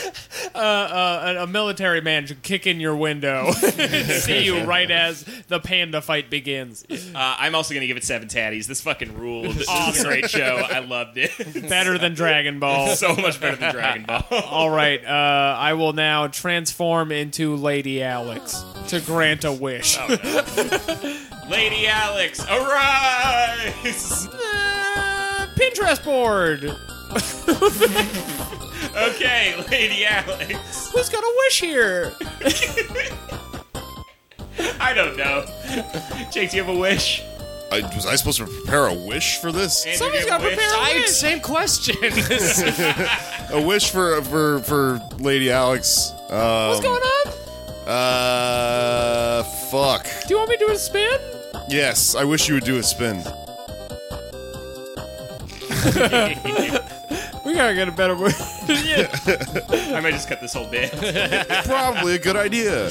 Uh, 0.53 1.35
a, 1.37 1.43
a 1.43 1.47
military 1.47 2.01
man 2.01 2.25
should 2.27 2.41
kick 2.41 2.67
in 2.67 2.79
your 2.79 2.95
window 2.95 3.47
and 3.77 4.05
see 4.11 4.43
you 4.45 4.63
right 4.63 4.89
as 4.91 5.23
the 5.47 5.59
panda 5.59 6.01
fight 6.01 6.29
begins. 6.29 6.85
Uh, 6.89 6.97
I'm 7.15 7.55
also 7.55 7.73
going 7.73 7.81
to 7.81 7.87
give 7.87 7.97
it 7.97 8.03
seven 8.03 8.27
tatties. 8.27 8.67
This 8.67 8.81
fucking 8.81 9.17
ruled. 9.17 9.55
This 9.55 9.69
is 9.69 10.01
a 10.01 10.03
great 10.03 10.29
show. 10.29 10.65
I 10.69 10.79
loved 10.79 11.17
it. 11.17 11.31
Better 11.69 11.97
than 11.97 12.13
Dragon 12.13 12.59
Ball. 12.59 12.64
So 12.95 13.15
much 13.15 13.39
better 13.39 13.55
than 13.57 13.71
Dragon 13.73 14.03
Ball. 14.07 14.23
All 14.31 14.69
right, 14.69 15.03
uh, 15.05 15.55
I 15.57 15.73
will 15.73 15.93
now 15.93 16.27
transform 16.27 17.11
into 17.11 17.55
Lady 17.55 18.03
Alex 18.03 18.63
to 18.87 18.99
grant 19.01 19.43
a 19.43 19.51
wish. 19.51 19.97
Lady 21.49 21.87
Alex, 21.87 22.39
arise! 22.45 24.27
Uh, 24.31 25.47
Pinterest 25.55 26.03
board. 26.03 26.75
Okay, 28.95 29.55
Lady 29.71 30.05
Alex. 30.05 30.89
Who's 30.93 31.09
got 31.09 31.21
a 31.21 31.33
wish 31.45 31.59
here? 31.59 32.13
I 34.79 34.93
don't 34.93 35.17
know. 35.17 35.45
Jake, 36.31 36.51
do 36.51 36.57
you 36.57 36.63
have 36.63 36.73
a 36.73 36.77
wish? 36.79 37.21
I, 37.83 37.95
was 37.95 38.05
I 38.05 38.15
supposed 38.15 38.37
to 38.39 38.45
prepare 38.45 38.87
a 38.87 38.93
wish 38.93 39.37
for 39.39 39.51
this? 39.51 39.85
Andrew, 39.85 39.97
Somebody's 39.97 40.25
do 40.25 40.29
got 40.29 40.37
to 40.41 40.47
prepare 40.47 40.73
a 40.73 40.77
I, 40.77 40.93
wish. 40.95 41.09
same 41.09 41.39
question. 41.39 41.95
A 43.51 43.61
wish 43.61 43.91
for 43.91 44.21
for 44.23 44.59
for 44.59 44.99
Lady 45.19 45.51
Alex. 45.51 46.11
Um, 46.29 46.69
What's 46.69 46.81
going 46.81 47.01
on? 47.01 47.33
Uh, 47.87 49.43
fuck. 49.69 50.03
Do 50.27 50.33
you 50.33 50.37
want 50.37 50.49
me 50.49 50.57
to 50.57 50.65
do 50.65 50.71
a 50.71 50.77
spin? 50.77 51.19
Yes, 51.69 52.15
I 52.15 52.23
wish 52.23 52.47
you 52.47 52.55
would 52.55 52.63
do 52.65 52.77
a 52.77 52.83
spin. 52.83 53.21
We 57.45 57.53
gotta 57.53 57.75
get 57.75 57.87
a 57.87 57.91
better 57.91 58.15
wish. 58.15 58.33
I 58.67 59.99
might 60.01 60.13
just 60.13 60.27
cut 60.27 60.41
this 60.41 60.53
whole 60.53 60.65
bit. 60.65 60.91
Probably 61.65 62.15
a 62.15 62.17
good 62.17 62.35
idea. 62.35 62.85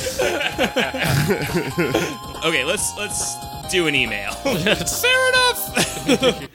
Okay, 2.45 2.65
let's 2.65 2.97
let's 2.97 3.35
do 3.75 3.89
an 3.89 3.95
email. 3.97 4.31
Fair 4.35 5.29
enough. 5.31 6.07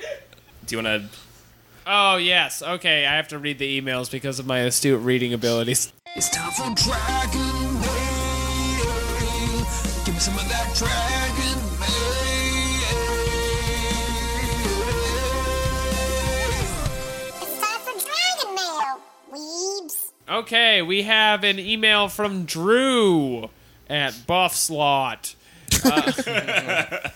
do 0.66 0.78
you 0.78 0.82
want 0.82 0.88
to? 0.88 1.04
Oh 1.86 2.16
yes. 2.16 2.62
Okay, 2.62 3.06
I 3.06 3.18
have 3.18 3.28
to 3.30 3.38
read 3.38 3.60
the 3.60 3.82
emails 3.82 4.10
because 4.10 4.40
of 4.40 4.48
my 4.48 4.60
astute 4.60 5.02
reading 5.02 5.34
abilities. 5.34 5.92
It's 6.16 6.30
time 6.30 6.52
for 6.52 6.74
Dragon 6.82 7.74
Mail. 7.82 8.46
Give 10.06 10.14
me 10.14 10.20
some 10.22 10.36
of 10.36 10.48
that 10.48 10.74
Dragon 10.78 11.60
Mail. 11.78 11.90
It's 17.42 17.60
time 17.60 17.82
for 17.82 17.96
Dragon 18.00 18.56
Mail, 18.56 19.02
weebs. 19.34 20.12
Okay, 20.30 20.82
we 20.82 21.04
have 21.04 21.44
an 21.44 21.60
email 21.60 22.08
from 22.08 22.46
Drew 22.46 23.50
at 23.90 24.26
Buff 24.26 24.56
Slot. 24.56 25.36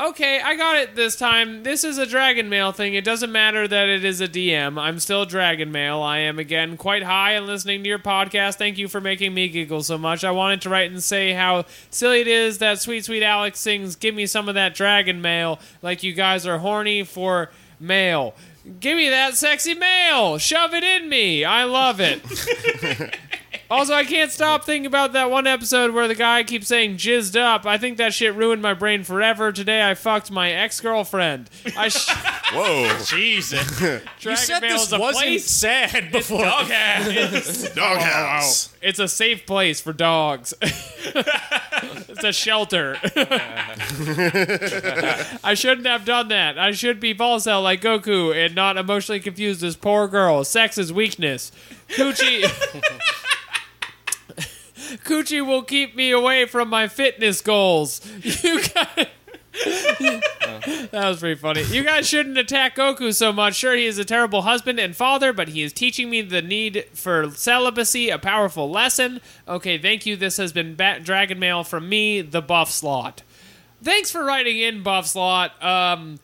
Okay, 0.00 0.40
I 0.40 0.56
got 0.56 0.78
it 0.78 0.96
this 0.96 1.14
time. 1.14 1.62
This 1.62 1.84
is 1.84 1.96
a 1.96 2.06
Dragon 2.06 2.48
Mail 2.48 2.72
thing. 2.72 2.94
It 2.94 3.04
doesn't 3.04 3.30
matter 3.30 3.68
that 3.68 3.88
it 3.88 4.04
is 4.04 4.20
a 4.20 4.26
DM. 4.26 4.76
I'm 4.76 4.98
still 4.98 5.26
Dragon 5.26 5.70
Mail. 5.70 6.02
I 6.02 6.18
am 6.18 6.40
again 6.40 6.76
quite 6.76 7.04
high 7.04 7.32
and 7.32 7.46
listening 7.46 7.84
to 7.84 7.88
your 7.88 8.00
podcast. 8.00 8.56
Thank 8.56 8.78
you 8.78 8.88
for 8.88 9.00
making 9.00 9.32
me 9.32 9.48
giggle 9.48 9.82
so 9.84 9.98
much. 9.98 10.24
I 10.24 10.32
wanted 10.32 10.60
to 10.62 10.70
write 10.70 10.90
and 10.90 11.00
say 11.00 11.34
how 11.34 11.66
silly 11.90 12.20
it 12.20 12.26
is 12.26 12.58
that 12.58 12.80
sweet 12.80 13.04
sweet 13.04 13.22
Alex 13.22 13.60
sings 13.60 13.94
"Give 13.94 14.12
me 14.14 14.26
some 14.26 14.48
of 14.48 14.56
that 14.56 14.74
Dragon 14.74 15.20
Mail" 15.20 15.60
like 15.82 16.02
you 16.02 16.14
guys 16.14 16.48
are 16.48 16.58
horny 16.58 17.04
for 17.04 17.50
mail. 17.78 18.34
Give 18.80 18.96
me 18.96 19.08
that 19.08 19.34
sexy 19.34 19.74
mail. 19.74 20.38
Shove 20.38 20.74
it 20.74 20.82
in 20.82 21.08
me. 21.08 21.44
I 21.44 21.62
love 21.62 22.00
it. 22.00 23.18
Also, 23.72 23.94
I 23.94 24.04
can't 24.04 24.30
stop 24.30 24.66
thinking 24.66 24.84
about 24.84 25.14
that 25.14 25.30
one 25.30 25.46
episode 25.46 25.94
where 25.94 26.06
the 26.06 26.14
guy 26.14 26.42
keeps 26.42 26.68
saying 26.68 26.98
jizzed 26.98 27.40
up. 27.40 27.64
I 27.64 27.78
think 27.78 27.96
that 27.96 28.12
shit 28.12 28.34
ruined 28.34 28.60
my 28.60 28.74
brain 28.74 29.02
forever. 29.02 29.50
Today 29.50 29.88
I 29.88 29.94
fucked 29.94 30.30
my 30.30 30.50
ex 30.52 30.78
girlfriend. 30.78 31.48
I 31.74 31.88
sh- 31.88 32.10
Whoa. 32.52 32.98
Jesus. 33.06 33.80
you 34.20 34.36
said 34.36 34.60
this 34.60 34.92
a 34.92 34.98
wasn't 34.98 35.24
place. 35.24 35.50
sad 35.50 36.12
before. 36.12 36.42
Doghouse. 36.42 37.70
Doghouse. 37.74 38.74
It's 38.82 38.98
a 38.98 39.08
safe 39.08 39.46
place 39.46 39.80
for 39.80 39.94
dogs. 39.94 40.52
it's 40.60 42.24
a 42.24 42.32
shelter. 42.34 42.98
I 45.42 45.54
shouldn't 45.54 45.86
have 45.86 46.04
done 46.04 46.28
that. 46.28 46.58
I 46.58 46.72
should 46.72 47.00
be 47.00 47.14
Volcel 47.14 47.62
like 47.62 47.80
Goku 47.80 48.34
and 48.34 48.54
not 48.54 48.76
emotionally 48.76 49.20
confused 49.20 49.64
as 49.64 49.76
poor 49.76 50.08
girl. 50.08 50.44
Sex 50.44 50.76
is 50.76 50.92
weakness. 50.92 51.52
Coochie. 51.88 52.42
Coochie 55.04 55.44
will 55.46 55.62
keep 55.62 55.96
me 55.96 56.10
away 56.10 56.46
from 56.46 56.68
my 56.68 56.88
fitness 56.88 57.40
goals. 57.40 58.00
You 58.22 58.62
guys. 58.62 59.06
that 60.90 60.90
was 60.92 61.20
pretty 61.20 61.38
funny. 61.38 61.62
You 61.64 61.84
guys 61.84 62.08
shouldn't 62.08 62.38
attack 62.38 62.76
Goku 62.76 63.14
so 63.14 63.32
much. 63.32 63.54
Sure, 63.54 63.74
he 63.74 63.84
is 63.84 63.98
a 63.98 64.04
terrible 64.04 64.42
husband 64.42 64.78
and 64.78 64.96
father, 64.96 65.32
but 65.32 65.48
he 65.48 65.62
is 65.62 65.72
teaching 65.72 66.08
me 66.08 66.22
the 66.22 66.40
need 66.40 66.86
for 66.94 67.30
celibacy, 67.30 68.08
a 68.08 68.18
powerful 68.18 68.70
lesson. 68.70 69.20
Okay, 69.46 69.76
thank 69.76 70.06
you. 70.06 70.16
This 70.16 70.38
has 70.38 70.52
been 70.52 70.74
Bat- 70.74 71.04
Dragon 71.04 71.38
Mail 71.38 71.64
from 71.64 71.88
me, 71.88 72.22
the 72.22 72.40
Buff 72.40 72.70
Slot. 72.70 73.22
Thanks 73.82 74.10
for 74.10 74.24
writing 74.24 74.58
in, 74.58 74.82
Buff 74.82 75.06
Slot. 75.06 75.62
Um, 75.62 76.18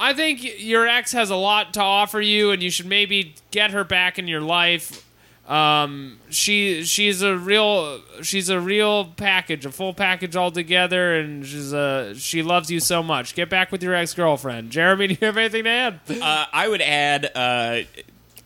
I 0.00 0.12
think 0.14 0.40
your 0.58 0.88
ex 0.88 1.12
has 1.12 1.30
a 1.30 1.36
lot 1.36 1.74
to 1.74 1.80
offer 1.80 2.20
you, 2.20 2.50
and 2.50 2.62
you 2.62 2.70
should 2.70 2.86
maybe 2.86 3.34
get 3.50 3.70
her 3.70 3.84
back 3.84 4.18
in 4.18 4.26
your 4.26 4.40
life. 4.40 5.04
Um, 5.50 6.20
she 6.28 6.84
she's 6.84 7.22
a 7.22 7.36
real 7.36 8.00
she's 8.22 8.48
a 8.50 8.60
real 8.60 9.06
package, 9.06 9.66
a 9.66 9.72
full 9.72 9.92
package 9.92 10.36
altogether, 10.36 11.16
and 11.16 11.44
she's 11.44 11.72
a 11.72 12.14
she 12.14 12.42
loves 12.42 12.70
you 12.70 12.78
so 12.78 13.02
much. 13.02 13.34
Get 13.34 13.50
back 13.50 13.72
with 13.72 13.82
your 13.82 13.92
ex 13.92 14.14
girlfriend, 14.14 14.70
Jeremy. 14.70 15.06
Do 15.08 15.14
you 15.20 15.26
have 15.26 15.36
anything 15.36 15.64
to 15.64 15.70
add? 15.70 16.00
Uh, 16.08 16.46
I 16.52 16.68
would 16.68 16.80
add, 16.80 17.32
uh, 17.34 17.80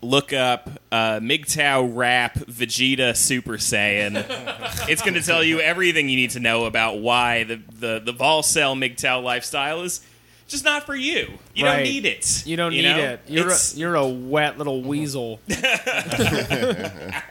look 0.01 0.33
up 0.33 0.71
uh, 0.91 1.21
MGTOW 1.21 1.95
rap 1.95 2.37
Vegeta 2.37 3.15
Super 3.15 3.59
Saiyan. 3.59 4.25
it's 4.89 5.03
going 5.03 5.15
to 5.15 5.23
tell 5.23 5.45
you 5.45 5.61
everything 5.61 6.09
you 6.09 6.17
need 6.17 6.31
to 6.31 6.41
know 6.41 6.65
about 6.65 7.01
why 7.01 7.45
the 7.45 7.57
the 7.57 8.01
the 8.03 8.15
Volcel 8.15 8.75
MGTOW 8.83 9.23
lifestyle 9.23 9.83
is 9.83 10.01
just 10.47 10.65
not 10.65 10.85
for 10.87 10.95
you. 10.95 11.39
You 11.55 11.65
Right. 11.65 11.77
don't 11.77 11.83
need 11.85 12.05
it. 12.07 12.47
You 12.47 12.57
don't 12.57 12.73
need 12.73 12.83
know? 12.83 12.99
it. 12.99 13.21
You're 13.27 13.51
a, 13.51 13.57
you're 13.75 13.95
a 13.95 14.07
wet 14.07 14.59
little 14.59 14.83
weasel. 14.83 15.41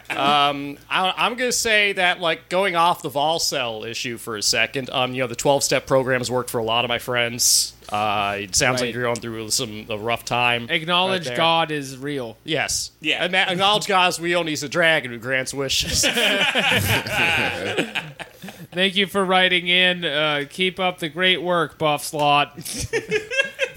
I, 0.10 0.78
I'm 0.90 1.36
going 1.36 1.50
to 1.50 1.52
say 1.52 1.94
that, 1.94 2.20
like, 2.20 2.50
going 2.50 2.76
off 2.76 3.02
the 3.02 3.10
Volcel 3.10 3.88
issue 3.88 4.18
for 4.18 4.36
a 4.38 4.42
second, 4.42 4.90
um, 4.92 5.14
you 5.14 5.22
know, 5.22 5.28
the 5.28 5.36
12 5.36 5.64
step 5.64 5.88
program 5.88 6.20
has 6.22 6.32
worked 6.32 6.50
for 6.50 6.60
a 6.60 6.64
lot 6.64 6.86
of 6.86 6.90
my 6.90 7.00
friends. 7.00 7.74
Uh, 7.90 8.38
it 8.40 8.56
sounds 8.56 8.82
Right. 8.82 8.88
like 8.88 8.96
you're 8.96 9.04
going 9.04 9.20
through 9.20 9.50
some 9.52 9.86
a 9.90 9.98
rough 9.98 10.26
time. 10.26 10.70
Acknowledge 10.70 11.28
right. 11.28 11.38
God 11.38 11.72
is 11.72 11.98
real. 11.98 12.38
Yes. 12.44 12.92
Yeah. 13.02 13.24
And 13.24 13.34
that, 13.34 13.52
acknowledge 13.52 13.88
God's 13.88 14.20
real, 14.20 14.40
and 14.40 14.50
he's 14.50 14.64
a 14.64 14.70
dragon 14.70 15.12
who 15.12 15.20
grants 15.20 15.54
wishes. 15.54 16.04
Thank 18.74 18.96
you 18.96 19.08
for 19.08 19.24
writing 19.24 19.68
in. 19.68 20.04
Uh, 20.06 20.46
keep 20.50 20.80
up 20.80 21.00
the 21.00 21.10
great 21.10 21.42
work, 21.42 21.78
Buff 21.78 22.04
Slot. 22.04 22.54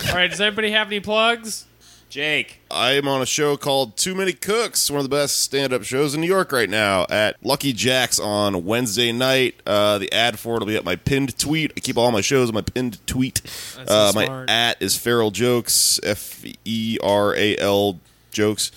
All 0.08 0.14
right, 0.14 0.30
does 0.30 0.40
anybody 0.40 0.70
have 0.72 0.86
any 0.88 1.00
plugs? 1.00 1.66
Jake. 2.08 2.60
I 2.70 2.92
am 2.92 3.08
on 3.08 3.20
a 3.20 3.26
show 3.26 3.56
called 3.56 3.96
Too 3.96 4.14
Many 4.14 4.32
Cooks, 4.32 4.90
one 4.90 4.98
of 5.00 5.04
the 5.04 5.14
best 5.14 5.38
stand-up 5.40 5.82
shows 5.82 6.14
in 6.14 6.20
New 6.20 6.26
York 6.28 6.52
right 6.52 6.70
now 6.70 7.04
at 7.10 7.36
Lucky 7.44 7.72
Jack's 7.72 8.18
on 8.20 8.64
Wednesday 8.64 9.10
night. 9.12 9.56
Uh, 9.66 9.98
the 9.98 10.10
ad 10.12 10.38
for 10.38 10.56
it 10.56 10.60
will 10.60 10.66
be 10.66 10.76
at 10.76 10.84
my 10.84 10.96
pinned 10.96 11.36
tweet. 11.36 11.72
I 11.76 11.80
keep 11.80 11.98
all 11.98 12.10
my 12.12 12.20
shows 12.20 12.48
on 12.48 12.54
my 12.54 12.62
pinned 12.62 13.04
tweet. 13.06 13.42
That's 13.42 13.90
so 13.90 13.94
Uh, 13.94 14.12
my 14.14 14.24
smart. 14.26 14.48
at 14.50 14.80
is 14.80 14.96
Feral 14.96 15.30
Jokes, 15.32 15.98
F 16.04 16.42
E 16.64 16.96
R 17.02 17.34
A 17.34 17.56
L 17.58 17.98
Jokes. 18.30 18.70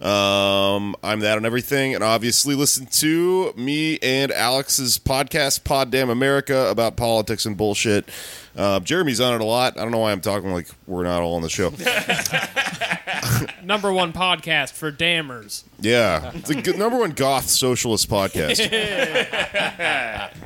Um, 0.00 0.94
I'm 1.02 1.20
that 1.20 1.38
on 1.38 1.46
everything, 1.46 1.94
and 1.94 2.04
obviously 2.04 2.54
listen 2.54 2.84
to 2.86 3.54
me 3.56 3.98
and 4.02 4.30
Alex's 4.30 4.98
podcast, 4.98 5.64
Pod 5.64 5.90
Damn 5.90 6.10
America, 6.10 6.68
about 6.68 6.96
politics 6.96 7.46
and 7.46 7.56
bullshit. 7.56 8.06
Uh, 8.54 8.80
Jeremy's 8.80 9.20
on 9.20 9.34
it 9.34 9.40
a 9.40 9.44
lot. 9.44 9.78
I 9.78 9.82
don't 9.82 9.92
know 9.92 9.98
why 9.98 10.12
I'm 10.12 10.20
talking 10.20 10.52
like 10.52 10.68
we're 10.86 11.04
not 11.04 11.22
all 11.22 11.36
on 11.36 11.42
the 11.42 11.48
show. 11.48 11.70
Number 13.64 13.92
one 13.92 14.12
podcast 14.12 14.72
for 14.72 14.90
dammers. 14.90 15.64
Yeah, 15.80 16.30
it's 16.34 16.50
a 16.50 16.76
number 16.76 16.98
one 16.98 17.10
goth 17.10 17.48
socialist 17.48 18.08
podcast. 18.08 18.60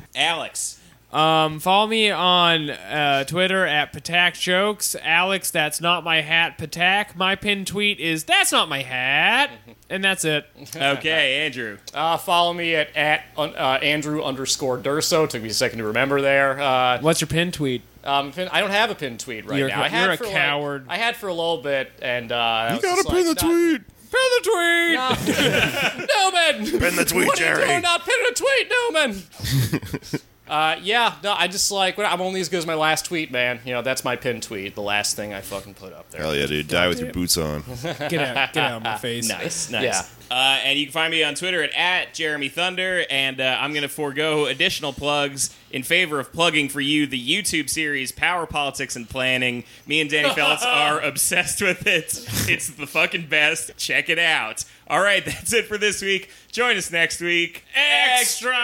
Alex. 0.15 0.80
Um, 1.11 1.59
follow 1.59 1.87
me 1.87 2.09
on 2.09 2.69
uh, 2.69 3.25
Twitter 3.25 3.65
at 3.65 3.91
Ptak 3.91 4.39
Jokes. 4.39 4.95
Alex, 5.03 5.51
that's 5.51 5.81
not 5.81 6.05
my 6.05 6.21
hat, 6.21 6.57
Ptak. 6.57 7.15
My 7.17 7.35
pinned 7.35 7.67
tweet 7.67 7.99
is 7.99 8.23
that's 8.23 8.51
not 8.53 8.69
my 8.69 8.81
hat, 8.81 9.51
and 9.89 10.01
that's 10.03 10.23
it. 10.23 10.45
Okay, 10.73 11.41
Andrew. 11.45 11.77
uh, 11.93 12.15
follow 12.17 12.53
me 12.53 12.75
at, 12.75 12.95
at 12.95 13.25
uh, 13.37 13.41
Andrew 13.81 14.23
underscore 14.23 14.77
Durso. 14.77 15.27
Took 15.27 15.41
me 15.43 15.49
a 15.49 15.53
second 15.53 15.79
to 15.79 15.83
remember 15.85 16.21
there. 16.21 16.59
Uh, 16.61 16.99
What's 17.01 17.19
your 17.19 17.27
pinned 17.27 17.53
tweet? 17.55 17.81
um, 18.05 18.31
pin, 18.31 18.47
I 18.51 18.61
don't 18.61 18.71
have 18.71 18.89
a 18.89 18.95
pinned 18.95 19.19
tweet 19.19 19.45
right 19.45 19.59
You're 19.59 19.67
a- 19.67 19.71
now. 19.71 19.83
I 19.83 19.89
had 19.89 20.03
you're 20.05 20.13
a 20.13 20.17
for, 20.17 20.23
like- 20.23 20.33
coward. 20.33 20.85
I 20.87 20.97
had 20.97 21.17
for 21.17 21.27
a 21.27 21.33
little 21.33 21.61
bit, 21.61 21.91
and 22.01 22.31
uh, 22.31 22.71
you 22.75 22.81
gotta 22.81 23.03
just 23.03 23.09
pin 23.09 23.23
the 23.25 23.29
like, 23.31 23.37
tweet. 23.37 23.81
Pin 24.11 24.29
the 24.37 24.41
tweet. 24.43 25.37
No, 25.37 26.05
no 26.05 26.31
man. 26.31 26.65
Pin 26.79 26.95
the 26.95 27.05
tweet, 27.05 27.27
what 27.27 27.35
Are 27.39 27.43
Jerry. 27.43 27.61
you 27.61 27.67
doing? 27.67 27.81
Not 27.81 28.05
pin 28.05 28.15
a 28.29 28.33
tweet, 28.33 28.69
no 28.69 28.91
man. 28.91 30.21
uh, 30.51 30.75
yeah, 30.83 31.15
no, 31.23 31.31
I 31.31 31.47
just 31.47 31.71
like 31.71 31.97
I'm 31.97 32.19
only 32.19 32.41
as 32.41 32.49
good 32.49 32.57
as 32.57 32.67
my 32.67 32.75
last 32.75 33.05
tweet, 33.05 33.31
man. 33.31 33.61
You 33.63 33.71
know, 33.71 33.81
that's 33.81 34.03
my 34.03 34.17
pinned 34.17 34.43
tweet, 34.43 34.75
the 34.75 34.81
last 34.81 35.15
thing 35.15 35.33
I 35.33 35.39
fucking 35.39 35.75
put 35.75 35.93
up 35.93 36.09
there. 36.11 36.21
Hell 36.21 36.35
yeah, 36.35 36.45
dude! 36.45 36.67
Die 36.67 36.87
with 36.89 36.99
your 36.99 37.13
boots 37.13 37.37
on. 37.37 37.63
Get 37.81 38.15
out, 38.15 38.53
get 38.53 38.57
out 38.57 38.77
of 38.77 38.83
my 38.83 38.97
face. 38.97 39.29
Nice, 39.29 39.69
nice. 39.69 39.83
Yeah. 39.83 40.05
Uh, 40.31 40.61
and 40.63 40.79
you 40.79 40.85
can 40.85 40.93
find 40.93 41.11
me 41.11 41.21
on 41.23 41.35
Twitter 41.35 41.61
at, 41.61 41.73
at 41.75 42.13
Jeremy 42.13 42.47
Thunder, 42.47 43.03
and 43.09 43.41
uh, 43.41 43.57
I'm 43.59 43.73
going 43.73 43.81
to 43.81 43.89
forego 43.89 44.45
additional 44.45 44.93
plugs 44.93 45.53
in 45.71 45.83
favor 45.83 46.21
of 46.21 46.31
plugging 46.31 46.69
for 46.69 46.79
you 46.79 47.05
the 47.05 47.21
YouTube 47.21 47.69
series 47.69 48.13
Power 48.13 48.45
Politics 48.45 48.95
and 48.95 49.09
Planning. 49.09 49.65
Me 49.85 49.99
and 49.99 50.09
Danny 50.09 50.33
Feltz 50.33 50.63
are 50.65 51.01
obsessed 51.01 51.61
with 51.61 51.85
it. 51.85 52.25
It's 52.49 52.69
the 52.69 52.87
fucking 52.87 53.27
best. 53.27 53.75
Check 53.75 54.07
it 54.07 54.19
out. 54.19 54.63
All 54.87 55.01
right, 55.01 55.25
that's 55.25 55.51
it 55.51 55.65
for 55.65 55.77
this 55.77 56.01
week. 56.01 56.29
Join 56.49 56.77
us 56.77 56.89
next 56.93 57.19
week. 57.19 57.65
Extra! 57.75 58.55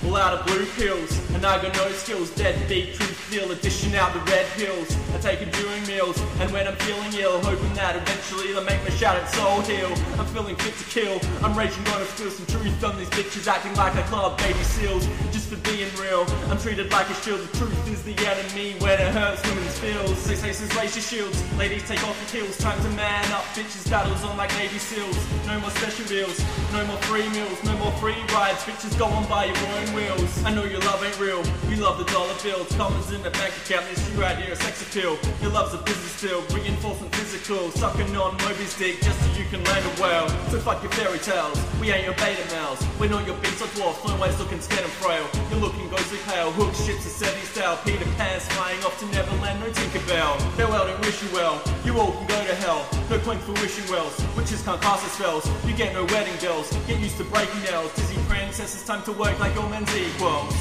Pull 0.00 0.16
out 0.16 0.40
of 0.40 0.46
blue 0.46 0.66
pills, 0.66 1.27
and 1.38 1.46
I 1.46 1.62
got 1.62 1.72
no 1.76 1.88
skills. 1.92 2.30
Dead 2.30 2.56
beat, 2.68 2.94
truth 2.94 3.14
feel, 3.30 3.50
addition 3.52 3.94
out 3.94 4.12
the 4.12 4.18
red 4.30 4.46
pills. 4.58 4.90
I 5.14 5.18
take 5.18 5.40
it 5.40 5.52
during 5.52 5.86
meals, 5.86 6.18
and 6.40 6.50
when 6.50 6.66
I'm 6.66 6.74
feeling 6.82 7.12
ill, 7.14 7.38
hoping 7.42 7.72
that 7.74 7.94
eventually 7.94 8.52
they'll 8.52 8.64
make 8.64 8.82
my 8.82 8.90
shattered 8.90 9.28
soul 9.28 9.60
heal. 9.62 9.92
I'm 10.18 10.26
feeling 10.34 10.56
fit 10.56 10.74
to 10.74 10.86
kill, 10.90 11.20
I'm 11.42 11.54
raging, 11.56 11.84
gonna 11.84 12.06
spill 12.06 12.30
some 12.30 12.46
truth 12.46 12.82
on 12.82 12.98
these 12.98 13.10
bitches, 13.10 13.46
acting 13.46 13.74
like 13.74 13.94
I 13.94 14.02
club 14.10 14.36
baby 14.38 14.62
seals, 14.64 15.06
just 15.30 15.48
for 15.48 15.60
being 15.62 15.88
real. 15.94 16.26
I'm 16.50 16.58
treated 16.58 16.90
like 16.90 17.08
a 17.08 17.14
shield, 17.22 17.40
the 17.40 17.56
truth 17.56 17.86
is 17.86 18.02
the 18.02 18.16
enemy 18.26 18.74
when 18.82 18.98
it 18.98 19.14
hurts 19.14 19.42
women's 19.46 19.78
feels. 19.78 20.18
Say 20.18 20.34
since 20.34 20.74
raise 20.74 20.96
your 20.96 21.06
shields, 21.06 21.38
ladies 21.54 21.86
take 21.86 22.02
off 22.02 22.18
your 22.18 22.42
heels, 22.42 22.58
time 22.58 22.80
to 22.82 22.90
man 22.98 23.24
up, 23.30 23.44
bitches 23.54 23.88
battles 23.90 24.24
on 24.24 24.36
like 24.36 24.50
Navy 24.56 24.78
SEALs. 24.78 25.16
No 25.46 25.60
more 25.60 25.70
special 25.70 26.06
deals, 26.06 26.42
no 26.72 26.84
more 26.86 26.98
free 27.06 27.28
meals, 27.30 27.62
no 27.62 27.76
more 27.78 27.92
free 28.02 28.18
rides, 28.34 28.64
bitches 28.66 28.98
go 28.98 29.06
on 29.06 29.28
by 29.28 29.46
your 29.46 29.58
own 29.78 29.94
wheels. 29.94 30.30
I 30.44 30.52
know 30.54 30.64
your 30.64 30.80
love 30.80 31.04
ain't 31.04 31.18
real, 31.20 31.27
we 31.68 31.76
love 31.76 31.98
the 31.98 32.08
dollar 32.08 32.32
bills, 32.42 32.72
commas 32.76 33.12
in 33.12 33.22
the 33.22 33.30
bank 33.30 33.52
account, 33.64 33.84
this 33.90 34.00
you 34.08 34.24
idea 34.24 34.52
of 34.52 34.62
sex 34.62 34.80
appeal. 34.80 35.18
Your 35.42 35.52
love's 35.52 35.74
a 35.74 35.78
business 35.78 36.20
deal, 36.20 36.40
reinforcing 36.56 37.10
physical, 37.10 37.70
sucking 37.72 38.16
on 38.16 38.36
Moby's 38.38 38.76
dick 38.78 39.00
just 39.02 39.18
so 39.20 39.28
you 39.38 39.44
can 39.52 39.62
land 39.64 39.84
a 39.84 40.02
whale. 40.02 40.28
So 40.48 40.58
fuck 40.58 40.82
your 40.82 40.92
fairy 40.92 41.18
tales, 41.18 41.60
we 41.80 41.92
ain't 41.92 42.04
your 42.04 42.14
beta 42.14 42.40
males, 42.48 42.80
we're 42.98 43.10
not 43.10 43.26
your 43.26 43.36
beasts 43.44 43.60
or 43.60 43.68
dwarfs, 43.76 44.00
no 44.08 44.16
ways 44.16 44.38
looking 44.38 44.60
scared 44.60 44.84
and 44.84 44.92
frail. 45.04 45.26
You're 45.50 45.60
looking 45.60 45.88
ghostly 45.90 46.18
pale, 46.24 46.50
hook 46.52 46.72
shits 46.72 47.04
a 47.04 47.12
steady 47.12 47.44
style, 47.44 47.76
Peter 47.84 48.08
Pan's 48.16 48.48
flying 48.56 48.80
off 48.84 48.98
to 49.00 49.06
Neverland, 49.12 49.60
no 49.60 49.68
Tinkerbell. 49.68 50.40
Farewell, 50.56 50.86
don't 50.86 51.00
wish 51.04 51.22
you 51.22 51.28
well, 51.36 51.60
you 51.84 51.98
all 52.00 52.12
can 52.12 52.26
go 52.26 52.40
to 52.46 52.54
hell. 52.64 52.88
No 53.10 53.18
point 53.18 53.40
for 53.42 53.52
wishing 53.60 53.84
wells, 53.92 54.16
witches 54.34 54.62
can't 54.62 54.80
cast 54.80 55.04
their 55.04 55.12
spells, 55.12 55.44
you 55.66 55.74
get 55.76 55.92
no 55.92 56.04
wedding 56.06 56.36
bells, 56.40 56.72
get 56.86 56.98
used 56.98 57.18
to 57.18 57.24
breaking 57.24 57.60
nails. 57.68 57.92
Dizzy 57.94 58.16
princess, 58.26 58.74
it's 58.74 58.86
time 58.86 59.02
to 59.04 59.12
work 59.12 59.38
like 59.38 59.54
all 59.56 59.68
men's 59.68 59.94
equals. 59.94 60.56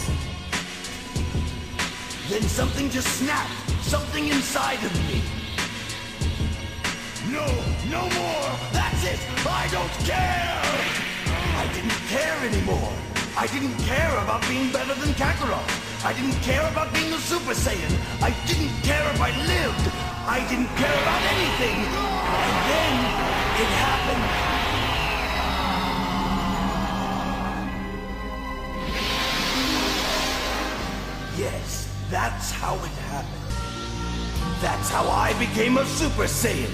Then 2.29 2.41
something 2.41 2.89
just 2.89 3.07
snapped. 3.07 3.51
Something 3.83 4.27
inside 4.27 4.83
of 4.83 4.93
me. 5.07 5.21
No, 7.31 7.45
no 7.89 8.01
more! 8.01 8.49
That's 8.73 9.03
it! 9.05 9.19
I 9.47 9.69
don't 9.71 9.91
care! 10.03 10.61
I 11.55 11.71
didn't 11.73 12.01
care 12.11 12.37
anymore. 12.43 12.91
I 13.37 13.47
didn't 13.47 13.77
care 13.79 14.11
about 14.19 14.41
being 14.49 14.69
better 14.73 14.93
than 14.95 15.13
Kakarot. 15.13 15.63
I 16.03 16.11
didn't 16.11 16.35
care 16.43 16.67
about 16.69 16.93
being 16.93 17.13
a 17.13 17.17
Super 17.17 17.53
Saiyan. 17.53 17.95
I 18.21 18.35
didn't 18.45 18.75
care 18.83 19.09
if 19.13 19.21
I 19.21 19.31
lived. 19.47 19.87
I 20.27 20.45
didn't 20.49 20.67
care 20.75 20.99
about 21.03 21.21
anything. 21.31 21.79
And 22.43 22.55
then 22.67 22.93
it 23.63 23.71
happened. 23.87 24.47
Yes 31.37 31.86
that's 32.09 32.51
how 32.51 32.75
it 32.75 32.95
happened. 33.11 34.61
That's 34.61 34.89
how 34.89 35.07
I 35.09 35.37
became 35.37 35.77
a 35.77 35.85
Super 35.85 36.23
Saiyan. 36.23 36.71